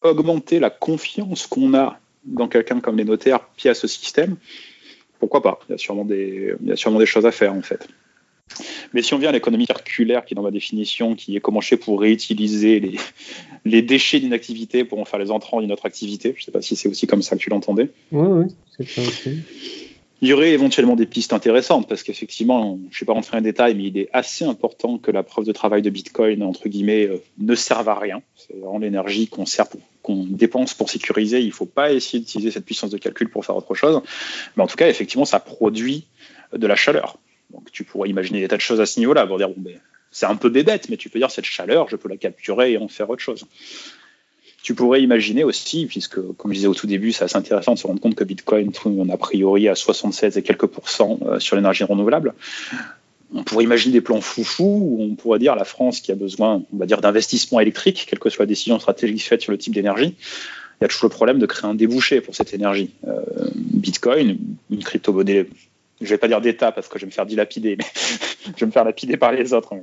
augmenter 0.03 0.59
la 0.59 0.69
confiance 0.69 1.47
qu'on 1.47 1.73
a 1.73 2.00
dans 2.25 2.47
quelqu'un 2.47 2.79
comme 2.79 2.97
les 2.97 3.05
notaires 3.05 3.41
qui 3.57 3.69
a 3.69 3.73
ce 3.73 3.87
système, 3.87 4.37
pourquoi 5.19 5.41
pas? 5.41 5.59
Il 5.69 5.73
y, 5.73 5.75
a 5.75 5.77
sûrement 5.77 6.05
des, 6.05 6.55
il 6.61 6.69
y 6.69 6.71
a 6.71 6.75
sûrement 6.75 6.99
des 6.99 7.05
choses 7.05 7.25
à 7.25 7.31
faire 7.31 7.53
en 7.53 7.61
fait. 7.61 7.87
Mais 8.93 9.01
si 9.01 9.13
on 9.13 9.17
vient 9.17 9.29
à 9.29 9.31
l'économie 9.31 9.65
circulaire, 9.65 10.25
qui 10.25 10.33
est 10.33 10.35
dans 10.35 10.41
ma 10.41 10.51
définition, 10.51 11.15
qui 11.15 11.37
est 11.37 11.39
comment 11.39 11.61
je 11.61 11.69
fais 11.69 11.77
pour 11.77 12.01
réutiliser 12.01 12.81
les, 12.81 12.97
les 13.63 13.81
déchets 13.81 14.19
d'une 14.19 14.33
activité 14.33 14.83
pour 14.83 14.99
en 14.99 15.05
faire 15.05 15.19
les 15.19 15.31
entrants 15.31 15.61
d'une 15.61 15.71
autre 15.71 15.85
activité, 15.85 16.33
je 16.35 16.41
ne 16.41 16.45
sais 16.45 16.51
pas 16.51 16.61
si 16.61 16.75
c'est 16.75 16.89
aussi 16.89 17.07
comme 17.07 17.21
ça 17.21 17.37
que 17.37 17.41
tu 17.41 17.49
l'entendais. 17.49 17.89
Oui, 18.11 18.27
oui, 18.27 18.55
c'est 18.77 18.87
ça 18.87 19.01
aussi 19.01 19.39
il 20.21 20.27
y 20.27 20.33
aurait 20.33 20.51
éventuellement 20.51 20.95
des 20.95 21.07
pistes 21.07 21.33
intéressantes 21.33 21.89
parce 21.89 22.03
qu'effectivement, 22.03 22.77
je 22.91 22.97
ne 22.97 22.99
vais 22.99 23.05
pas 23.07 23.13
rentrer 23.13 23.37
en 23.37 23.41
détail, 23.41 23.73
mais 23.75 23.85
il 23.85 23.97
est 23.97 24.09
assez 24.13 24.45
important 24.45 24.99
que 24.99 25.09
la 25.09 25.23
preuve 25.23 25.45
de 25.45 25.51
travail 25.51 25.81
de 25.81 25.89
Bitcoin, 25.89 26.43
entre 26.43 26.69
guillemets, 26.69 27.07
euh, 27.07 27.23
ne 27.39 27.55
serve 27.55 27.89
à 27.89 27.95
rien. 27.95 28.21
C'est 28.35 28.55
vraiment 28.55 28.77
l'énergie 28.77 29.27
qu'on 29.27 29.47
qu'on 30.01 30.25
dépense 30.25 30.73
pour 30.73 30.89
sécuriser. 30.89 31.39
Il 31.39 31.47
ne 31.47 31.51
faut 31.51 31.65
pas 31.65 31.91
essayer 31.91 32.19
d'utiliser 32.19 32.51
cette 32.51 32.65
puissance 32.65 32.89
de 32.89 32.97
calcul 32.97 33.29
pour 33.29 33.45
faire 33.45 33.55
autre 33.55 33.75
chose. 33.75 34.01
Mais 34.55 34.63
en 34.63 34.67
tout 34.67 34.77
cas, 34.77 34.89
effectivement, 34.89 35.25
ça 35.25 35.39
produit 35.39 36.05
de 36.53 36.67
la 36.67 36.75
chaleur. 36.75 37.17
Donc 37.51 37.71
tu 37.71 37.83
pourrais 37.83 38.09
imaginer 38.09 38.41
des 38.41 38.47
tas 38.47 38.57
de 38.57 38.61
choses 38.61 38.81
à 38.81 38.85
ce 38.85 38.99
niveau-là 38.99 39.27
pour 39.27 39.37
dire, 39.37 39.49
ben, 39.57 39.79
c'est 40.11 40.25
un 40.25 40.35
peu 40.35 40.49
bébête, 40.49 40.89
mais 40.89 40.97
tu 40.97 41.09
peux 41.09 41.19
dire 41.19 41.31
cette 41.31 41.45
chaleur, 41.45 41.89
je 41.89 41.95
peux 41.95 42.09
la 42.09 42.17
capturer 42.17 42.73
et 42.73 42.77
en 42.77 42.87
faire 42.87 43.09
autre 43.09 43.21
chose. 43.21 43.45
Tu 44.63 44.75
pourrais 44.75 45.01
imaginer 45.01 45.43
aussi, 45.43 45.87
puisque 45.87 46.21
comme 46.37 46.51
je 46.51 46.57
disais 46.57 46.67
au 46.67 46.75
tout 46.75 46.85
début, 46.85 47.11
c'est 47.11 47.23
assez 47.23 47.37
intéressant 47.37 47.73
de 47.73 47.79
se 47.79 47.87
rendre 47.87 47.99
compte 47.99 48.15
que 48.15 48.23
Bitcoin 48.23 48.71
tourne 48.71 49.09
a 49.09 49.17
priori 49.17 49.67
à 49.67 49.75
76 49.75 50.37
et 50.37 50.43
quelques 50.43 50.67
pourcents 50.67 51.17
euh, 51.25 51.39
sur 51.39 51.55
l'énergie 51.55 51.83
renouvelable. 51.83 52.35
On 53.33 53.43
pourrait 53.43 53.63
imaginer 53.63 53.93
des 53.93 54.01
plans 54.01 54.21
foufou 54.21 54.63
où 54.63 54.97
on 55.01 55.15
pourrait 55.15 55.39
dire 55.39 55.55
la 55.55 55.63
France 55.63 56.01
qui 56.01 56.11
a 56.11 56.15
besoin, 56.15 56.63
on 56.73 56.77
va 56.77 56.85
d'investissement 56.85 57.59
électrique, 57.59 58.05
quelle 58.09 58.19
que 58.19 58.29
soit 58.29 58.43
la 58.43 58.47
décision 58.47 58.79
stratégique 58.79 59.23
faite 59.23 59.41
sur 59.41 59.51
le 59.51 59.57
type 59.57 59.73
d'énergie. 59.73 60.15
Il 60.79 60.83
y 60.83 60.85
a 60.85 60.87
toujours 60.87 61.09
le 61.09 61.15
problème 61.15 61.39
de 61.39 61.45
créer 61.45 61.69
un 61.69 61.75
débouché 61.75 62.21
pour 62.21 62.35
cette 62.35 62.53
énergie. 62.53 62.91
Euh, 63.07 63.21
Bitcoin, 63.55 64.37
une 64.69 64.83
crypto-monnaie, 64.83 65.47
je 65.99 66.05
ne 66.05 66.09
vais 66.09 66.17
pas 66.17 66.27
dire 66.27 66.41
d'État 66.41 66.71
parce 66.71 66.87
que 66.87 66.99
je 66.99 67.05
vais 67.05 67.07
me 67.07 67.11
faire 67.11 67.25
dilapider, 67.25 67.77
mais 67.77 67.85
je 68.55 68.59
vais 68.59 68.65
me 68.65 68.71
faire 68.71 68.83
lapider 68.83 69.15
par 69.15 69.31
les 69.31 69.53
autres 69.53 69.75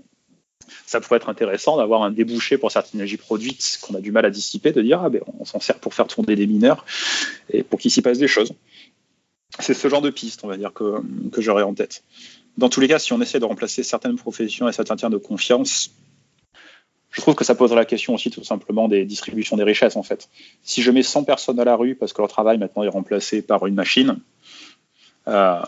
ça 0.86 1.00
pourrait 1.00 1.18
être 1.18 1.28
intéressant 1.28 1.76
d'avoir 1.76 2.02
un 2.02 2.10
débouché 2.10 2.58
pour 2.58 2.70
certaines 2.70 3.00
énergies 3.00 3.16
produites 3.18 3.78
qu'on 3.82 3.94
a 3.94 4.00
du 4.00 4.12
mal 4.12 4.24
à 4.24 4.30
dissiper, 4.30 4.72
de 4.72 4.82
dire 4.82 5.02
ah 5.02 5.10
ben 5.10 5.20
on 5.38 5.44
s'en 5.44 5.60
sert 5.60 5.78
pour 5.78 5.94
faire 5.94 6.06
tourner 6.06 6.34
des 6.34 6.46
mineurs 6.46 6.84
et 7.50 7.62
pour 7.62 7.78
qu'il 7.78 7.90
s'y 7.90 8.02
passe 8.02 8.18
des 8.18 8.28
choses. 8.28 8.52
C'est 9.60 9.74
ce 9.74 9.88
genre 9.88 10.02
de 10.02 10.10
piste, 10.10 10.44
on 10.44 10.48
va 10.48 10.56
dire, 10.56 10.72
que 10.72 11.02
j'aurais 11.38 11.62
en 11.62 11.74
tête. 11.74 12.02
Dans 12.58 12.68
tous 12.68 12.80
les 12.80 12.88
cas, 12.88 12.98
si 12.98 13.12
on 13.12 13.20
essaie 13.20 13.38
de 13.38 13.44
remplacer 13.44 13.84
certaines 13.84 14.16
professions 14.16 14.68
et 14.68 14.72
certains 14.72 14.96
tiers 14.96 15.10
de 15.10 15.16
confiance, 15.16 15.92
je 17.12 17.20
trouve 17.20 17.36
que 17.36 17.44
ça 17.44 17.54
poserait 17.54 17.78
la 17.78 17.84
question 17.84 18.14
aussi 18.14 18.30
tout 18.32 18.42
simplement 18.42 18.88
des 18.88 19.04
distributions 19.04 19.56
des 19.56 19.62
richesses 19.62 19.94
en 19.94 20.02
fait. 20.02 20.28
Si 20.64 20.82
je 20.82 20.90
mets 20.90 21.04
100 21.04 21.22
personnes 21.22 21.60
à 21.60 21.64
la 21.64 21.76
rue 21.76 21.94
parce 21.94 22.12
que 22.12 22.20
leur 22.20 22.28
travail 22.28 22.58
maintenant 22.58 22.82
est 22.82 22.88
remplacé 22.88 23.42
par 23.42 23.64
une 23.66 23.76
machine, 23.76 24.18
euh, 25.28 25.62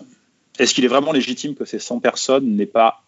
est-ce 0.58 0.74
qu'il 0.74 0.84
est 0.84 0.88
vraiment 0.88 1.12
légitime 1.12 1.54
que 1.54 1.64
ces 1.64 1.78
100 1.78 2.00
personnes 2.00 2.56
n'aient 2.56 2.66
pas 2.66 3.04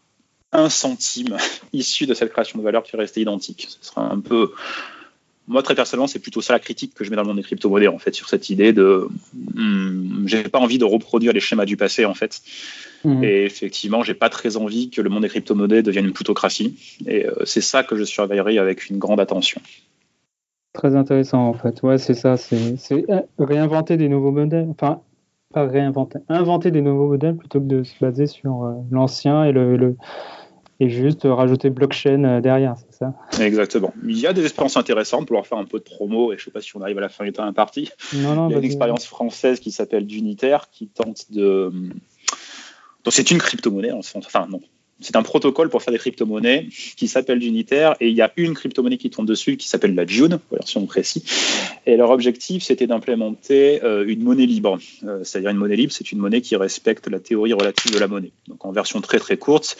un 0.52 0.68
centime 0.68 1.36
issu 1.72 2.06
de 2.06 2.14
cette 2.14 2.30
création 2.30 2.60
de 2.60 2.64
valeur 2.64 2.84
qui 2.84 2.96
restait 2.96 3.20
identique? 3.20 3.66
Ce 3.68 3.84
sera 3.84 4.02
un 4.02 4.20
peu. 4.20 4.52
Moi, 5.48 5.62
très 5.62 5.74
personnellement, 5.74 6.06
c'est 6.06 6.20
plutôt 6.20 6.40
ça 6.40 6.52
la 6.52 6.60
critique 6.60 6.94
que 6.94 7.02
je 7.02 7.10
mets 7.10 7.16
dans 7.16 7.22
le 7.22 7.28
monde 7.28 7.36
des 7.36 7.42
crypto-monnaies, 7.42 7.88
en 7.88 7.98
fait, 7.98 8.14
sur 8.14 8.28
cette 8.28 8.48
idée 8.48 8.72
de. 8.72 9.08
Hmm, 9.54 10.26
j'ai 10.26 10.44
pas 10.44 10.60
envie 10.60 10.78
de 10.78 10.84
reproduire 10.84 11.32
les 11.32 11.40
schémas 11.40 11.64
du 11.64 11.76
passé, 11.76 12.04
en 12.04 12.14
fait. 12.14 12.40
Mmh. 13.04 13.24
Et 13.24 13.44
effectivement, 13.44 14.04
j'ai 14.04 14.14
pas 14.14 14.28
très 14.28 14.56
envie 14.56 14.90
que 14.90 15.02
le 15.02 15.10
monde 15.10 15.22
des 15.22 15.28
crypto-monnaies 15.28 15.82
devienne 15.82 16.06
une 16.06 16.12
plutocratie. 16.12 16.78
Et 17.06 17.26
euh, 17.26 17.44
c'est 17.44 17.60
ça 17.60 17.82
que 17.82 17.96
je 17.96 18.04
surveillerai 18.04 18.58
avec 18.58 18.88
une 18.88 18.98
grande 18.98 19.18
attention. 19.18 19.60
Très 20.72 20.94
intéressant, 20.94 21.48
en 21.48 21.54
fait. 21.54 21.82
Ouais, 21.82 21.98
c'est 21.98 22.14
ça. 22.14 22.36
C'est 22.36 23.10
euh, 23.10 23.20
réinventer 23.38 23.96
des 23.96 24.08
nouveaux 24.08 24.30
modèles. 24.30 24.68
Enfin, 24.70 25.00
pas 25.52 25.66
réinventer. 25.66 26.20
Inventer 26.28 26.70
des 26.70 26.82
nouveaux 26.82 27.08
modèles 27.08 27.36
plutôt 27.36 27.60
que 27.60 27.66
de 27.66 27.82
se 27.82 27.94
baser 28.00 28.28
sur 28.28 28.64
euh, 28.64 28.74
l'ancien 28.92 29.44
et 29.44 29.52
le 29.52 29.96
et 30.80 30.88
juste 30.88 31.20
rajouter 31.24 31.70
blockchain 31.70 32.40
derrière, 32.40 32.74
c'est 32.76 32.98
ça? 32.98 33.14
Exactement. 33.40 33.92
Il 34.04 34.18
y 34.18 34.26
a 34.26 34.32
des 34.32 34.42
expériences 34.42 34.76
intéressantes 34.76 35.26
pour 35.26 35.36
leur 35.36 35.46
faire 35.46 35.58
un 35.58 35.64
peu 35.64 35.78
de 35.78 35.84
promo, 35.84 36.32
et 36.32 36.36
je 36.38 36.42
ne 36.42 36.44
sais 36.46 36.50
pas 36.50 36.60
si 36.60 36.76
on 36.76 36.80
arrive 36.80 36.98
à 36.98 37.02
la 37.02 37.08
fin 37.08 37.24
du 37.24 37.32
temps. 37.32 37.44
Non, 37.44 38.34
non, 38.34 38.48
Il 38.48 38.52
y 38.52 38.54
a 38.54 38.58
une 38.58 38.64
expérience 38.64 39.06
française 39.06 39.60
qui 39.60 39.70
s'appelle 39.70 40.06
Dunitaire 40.06 40.68
qui 40.70 40.88
tente 40.88 41.30
de. 41.30 41.70
Donc 43.04 43.12
c'est 43.12 43.30
une 43.30 43.38
crypto-monnaie, 43.38 43.92
enfin 43.92 44.46
non, 44.48 44.60
c'est 45.02 45.16
un 45.16 45.22
protocole 45.22 45.68
pour 45.68 45.82
faire 45.82 45.92
des 45.92 45.98
crypto-monnaies 45.98 46.68
qui 46.96 47.08
s'appelle 47.08 47.42
Unitaire 47.42 47.96
et 48.00 48.08
il 48.08 48.14
y 48.14 48.22
a 48.22 48.32
une 48.36 48.54
crypto-monnaie 48.54 48.98
qui 48.98 49.10
tourne 49.10 49.26
dessus 49.26 49.56
qui 49.56 49.68
s'appelle 49.68 49.94
la 49.94 50.06
June, 50.06 50.38
version 50.50 50.86
précise. 50.86 51.24
Et 51.86 51.96
leur 51.96 52.10
objectif, 52.10 52.62
c'était 52.62 52.86
d'implémenter 52.86 53.82
euh, 53.82 54.04
une 54.06 54.22
monnaie 54.22 54.46
libre. 54.46 54.78
Euh, 55.04 55.24
c'est-à-dire 55.24 55.50
une 55.50 55.56
monnaie 55.56 55.76
libre, 55.76 55.92
c'est 55.92 56.12
une 56.12 56.18
monnaie 56.18 56.40
qui 56.40 56.54
respecte 56.56 57.08
la 57.08 57.18
théorie 57.18 57.52
relative 57.52 57.92
de 57.92 57.98
la 57.98 58.06
monnaie. 58.06 58.30
Donc 58.46 58.64
en 58.64 58.72
version 58.72 59.00
très 59.00 59.18
très 59.18 59.36
courte, 59.36 59.76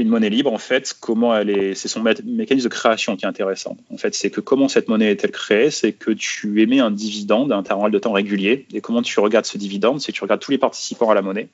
une 0.00 0.08
monnaie 0.08 0.30
libre, 0.30 0.52
en 0.52 0.58
fait, 0.58 0.96
comment 0.98 1.36
elle 1.36 1.50
est, 1.50 1.74
c'est 1.74 1.88
son 1.88 2.02
mécanisme 2.02 2.68
de 2.68 2.72
création 2.72 3.16
qui 3.16 3.24
est 3.24 3.28
intéressant. 3.28 3.76
En 3.92 3.96
fait, 3.96 4.14
c'est 4.14 4.30
que 4.30 4.40
comment 4.40 4.68
cette 4.68 4.88
monnaie 4.88 5.10
est-elle 5.10 5.30
créée, 5.30 5.70
c'est 5.70 5.92
que 5.92 6.10
tu 6.10 6.62
émets 6.62 6.80
un 6.80 6.90
dividende 6.90 7.52
à 7.52 7.56
un 7.56 7.58
intervalle 7.58 7.92
de 7.92 7.98
temps 7.98 8.12
régulier. 8.12 8.66
Et 8.72 8.80
comment 8.80 9.02
tu 9.02 9.20
regardes 9.20 9.46
ce 9.46 9.58
dividende, 9.58 10.00
c'est 10.00 10.12
que 10.12 10.16
tu 10.16 10.24
regardes 10.24 10.40
tous 10.40 10.50
les 10.50 10.58
participants 10.58 11.10
à 11.10 11.14
la 11.14 11.22
monnaie 11.22 11.48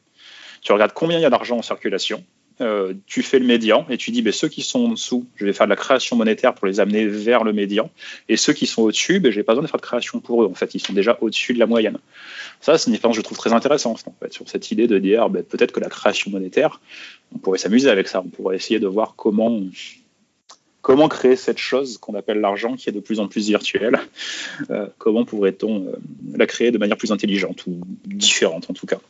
tu 0.66 0.72
regardes 0.72 0.92
combien 0.92 1.18
il 1.18 1.22
y 1.22 1.24
a 1.24 1.30
d'argent 1.30 1.58
en 1.58 1.62
circulation, 1.62 2.24
euh, 2.60 2.94
tu 3.06 3.22
fais 3.22 3.38
le 3.38 3.44
médian 3.44 3.86
et 3.90 3.96
tu 3.96 4.10
dis 4.10 4.22
ben, 4.22 4.32
ceux 4.32 4.48
qui 4.48 4.62
sont 4.62 4.86
en 4.86 4.88
dessous, 4.88 5.26
je 5.36 5.44
vais 5.44 5.52
faire 5.52 5.66
de 5.66 5.70
la 5.70 5.76
création 5.76 6.16
monétaire 6.16 6.54
pour 6.54 6.66
les 6.66 6.80
amener 6.80 7.06
vers 7.06 7.44
le 7.44 7.52
médian, 7.52 7.90
et 8.28 8.36
ceux 8.36 8.52
qui 8.52 8.66
sont 8.66 8.82
au-dessus, 8.82 9.20
ben, 9.20 9.30
je 9.30 9.38
n'ai 9.38 9.42
pas 9.42 9.52
besoin 9.52 9.64
de 9.64 9.68
faire 9.68 9.80
de 9.80 9.84
création 9.84 10.20
pour 10.20 10.42
eux. 10.42 10.46
En 10.46 10.54
fait, 10.54 10.74
ils 10.74 10.80
sont 10.80 10.94
déjà 10.94 11.18
au-dessus 11.20 11.52
de 11.52 11.58
la 11.58 11.66
moyenne. 11.66 11.98
Ça, 12.60 12.78
c'est 12.78 12.88
une 12.88 12.94
expérience 12.94 13.16
que 13.16 13.22
je 13.22 13.24
trouve 13.24 13.38
très 13.38 13.52
intéressante 13.52 14.04
sur 14.30 14.48
cette 14.48 14.70
idée 14.70 14.86
de 14.86 14.98
dire 14.98 15.28
ben, 15.28 15.42
peut-être 15.42 15.72
que 15.72 15.80
la 15.80 15.88
création 15.88 16.30
monétaire, 16.30 16.80
on 17.34 17.38
pourrait 17.38 17.58
s'amuser 17.58 17.90
avec 17.90 18.08
ça, 18.08 18.22
on 18.24 18.28
pourrait 18.28 18.56
essayer 18.56 18.80
de 18.80 18.86
voir 18.86 19.14
comment 19.16 19.60
comment 20.80 21.08
créer 21.08 21.34
cette 21.34 21.58
chose 21.58 21.98
qu'on 21.98 22.14
appelle 22.14 22.38
l'argent 22.38 22.76
qui 22.76 22.88
est 22.88 22.92
de 22.92 23.00
plus 23.00 23.18
en 23.18 23.26
plus 23.26 23.48
virtuelle. 23.48 23.98
Euh, 24.70 24.86
comment 24.98 25.24
pourrait-on 25.24 25.88
euh, 25.88 25.96
la 26.36 26.46
créer 26.46 26.70
de 26.70 26.78
manière 26.78 26.96
plus 26.96 27.10
intelligente 27.10 27.66
ou 27.66 27.80
différente 28.04 28.70
en 28.70 28.72
tout 28.72 28.86
cas 28.86 29.00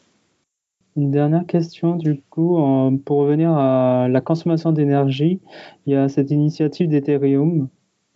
une 0.97 1.11
dernière 1.11 1.47
question, 1.47 1.97
du 1.97 2.21
coup, 2.31 2.57
pour 3.05 3.19
revenir 3.19 3.51
à 3.53 4.09
la 4.09 4.21
consommation 4.21 4.73
d'énergie, 4.73 5.41
il 5.87 5.93
y 5.93 5.97
a 5.97 6.09
cette 6.09 6.31
initiative 6.31 6.89
d'Ethereum 6.89 7.69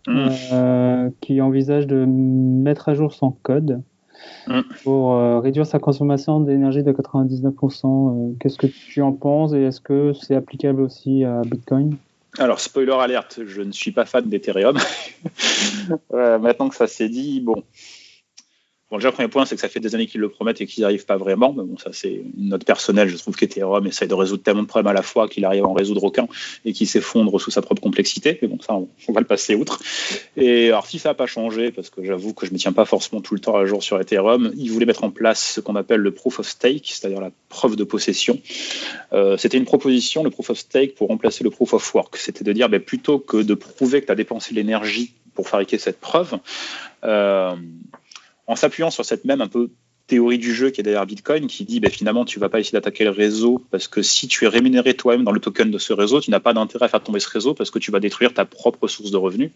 mmh. 0.07 0.29
euh, 0.53 1.11
qui 1.21 1.41
envisage 1.41 1.87
de 1.87 2.05
mettre 2.07 2.89
à 2.89 2.95
jour 2.95 3.13
son 3.13 3.33
code 3.43 3.83
mmh. 4.49 4.61
pour 4.83 5.15
euh, 5.15 5.41
réduire 5.41 5.67
sa 5.67 5.79
consommation 5.79 6.41
d'énergie 6.41 6.83
de 6.83 6.93
99%. 6.93 8.31
Euh, 8.31 8.37
qu'est-ce 8.41 8.59
que 8.59 8.67
tu 8.67 9.03
en 9.03 9.13
penses 9.13 9.53
et 9.53 9.63
est-ce 9.63 9.81
que 9.81 10.13
c'est 10.13 10.35
applicable 10.35 10.83
aussi 10.83 11.25
à 11.25 11.43
Bitcoin? 11.43 11.97
Alors, 12.39 12.61
spoiler 12.61 12.93
alerte, 12.93 13.41
je 13.45 13.61
ne 13.61 13.73
suis 13.73 13.91
pas 13.91 14.05
fan 14.05 14.29
d'Ethereum. 14.29 14.79
maintenant 16.13 16.69
que 16.69 16.77
ça 16.77 16.87
s'est 16.87 17.09
dit, 17.09 17.41
bon, 17.41 17.65
Bon, 18.91 18.97
déjà, 18.97 19.11
le 19.11 19.15
premier 19.15 19.29
point, 19.29 19.45
c'est 19.45 19.55
que 19.55 19.61
ça 19.61 19.69
fait 19.69 19.79
des 19.79 19.95
années 19.95 20.09
qu'ils 20.09 20.21
le 20.21 20.29
promettent 20.29 20.61
et 20.61 20.67
qu'ils 20.67 20.83
n'y 20.83 20.85
arrivent 20.85 21.07
pas 21.07 21.17
vraiment. 21.17 21.53
Mais 21.53 21.63
bon, 21.63 21.79
ça, 21.79 21.91
c'est 21.93 22.13
une 22.13 22.49
note 22.49 22.65
personnelle. 22.65 23.09
Je 23.09 23.17
trouve 23.17 23.37
qu'Ethereum 23.37 23.87
essaye 23.87 24.09
de 24.09 24.15
résoudre 24.15 24.43
tellement 24.43 24.63
de 24.63 24.67
problèmes 24.67 24.89
à 24.89 24.93
la 24.93 25.03
fois 25.03 25.29
qu'il 25.29 25.45
arrive 25.45 25.65
à 25.65 25.69
en 25.69 25.75
résoudre 25.75 26.03
aucun 26.03 26.27
et 26.65 26.73
qu'il 26.73 26.89
s'effondre 26.89 27.41
sous 27.41 27.53
sa 27.53 27.63
propre 27.63 27.81
complexité. 27.81 28.37
Mais 28.43 28.49
bon, 28.49 28.59
ça, 28.61 28.75
on, 28.75 29.13
va 29.13 29.21
le 29.21 29.27
passer 29.27 29.55
outre. 29.55 29.81
Et 30.37 30.69
alors, 30.69 30.87
si 30.87 30.99
ça 30.99 31.11
n'a 31.11 31.15
pas 31.15 31.27
changé, 31.27 31.71
parce 31.71 31.89
que 31.89 32.03
j'avoue 32.05 32.35
que 32.35 32.47
je 32.47 32.51
ne 32.51 32.55
me 32.55 32.59
tiens 32.59 32.73
pas 32.73 32.85
forcément 32.85 33.21
tout 33.21 33.35
le 33.35 33.41
temps 33.41 33.57
à 33.57 33.65
jour 33.65 33.81
sur 33.81 34.01
Ethereum, 34.01 34.53
ils 34.57 34.73
voulaient 34.73 34.87
mettre 34.87 35.05
en 35.05 35.11
place 35.11 35.53
ce 35.55 35.61
qu'on 35.61 35.77
appelle 35.77 36.01
le 36.01 36.11
proof 36.11 36.41
of 36.41 36.49
stake, 36.49 36.87
c'est-à-dire 36.87 37.21
la 37.21 37.31
preuve 37.49 37.77
de 37.77 37.85
possession. 37.85 38.41
Euh, 39.13 39.37
c'était 39.37 39.59
une 39.59 39.67
proposition, 39.67 40.25
le 40.25 40.31
proof 40.31 40.51
of 40.51 40.59
stake, 40.59 40.97
pour 40.97 41.09
remplacer 41.09 41.45
le 41.45 41.51
proof 41.51 41.75
of 41.75 41.95
work. 41.95 42.17
C'était 42.17 42.43
de 42.43 42.53
dire, 42.53 42.69
ben, 42.69 42.81
plutôt 42.81 43.21
que 43.21 43.37
de 43.37 43.55
prouver 43.55 44.01
que 44.01 44.07
tu 44.07 44.13
as 44.13 44.17
dépensé 44.17 44.53
l'énergie 44.53 45.13
pour 45.35 45.49
fabriquer 45.49 45.79
cette 45.79 46.01
preuve, 46.01 46.39
euh, 47.05 47.55
en 48.51 48.57
s'appuyant 48.57 48.91
sur 48.91 49.05
cette 49.05 49.25
même 49.25 49.41
un 49.41 49.47
peu 49.47 49.71
théorie 50.09 50.39
du 50.39 50.53
jeu 50.53 50.71
qui 50.71 50.81
est 50.81 50.83
derrière 50.83 51.07
Bitcoin, 51.07 51.47
qui 51.47 51.65
dit 51.65 51.79
ben, 51.79 51.89
finalement 51.89 52.25
tu 52.25 52.41
vas 52.41 52.49
pas 52.49 52.59
essayer 52.59 52.73
d'attaquer 52.73 53.05
le 53.05 53.11
réseau 53.11 53.65
parce 53.71 53.87
que 53.87 54.03
si 54.03 54.27
tu 54.27 54.45
es 54.45 54.49
rémunéré 54.49 54.95
toi-même 54.95 55.23
dans 55.25 55.31
le 55.31 55.39
token 55.39 55.71
de 55.71 55.79
ce 55.79 55.93
réseau, 55.93 56.21
tu 56.21 56.33
n'as 56.33 56.41
pas 56.41 56.53
d'intérêt 56.53 56.87
à 56.87 56.89
faire 56.89 57.03
tomber 57.03 57.21
ce 57.21 57.29
réseau 57.29 57.55
parce 57.55 57.71
que 57.71 57.79
tu 57.79 57.93
vas 57.93 58.01
détruire 58.01 58.35
ta 58.35 58.45
propre 58.45 58.89
source 58.89 59.13
de 59.13 59.17
revenus. 59.17 59.53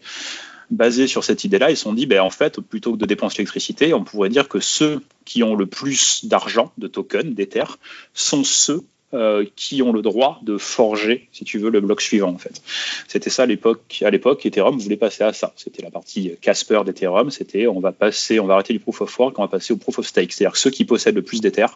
Basé 0.71 1.07
sur 1.07 1.25
cette 1.25 1.43
idée-là, 1.43 1.71
ils 1.71 1.77
se 1.77 1.83
sont 1.83 1.93
dit 1.93 2.05
ben, 2.05 2.21
en 2.21 2.29
fait, 2.29 2.61
plutôt 2.61 2.93
que 2.93 2.97
de 2.97 3.05
dépenser 3.05 3.39
l'électricité, 3.39 3.93
on 3.93 4.05
pourrait 4.05 4.29
dire 4.29 4.47
que 4.47 4.61
ceux 4.61 5.01
qui 5.25 5.43
ont 5.43 5.55
le 5.55 5.65
plus 5.65 6.23
d'argent, 6.23 6.71
de 6.77 6.87
tokens, 6.87 7.35
d'Ether, 7.35 7.65
sont 8.13 8.45
ceux 8.45 8.81
euh, 9.15 9.45
qui 9.55 9.81
ont 9.81 9.93
le 9.93 10.01
droit 10.01 10.39
de 10.43 10.57
forger, 10.57 11.27
si 11.31 11.45
tu 11.45 11.57
veux, 11.57 11.69
le 11.69 11.81
bloc 11.81 12.01
suivant 12.01 12.29
en 12.29 12.37
fait. 12.37 12.61
C'était 13.07 13.29
ça 13.29 13.43
à 13.43 13.45
l'époque. 13.45 14.03
À 14.05 14.09
l'époque, 14.09 14.45
Ethereum 14.45 14.77
voulait 14.77 14.97
passer 14.97 15.23
à 15.23 15.33
ça. 15.33 15.53
C'était 15.55 15.81
la 15.81 15.89
partie 15.89 16.33
Casper 16.41 16.81
d'Ethereum. 16.85 17.31
C'était 17.31 17.67
on 17.67 17.79
va 17.79 17.91
passer, 17.91 18.39
on 18.39 18.45
va 18.45 18.55
arrêter 18.55 18.73
du 18.73 18.79
proof 18.79 19.01
of 19.01 19.19
work, 19.19 19.39
on 19.39 19.43
va 19.43 19.47
passer 19.47 19.73
au 19.73 19.77
proof 19.77 19.99
of 19.99 20.05
stake. 20.05 20.33
C'est-à-dire 20.33 20.53
que 20.53 20.59
ceux 20.59 20.69
qui 20.69 20.85
possèdent 20.85 21.15
le 21.15 21.21
plus 21.21 21.41
d'Ether 21.41 21.67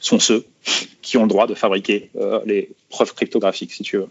sont 0.00 0.18
ceux 0.18 0.44
qui 1.00 1.16
ont 1.16 1.22
le 1.22 1.28
droit 1.28 1.46
de 1.46 1.54
fabriquer 1.54 2.10
euh, 2.16 2.40
les 2.44 2.70
preuves 2.88 3.14
cryptographiques, 3.14 3.72
si 3.72 3.82
tu 3.82 3.96
veux. 3.96 4.08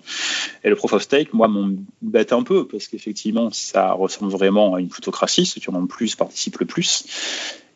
Et 0.63 0.70
le 0.70 0.76
proof 0.76 0.94
of 0.94 1.02
stake, 1.02 1.34
moi, 1.34 1.48
m'embête 1.48 2.34
un 2.34 2.44
peu 2.44 2.68
parce 2.68 2.88
qu'effectivement, 2.88 3.52
ça 3.52 3.92
ressemble 3.92 4.32
vraiment 4.32 4.76
à 4.76 4.80
une 4.80 4.89
plutocratie. 4.89 5.46
Ceux 5.46 5.62
qui 5.62 5.70
en 5.70 5.76
ont 5.76 5.88
plus 5.88 6.15
participent 6.15 6.60
le 6.60 6.65
plus. 6.65 7.06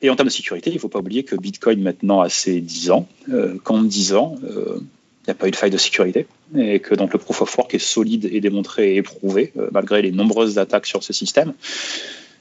Et 0.04 0.10
en 0.10 0.18
termes 0.18 0.28
de 0.28 0.34
sécurité, 0.34 0.70
il 0.70 0.74
ne 0.74 0.80
faut 0.80 0.90
pas 0.90 1.00
oublier 1.00 1.24
que 1.24 1.38
Bitcoin 1.38 1.82
maintenant 1.82 2.20
a 2.20 2.28
ses 2.28 2.60
10 2.60 2.92
ans, 2.92 3.08
euh, 3.30 3.58
qu'en 3.64 3.82
10 3.82 4.14
ans, 4.14 4.36
euh, 4.44 4.76
il 4.78 5.30
n'y 5.30 5.32
a 5.32 5.34
pas 5.34 5.48
eu 5.48 5.52
de 5.52 5.56
faille 5.56 5.72
de 5.72 5.78
sécurité, 5.78 6.28
et 6.58 6.82
que 6.82 6.94
donc 6.94 7.14
le 7.14 7.20
proof 7.20 7.42
of 7.42 7.58
work 7.58 7.74
est 7.74 7.80
solide 7.80 8.30
et 8.32 8.42
démontré 8.42 8.96
et 8.96 8.98
éprouvé, 8.98 9.54
euh, 9.58 9.70
malgré 9.72 10.02
les 10.02 10.12
nombreuses 10.12 10.60
attaques 10.60 10.88
sur 10.88 11.04
ce 11.04 11.14
système. 11.14 11.54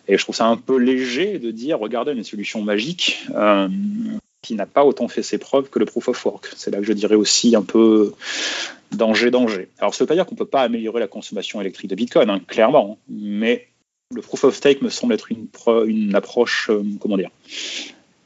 Et 0.08 0.18
je 0.18 0.24
trouve 0.24 0.34
ça 0.34 0.46
un 0.46 0.56
peu 0.56 0.76
léger 0.76 1.38
de 1.38 1.52
dire, 1.52 1.78
regardez, 1.78 2.10
une 2.10 2.24
solution 2.24 2.60
magique 2.62 3.24
qui 4.42 4.56
n'a 4.56 4.66
pas 4.66 4.84
autant 4.84 5.06
fait 5.06 5.22
ses 5.22 5.38
preuves 5.38 5.70
que 5.70 5.78
le 5.78 5.84
proof 5.84 6.08
of 6.08 6.26
work. 6.26 6.48
C'est 6.56 6.72
là 6.72 6.78
que 6.78 6.84
je 6.84 6.92
dirais 6.92 7.14
aussi 7.14 7.54
un 7.54 7.62
peu 7.62 8.12
danger, 8.90 9.30
danger. 9.30 9.68
Alors, 9.78 9.94
ça 9.94 10.02
ne 10.02 10.04
veut 10.04 10.08
pas 10.08 10.14
dire 10.16 10.26
qu'on 10.26 10.34
ne 10.34 10.38
peut 10.38 10.44
pas 10.44 10.62
améliorer 10.62 10.98
la 10.98 11.06
consommation 11.06 11.60
électrique 11.60 11.88
de 11.88 11.94
Bitcoin, 11.94 12.28
hein, 12.28 12.40
clairement, 12.48 12.98
mais 13.08 13.68
le 14.14 14.22
proof 14.22 14.44
of 14.44 14.54
stake 14.54 14.82
me 14.82 14.88
semble 14.88 15.14
être 15.14 15.30
une, 15.30 15.46
une 15.86 16.14
approche, 16.14 16.70
euh, 16.70 16.82
comment 17.00 17.16
dire, 17.16 17.30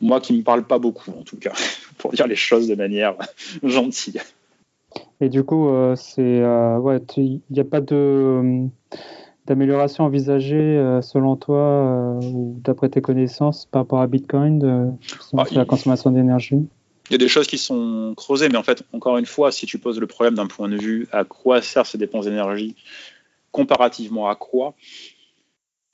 moi 0.01 0.21
qui 0.21 0.33
ne 0.33 0.39
me 0.39 0.43
parle 0.43 0.65
pas 0.65 0.79
beaucoup 0.79 1.11
en 1.11 1.23
tout 1.23 1.37
cas, 1.37 1.53
pour 1.99 2.13
dire 2.13 2.27
les 2.27 2.37
choses 2.37 2.69
de 2.69 2.75
manière 2.75 3.15
gentille. 3.63 4.21
Et 5.21 5.29
du 5.29 5.45
coup, 5.45 5.69
euh, 5.69 5.97
c'est 5.97 6.23
euh, 6.23 6.79
ouais, 6.79 7.01
il 7.17 7.41
n'y 7.51 7.61
a 7.61 7.65
pas 7.65 7.81
de 7.81 8.67
d'amélioration 9.47 10.03
envisagée 10.03 10.99
selon 11.03 11.37
toi 11.37 12.19
ou 12.21 12.59
d'après 12.65 12.89
tes 12.89 13.01
connaissances 13.01 13.67
par 13.67 13.83
rapport 13.83 14.01
à 14.01 14.09
Bitcoin 14.09 14.59
de, 14.59 14.87
ah, 15.39 15.45
la 15.53 15.65
consommation 15.65 16.11
d'énergie? 16.11 16.67
Il 17.09 17.13
y 17.13 17.15
a 17.15 17.19
des 17.19 17.29
choses 17.29 17.47
qui 17.47 17.57
sont 17.57 18.13
creusées, 18.17 18.49
mais 18.49 18.57
en 18.57 18.65
fait, 18.65 18.83
encore 18.93 19.19
une 19.19 19.27
fois, 19.27 19.53
si 19.53 19.67
tu 19.67 19.79
poses 19.79 20.01
le 20.01 20.09
problème 20.09 20.35
d'un 20.35 20.49
point 20.49 20.69
de 20.69 20.77
vue 20.77 21.07
à 21.13 21.23
quoi 21.23 21.63
servent 21.63 21.87
ces 21.87 21.97
dépenses 21.97 22.25
d'énergie 22.25 22.75
comparativement 23.53 24.29
à 24.29 24.35
quoi, 24.35 24.75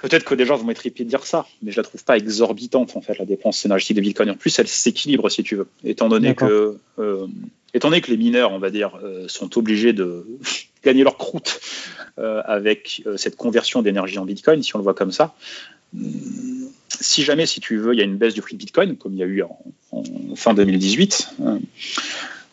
Peut-être 0.02 0.24
que 0.24 0.34
des 0.34 0.44
gens 0.44 0.56
vont 0.56 0.64
m'être 0.64 0.84
de 0.84 1.04
dire 1.04 1.24
ça, 1.24 1.46
mais 1.62 1.70
je 1.70 1.76
la 1.76 1.84
trouve 1.84 2.02
pas 2.02 2.16
exorbitante 2.16 2.96
en 2.96 3.00
fait 3.00 3.16
la 3.16 3.24
dépense 3.24 3.64
énergétique 3.64 3.96
de 3.96 4.00
Bitcoin. 4.00 4.30
En 4.30 4.34
plus, 4.34 4.58
elle 4.58 4.66
s'équilibre 4.66 5.30
si 5.30 5.44
tu 5.44 5.54
veux, 5.54 5.68
étant 5.84 6.08
donné 6.08 6.34
que, 6.34 6.76
euh, 6.98 7.26
étant 7.72 7.88
donné 7.88 8.00
que 8.00 8.10
les 8.10 8.16
mineurs, 8.16 8.50
on 8.50 8.58
va 8.58 8.70
dire, 8.70 8.98
euh, 9.04 9.28
sont 9.28 9.56
obligés 9.56 9.92
de 9.92 10.26
gagner 10.84 11.04
leur 11.04 11.16
croûte 11.18 11.60
euh, 12.18 12.42
avec 12.44 13.04
cette 13.16 13.36
conversion 13.36 13.80
d'énergie 13.80 14.18
en 14.18 14.24
Bitcoin, 14.24 14.60
si 14.64 14.74
on 14.74 14.78
le 14.80 14.84
voit 14.84 14.94
comme 14.94 15.12
ça. 15.12 15.36
Hmm, 15.92 16.66
si 16.88 17.22
jamais, 17.22 17.46
si 17.46 17.60
tu 17.60 17.76
veux, 17.76 17.94
il 17.94 17.98
y 17.98 18.02
a 18.02 18.04
une 18.04 18.16
baisse 18.16 18.34
du 18.34 18.42
prix 18.42 18.54
de 18.54 18.58
Bitcoin, 18.58 18.96
comme 18.96 19.12
il 19.12 19.20
y 19.20 19.22
a 19.22 19.26
eu 19.26 19.42
en, 19.42 19.56
en 19.92 20.02
fin 20.34 20.52
2018, 20.52 21.36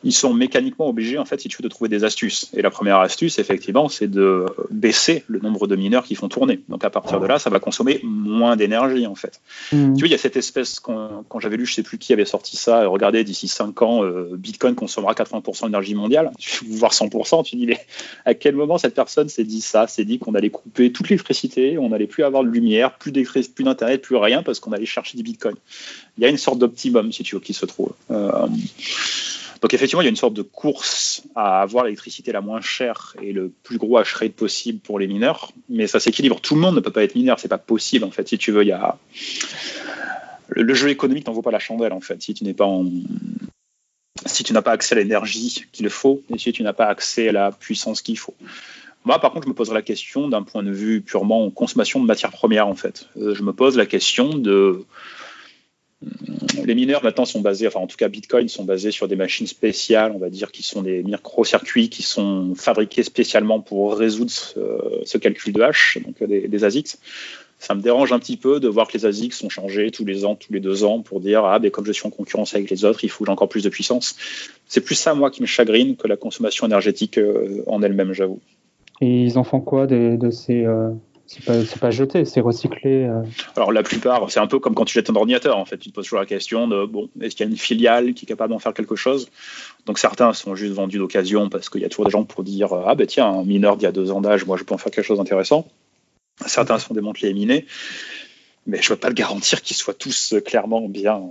ils 0.04 0.14
sont 0.14 0.34
mécaniquement 0.34 0.88
obligés, 0.88 1.18
en 1.18 1.26
fait, 1.26 1.42
si 1.42 1.50
tu 1.50 1.58
veux, 1.58 1.64
de 1.64 1.70
trouver 1.70 1.90
des 1.90 2.04
astuces. 2.04 2.50
Et 2.54 2.62
la 2.62 2.70
première 2.70 3.00
astuce, 3.00 3.38
effectivement, 3.38 3.90
c'est 3.90 4.08
de 4.08 4.46
baisser 4.72 5.24
le 5.28 5.40
nombre 5.40 5.68
de 5.68 5.76
mineurs 5.76 6.04
qui 6.04 6.16
font 6.16 6.30
tourner. 6.30 6.62
Donc 6.70 6.86
à 6.86 6.90
partir 6.90 7.20
de 7.20 7.28
là, 7.28 7.38
ça 7.38 7.50
va 7.50 7.60
consommer 7.60 8.00
moins 8.04 8.56
d'énergie, 8.56 9.08
en 9.08 9.16
fait. 9.16 9.42
Hmm. 9.72 9.94
Tu 9.94 10.00
vois, 10.00 10.08
il 10.08 10.12
y 10.12 10.16
a 10.16 10.18
cette 10.18 10.38
espèce, 10.38 10.80
quand, 10.80 11.26
quand 11.28 11.40
j'avais 11.40 11.58
lu, 11.58 11.66
je 11.66 11.74
sais 11.74 11.84
plus 11.84 11.98
qui 11.98 12.14
avait 12.14 12.26
sorti 12.26 12.56
ça, 12.56 12.88
regardez, 12.88 13.24
d'ici 13.24 13.48
5 13.48 13.82
ans, 13.82 14.04
euh, 14.04 14.30
Bitcoin 14.38 14.76
consommera 14.76 15.14
80% 15.14 15.66
d'énergie 15.66 15.96
mondiale, 15.96 16.32
voire 16.68 16.94
100%. 16.94 17.44
Tu 17.44 17.58
dis, 17.58 17.66
mais 17.66 17.80
à 18.26 18.34
quel 18.34 18.56
moment 18.56 18.78
cette 18.78 18.96
personne 18.96 19.28
s'est 19.28 19.44
dit 19.44 19.62
ça 19.62 19.88
S'est 19.88 20.06
dit 20.06 20.20
qu'on 20.20 20.36
allait 20.36 20.50
couper 20.50 20.92
toute 20.92 21.10
l'électricité, 21.10 21.78
on 21.78 21.90
n'allait 21.90 22.08
plus 22.08 22.24
avoir 22.24 22.44
de 22.44 22.50
lumière, 22.50 22.98
plus 22.98 23.12
d'Internet, 23.12 24.02
plus 24.02 24.16
rien, 24.16 24.44
parce 24.44 24.60
qu'on 24.60 24.72
allait 24.72 24.86
chercher 24.86 25.18
du 25.18 25.24
Bitcoin? 25.24 25.56
Il 26.18 26.24
y 26.24 26.26
a 26.26 26.30
une 26.30 26.38
sorte 26.38 26.60
d'optimum, 26.60 27.12
si 27.12 27.24
tu 27.24 27.36
veux, 27.36 27.42
qui 27.42 27.54
se 27.54 27.66
trouve. 27.66 27.94
Euh, 28.12 28.48
donc 29.62 29.74
effectivement, 29.74 30.02
il 30.02 30.06
y 30.06 30.08
a 30.08 30.10
une 30.10 30.16
sorte 30.16 30.34
de 30.34 30.42
course 30.42 31.24
à 31.36 31.62
avoir 31.62 31.84
l'électricité 31.84 32.32
la 32.32 32.42
moins 32.42 32.62
chère 32.62 33.16
et 33.22 33.34
le 33.34 33.52
plus 33.64 33.78
gros 33.78 33.98
hash 33.98 34.14
rate 34.14 34.34
possible 34.34 34.80
pour 34.80 35.00
les 35.00 35.08
mineurs, 35.08 35.52
mais 35.68 35.88
ça 35.88 36.00
s'équilibre. 36.00 36.40
Tout 36.40 36.56
le 36.56 36.62
monde 36.62 36.76
ne 36.76 36.80
peut 36.80 36.92
pas 36.92 37.04
être 37.04 37.16
mineur, 37.16 37.40
c'est 37.40 37.50
pas 37.50 37.58
possible 37.58 38.06
en 38.06 38.12
fait. 38.12 38.28
Si 38.28 38.38
tu 38.38 38.52
veux, 38.52 38.64
il 38.64 38.70
y 38.70 38.72
a 38.72 38.98
le 40.50 40.74
jeu 40.74 40.90
économique 40.90 41.28
n'en 41.28 41.34
vaut 41.34 41.42
pas 41.42 41.52
la 41.52 41.60
chandelle 41.60 41.94
en 41.94 42.02
fait. 42.02 42.22
Si 42.22 42.34
tu 42.34 42.44
n'es 42.44 42.54
pas 42.54 42.70
si 44.26 44.44
tu 44.44 44.54
n'as 44.54 44.62
pas 44.62 44.72
accès 44.72 44.96
à 44.96 44.98
l'énergie 44.98 45.66
qu'il 45.72 45.90
faut 45.90 46.22
et 46.34 46.38
si 46.38 46.52
tu 46.52 46.64
n'as 46.64 46.74
pas 46.74 46.88
accès 46.88 47.30
à 47.30 47.32
la 47.32 47.52
puissance 47.52 48.02
qu'il 48.02 48.18
faut. 48.18 48.36
Moi, 49.06 49.20
par 49.20 49.32
contre, 49.32 49.46
je 49.46 49.50
me 49.50 49.56
poserai 49.56 49.76
la 49.76 49.82
question 49.82 50.28
d'un 50.28 50.44
point 50.44 50.62
de 50.62 50.72
vue 50.72 51.02
purement 51.02 51.50
consommation 51.50 52.02
de 52.02 52.06
matières 52.06 52.32
premières, 52.32 52.68
en 52.68 52.76
fait. 52.76 53.08
Euh, 53.18 53.34
je 53.34 53.44
me 53.44 53.54
pose 53.54 53.78
la 53.78 53.86
question 53.86 54.38
de. 54.38 54.84
Les 56.64 56.76
mineurs 56.76 57.04
maintenant 57.04 57.26
sont 57.26 57.42
basés, 57.42 57.68
enfin 57.68 57.80
en 57.80 57.88
tout 57.88 57.98
cas 57.98 58.08
Bitcoin 58.08 58.48
sont 58.48 58.64
basés 58.64 58.92
sur 58.92 59.08
des 59.08 59.18
machines 59.18 59.48
spéciales, 59.48 60.14
on 60.16 60.20
va 60.20 60.30
dire, 60.30 60.52
qui 60.52 60.64
sont 60.64 60.82
des 60.82 61.04
micro-circuits 61.04 61.90
qui 61.90 62.04
sont 62.04 62.54
fabriqués 62.56 63.04
spécialement 63.04 63.60
pour 63.60 63.98
résoudre 63.98 64.32
ce, 64.32 65.18
calcul 65.18 65.52
de 65.52 65.62
hash, 65.62 65.98
donc 66.06 66.24
des, 66.24 66.48
des 66.48 66.64
ASICs 66.64 66.98
ça 67.60 67.76
me 67.76 67.82
dérange 67.82 68.14
un 68.14 68.20
petit 68.20 68.38
peu 68.38 68.60
de 68.62 68.70
voir 68.70 68.88
que 68.88 68.98
les 68.98 69.06
ASIC 69.06 69.34
sont 69.34 69.50
changés 69.50 69.92
tous 69.92 70.06
les 70.06 70.24
ans, 70.24 70.36
tous 70.36 70.54
les 70.54 70.62
deux 70.62 70.86
ans, 70.86 71.02
pour 71.02 71.20
dire 71.20 71.44
ah 71.44 71.60
ben 71.60 71.70
comme 71.70 71.86
je 71.86 71.92
suis 71.92 72.08
en 72.08 72.10
concurrence 72.10 72.56
avec 72.56 72.70
les 72.70 72.86
autres, 72.86 73.04
il 73.04 73.10
faut 73.10 73.24
que 73.24 73.28
j'ai 73.28 73.34
encore 73.34 73.50
plus 73.50 73.64
de 73.64 73.70
puissance. 73.70 74.16
C'est 74.66 74.82
plus 74.82 74.96
ça 74.96 75.14
moi 75.14 75.30
qui 75.30 75.42
me 75.42 75.48
chagrine 75.48 75.98
que 75.98 76.08
la 76.08 76.16
consommation 76.16 76.66
énergétique 76.66 77.18
euh, 77.18 77.64
en 77.68 77.84
elle-même, 77.84 78.14
j'avoue. 78.14 78.40
Et 79.02 79.24
ils 79.24 79.38
en 79.38 79.44
font 79.44 79.60
quoi 79.60 79.88
de, 79.88 80.16
de 80.16 80.32
ces 80.32 80.66
euh, 80.66 80.90
c'est 81.30 81.46
pas, 81.46 81.54
pas, 81.80 81.92
jeté, 81.92 82.26
c'est 82.26 82.42
recyclé. 82.42 83.04
Euh 83.04 83.22
Alors 83.56 83.72
la 83.72 83.84
plupart, 83.84 84.32
c'est 84.32 84.40
un 84.40 84.48
peu 84.48 84.58
comme 84.58 84.74
quand 84.74 84.86
tu 84.86 84.96
jettes 84.96 85.12
un 85.12 85.16
ordinateur. 85.16 85.58
En 85.60 85.66
fait, 85.66 85.78
tu 85.78 85.90
te 85.90 85.94
poses 85.94 86.06
toujours 86.06 86.20
la 86.20 86.26
question 86.26 86.68
de 86.68 86.88
bon, 86.88 87.08
est-ce 87.22 87.36
qu'il 87.36 87.46
y 87.46 87.50
a 87.50 87.52
une 87.52 87.58
filiale 87.58 88.16
qui 88.16 88.26
est 88.26 88.28
capable 88.28 88.52
d'en 88.52 88.58
faire 88.58 88.74
quelque 88.74 88.96
chose? 88.96 89.30
Donc 89.86 90.00
certains 90.00 90.34
sont 90.34 90.56
juste 90.56 90.74
vendus 90.74 90.98
d'occasion 90.98 91.48
parce 91.48 91.70
qu'il 91.70 91.82
y 91.82 91.86
a 91.86 91.90
toujours 91.90 92.06
des 92.06 92.12
gens 92.12 92.24
pour 92.24 92.44
dire 92.44 92.74
ah 92.74 92.96
ben 92.96 93.06
tiens, 93.06 93.28
un 93.28 93.44
mineur 93.44 93.78
d'il 93.78 93.84
y 93.84 93.88
a 93.88 93.92
deux 93.92 94.10
ans 94.10 94.22
d'âge, 94.22 94.48
moi 94.48 94.58
je 94.58 94.64
peux 94.64 94.74
en 94.74 94.80
faire 94.80 94.92
quelque 94.92 95.06
chose 95.06 95.20
d'intéressant. 95.20 95.68
Certains 96.48 96.80
sont 96.80 96.96
démantelés 96.96 97.30
et 97.30 97.34
minés, 97.34 97.68
mais 98.66 98.82
je 98.82 98.92
ne 98.92 98.96
peux 98.96 99.00
pas 99.00 99.10
le 99.10 99.14
garantir 99.14 99.62
qu'ils 99.62 99.78
soient 99.78 99.94
tous 99.94 100.34
euh, 100.34 100.40
clairement 100.40 100.90
bien, 100.90 101.22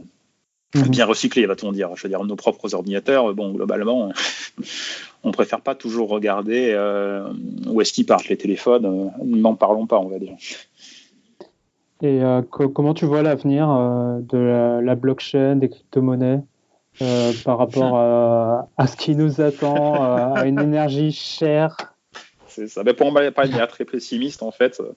mhm. 0.76 0.88
bien 0.90 1.06
recyclés, 1.06 1.46
va-t-on 1.46 1.72
dire. 1.72 1.90
Je 1.96 2.04
veux 2.04 2.08
dire, 2.08 2.22
nos 2.22 2.36
propres 2.36 2.72
ordinateurs, 2.72 3.34
bon, 3.34 3.50
globalement, 3.50 4.12
on 5.24 5.32
préfère 5.32 5.60
pas 5.60 5.74
toujours 5.74 6.08
regarder 6.08 6.72
euh, 6.74 7.28
où 7.66 7.80
est-ce 7.80 7.92
qu'ils 7.92 8.06
partent. 8.06 8.28
Les 8.28 8.36
téléphones, 8.36 8.84
euh, 8.86 9.24
n'en 9.24 9.54
parlons 9.54 9.86
pas, 9.86 9.98
on 9.98 10.08
va 10.08 10.18
dire. 10.18 10.36
Et 12.00 12.20
comment 12.50 12.94
tu 12.94 13.06
vois 13.06 13.22
l'avenir 13.22 13.66
de 14.22 14.80
la, 14.80 14.94
blockchain, 14.94 15.56
des 15.56 15.68
crypto-monnaies 15.68 16.40
par 17.44 17.58
rapport 17.58 17.96
à, 17.96 18.68
à, 18.76 18.86
ce 18.86 18.96
qui 18.96 19.16
nous 19.16 19.40
attend, 19.40 20.32
à 20.34 20.46
une 20.46 20.60
énergie 20.60 21.10
chère? 21.10 21.76
C'est 22.58 22.68
ça. 22.68 22.82
Mais 22.82 22.92
pour 22.92 23.12
pas 23.14 23.24
être 23.24 23.68
très 23.68 23.84
pessimiste, 23.84 24.42
en 24.42 24.50
fait, 24.50 24.80
euh, 24.80 24.92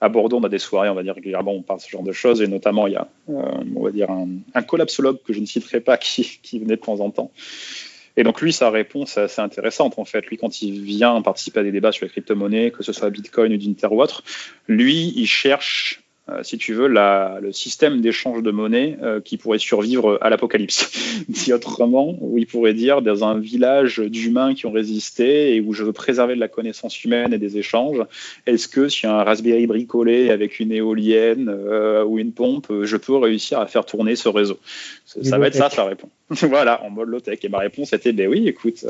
à 0.00 0.08
Bordeaux, 0.08 0.38
on 0.38 0.44
a 0.44 0.48
des 0.48 0.58
soirées, 0.58 0.88
on 0.88 0.94
va 0.94 1.02
dire 1.02 1.14
régulièrement, 1.14 1.52
on 1.52 1.62
parle 1.62 1.78
de 1.78 1.84
ce 1.84 1.90
genre 1.90 2.02
de 2.02 2.12
choses, 2.12 2.40
et 2.40 2.46
notamment, 2.46 2.86
il 2.86 2.94
y 2.94 2.96
a, 2.96 3.06
euh, 3.28 3.42
on 3.76 3.82
va 3.82 3.90
dire, 3.90 4.08
un, 4.10 4.62
collapsologue 4.62 5.18
que 5.22 5.32
je 5.32 5.40
ne 5.40 5.46
citerai 5.46 5.80
pas 5.80 5.98
qui, 5.98 6.40
qui, 6.42 6.58
venait 6.58 6.76
de 6.76 6.80
temps 6.80 7.00
en 7.00 7.10
temps. 7.10 7.30
Et 8.16 8.22
donc, 8.22 8.40
lui, 8.40 8.52
sa 8.52 8.70
réponse 8.70 9.16
est 9.16 9.22
assez 9.22 9.40
intéressante, 9.40 9.98
en 9.98 10.04
fait. 10.04 10.26
Lui, 10.26 10.36
quand 10.36 10.62
il 10.62 10.80
vient 10.82 11.20
participer 11.22 11.60
à 11.60 11.62
des 11.62 11.72
débats 11.72 11.92
sur 11.92 12.06
les 12.06 12.10
crypto-monnaies, 12.10 12.70
que 12.70 12.82
ce 12.82 12.92
soit 12.92 13.10
Bitcoin 13.10 13.52
ou 13.52 13.56
d'Inter 13.56 13.88
ou 13.90 14.00
autre, 14.00 14.22
lui, 14.68 15.12
il 15.16 15.26
cherche 15.26 16.02
euh, 16.28 16.42
si 16.42 16.58
tu 16.58 16.74
veux, 16.74 16.88
la, 16.88 17.38
le 17.40 17.52
système 17.52 18.00
d'échange 18.00 18.42
de 18.42 18.50
monnaie 18.50 18.98
euh, 19.00 19.20
qui 19.20 19.36
pourrait 19.36 19.60
survivre 19.60 20.18
à 20.20 20.28
l'apocalypse. 20.28 20.90
Dit 21.28 21.52
autrement, 21.52 22.16
où 22.20 22.36
il 22.36 22.48
pourrait 22.48 22.74
dire 22.74 23.00
dans 23.00 23.22
un 23.22 23.38
village 23.38 24.00
d'humains 24.00 24.54
qui 24.54 24.66
ont 24.66 24.72
résisté 24.72 25.54
et 25.54 25.60
où 25.60 25.72
je 25.72 25.84
veux 25.84 25.92
préserver 25.92 26.34
de 26.34 26.40
la 26.40 26.48
connaissance 26.48 27.04
humaine 27.04 27.32
et 27.32 27.38
des 27.38 27.58
échanges, 27.58 28.02
est-ce 28.46 28.66
que 28.66 28.88
si 28.88 29.06
un 29.06 29.22
Raspberry 29.22 29.68
bricolé 29.68 30.30
avec 30.30 30.58
une 30.58 30.72
éolienne 30.72 31.48
euh, 31.48 32.04
ou 32.04 32.18
une 32.18 32.32
pompe, 32.32 32.72
je 32.82 32.96
peux 32.96 33.16
réussir 33.16 33.60
à 33.60 33.66
faire 33.66 33.86
tourner 33.86 34.16
ce 34.16 34.28
réseau? 34.28 34.58
Ça 35.04 35.38
va 35.38 35.46
être 35.46 35.54
ça, 35.54 35.70
ça 35.70 35.84
répond. 35.84 36.08
voilà, 36.42 36.82
en 36.82 36.90
mode 36.90 37.08
low-tech. 37.08 37.38
Et 37.42 37.48
ma 37.48 37.58
réponse 37.58 37.92
était, 37.92 38.12
ben 38.12 38.28
oui, 38.28 38.48
écoute, 38.48 38.84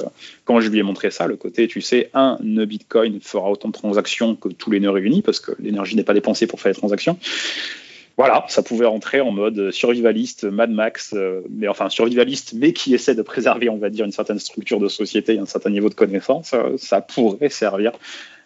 quand 0.45 0.61
je 0.61 0.71
lui 0.71 0.79
ai 0.79 0.83
montré 0.83 1.11
ça, 1.11 1.27
le 1.27 1.37
côté, 1.37 1.69
tu 1.69 1.81
sais, 1.81 2.11
un 2.15 2.39
nœud 2.43 2.67
Bitcoin 2.67 3.21
fera 3.21 3.51
autant 3.51 3.69
de 3.69 3.75
transactions 3.75 4.37
que 4.37 4.49
tous 4.49 4.71
les 4.71 4.81
nœuds 4.81 4.91
réunis, 4.91 5.23
parce 5.23 5.41
que 5.41 5.53
l'énergie 5.59 5.97
n'est 5.97 6.05
pas 6.05 6.15
dépensée 6.15 6.47
pour 6.47 6.61
faire 6.61 6.73
les 6.73 6.79
transactions 6.79 7.19
voilà, 8.17 8.47
ça 8.49 8.63
pouvait 8.63 8.87
rentrer 8.87 9.21
en 9.21 9.31
mode 9.31 9.71
survivaliste, 9.71 10.45
Mad 10.45 10.71
Max, 10.71 11.13
euh, 11.15 11.43
mais 11.51 11.69
enfin 11.69 11.91
survivaliste, 11.91 12.55
mais 12.55 12.73
qui 12.73 12.95
essaie 12.95 13.15
de 13.15 13.23
préserver, 13.23 13.69
on 13.69 13.77
va 13.77 13.91
dire, 13.91 14.07
une 14.07 14.13
certaine 14.13 14.39
structure 14.39 14.81
de 14.81 14.89
société, 14.89 15.39
un 15.39 15.45
certain 15.45 15.69
niveau 15.69 15.91
de 15.91 15.95
connaissance. 15.95 16.55
Euh, 16.55 16.77
ça 16.79 17.03
pourrait 17.03 17.51
servir 17.51 17.93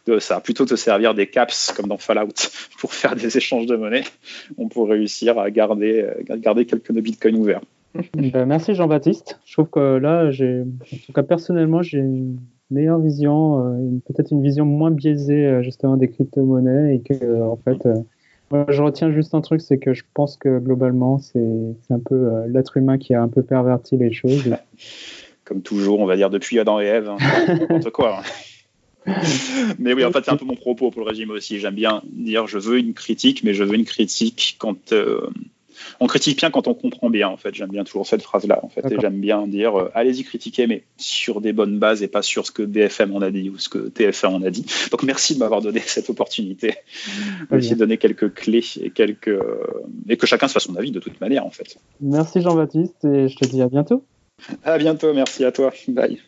de 0.06 0.18
ça, 0.18 0.40
plutôt 0.40 0.64
que 0.64 0.70
de 0.70 0.76
servir 0.76 1.14
des 1.14 1.28
caps 1.28 1.72
comme 1.76 1.86
dans 1.86 1.98
Fallout 1.98 2.34
pour 2.78 2.94
faire 2.94 3.14
des 3.14 3.36
échanges 3.36 3.66
de 3.66 3.76
monnaie. 3.76 4.04
On 4.58 4.68
pourrait 4.68 4.96
réussir 4.96 5.38
à 5.38 5.50
garder, 5.52 6.02
euh, 6.02 6.36
garder 6.38 6.66
quelques 6.66 6.90
Bitcoin 6.90 7.36
ouverts. 7.36 7.62
Ben, 8.14 8.46
merci 8.46 8.74
Jean-Baptiste. 8.74 9.40
Je 9.44 9.52
trouve 9.54 9.68
que 9.68 9.96
là, 9.96 10.30
j'ai, 10.30 10.62
en 10.62 10.96
tout 11.06 11.12
cas 11.12 11.22
personnellement, 11.22 11.82
j'ai 11.82 11.98
une 11.98 12.38
meilleure 12.70 13.00
vision, 13.00 14.00
peut-être 14.06 14.30
une 14.30 14.42
vision 14.42 14.64
moins 14.64 14.92
biaisée 14.92 15.60
justement 15.62 15.96
des 15.96 16.08
crypto-monnaies 16.08 16.94
et 16.94 17.00
que 17.00 17.42
en 17.42 17.56
fait 17.56 17.84
je 18.68 18.82
retiens 18.82 19.12
juste 19.12 19.34
un 19.34 19.40
truc, 19.40 19.60
c'est 19.60 19.78
que 19.78 19.94
je 19.94 20.02
pense 20.14 20.36
que 20.36 20.58
globalement, 20.58 21.18
c'est 21.18 21.38
un 21.90 22.00
peu 22.00 22.14
euh, 22.14 22.46
l'être 22.48 22.76
humain 22.76 22.98
qui 22.98 23.14
a 23.14 23.22
un 23.22 23.28
peu 23.28 23.42
perverti 23.42 23.96
les 23.96 24.12
choses. 24.12 24.56
Comme 25.44 25.62
toujours, 25.62 26.00
on 26.00 26.06
va 26.06 26.16
dire 26.16 26.30
depuis 26.30 26.58
Adam 26.58 26.80
et 26.80 26.86
Ève, 26.86 27.08
hein. 27.08 27.16
n'importe 27.48 27.90
quoi. 27.90 28.20
Hein. 29.06 29.12
mais 29.78 29.94
oui, 29.94 30.04
en 30.04 30.12
fait, 30.12 30.24
c'est 30.24 30.30
un 30.30 30.36
peu 30.36 30.44
mon 30.44 30.56
propos 30.56 30.90
pour 30.90 31.02
le 31.02 31.08
régime 31.08 31.30
aussi. 31.30 31.58
J'aime 31.58 31.74
bien 31.74 32.02
dire 32.04 32.46
je 32.46 32.58
veux 32.58 32.78
une 32.78 32.92
critique, 32.92 33.42
mais 33.44 33.54
je 33.54 33.64
veux 33.64 33.74
une 33.74 33.84
critique 33.84 34.56
quand 34.58 34.92
euh, 34.92 35.28
on 36.00 36.06
critique 36.06 36.38
bien 36.38 36.50
quand 36.50 36.68
on 36.68 36.74
comprend 36.74 37.10
bien, 37.10 37.28
en 37.28 37.36
fait. 37.36 37.54
J'aime 37.54 37.70
bien 37.70 37.84
toujours 37.84 38.06
cette 38.06 38.22
phrase-là, 38.22 38.60
en 38.62 38.68
fait. 38.68 38.84
Et 38.90 38.96
j'aime 39.00 39.20
bien 39.20 39.46
dire, 39.46 39.78
euh, 39.78 39.90
allez-y 39.94 40.24
critiquer, 40.24 40.66
mais 40.66 40.84
sur 40.96 41.40
des 41.40 41.52
bonnes 41.52 41.78
bases 41.78 42.02
et 42.02 42.08
pas 42.08 42.22
sur 42.22 42.46
ce 42.46 42.52
que 42.52 42.62
BFM 42.62 43.14
en 43.14 43.20
a 43.20 43.30
dit 43.30 43.50
ou 43.50 43.58
ce 43.58 43.68
que 43.68 43.88
TF1 43.88 44.26
en 44.26 44.42
a 44.42 44.50
dit. 44.50 44.66
Donc 44.90 45.02
merci 45.02 45.34
de 45.34 45.40
m'avoir 45.40 45.60
donné 45.60 45.80
cette 45.80 46.10
opportunité. 46.10 46.74
Merci 47.50 47.70
de 47.70 47.78
donner 47.78 47.98
quelques 47.98 48.32
clés 48.32 48.64
et 48.80 48.90
quelques 48.90 49.28
euh, 49.28 49.84
et 50.08 50.16
que 50.16 50.26
chacun 50.26 50.48
se 50.48 50.54
fasse 50.54 50.64
son 50.64 50.76
avis 50.76 50.90
de 50.90 51.00
toute 51.00 51.20
manière, 51.20 51.44
en 51.44 51.50
fait. 51.50 51.76
Merci 52.00 52.40
Jean-Baptiste 52.40 53.04
et 53.04 53.28
je 53.28 53.36
te 53.36 53.46
dis 53.46 53.62
à 53.62 53.68
bientôt. 53.68 54.04
À 54.64 54.78
bientôt, 54.78 55.12
merci 55.12 55.44
à 55.44 55.52
toi. 55.52 55.72
Bye. 55.88 56.18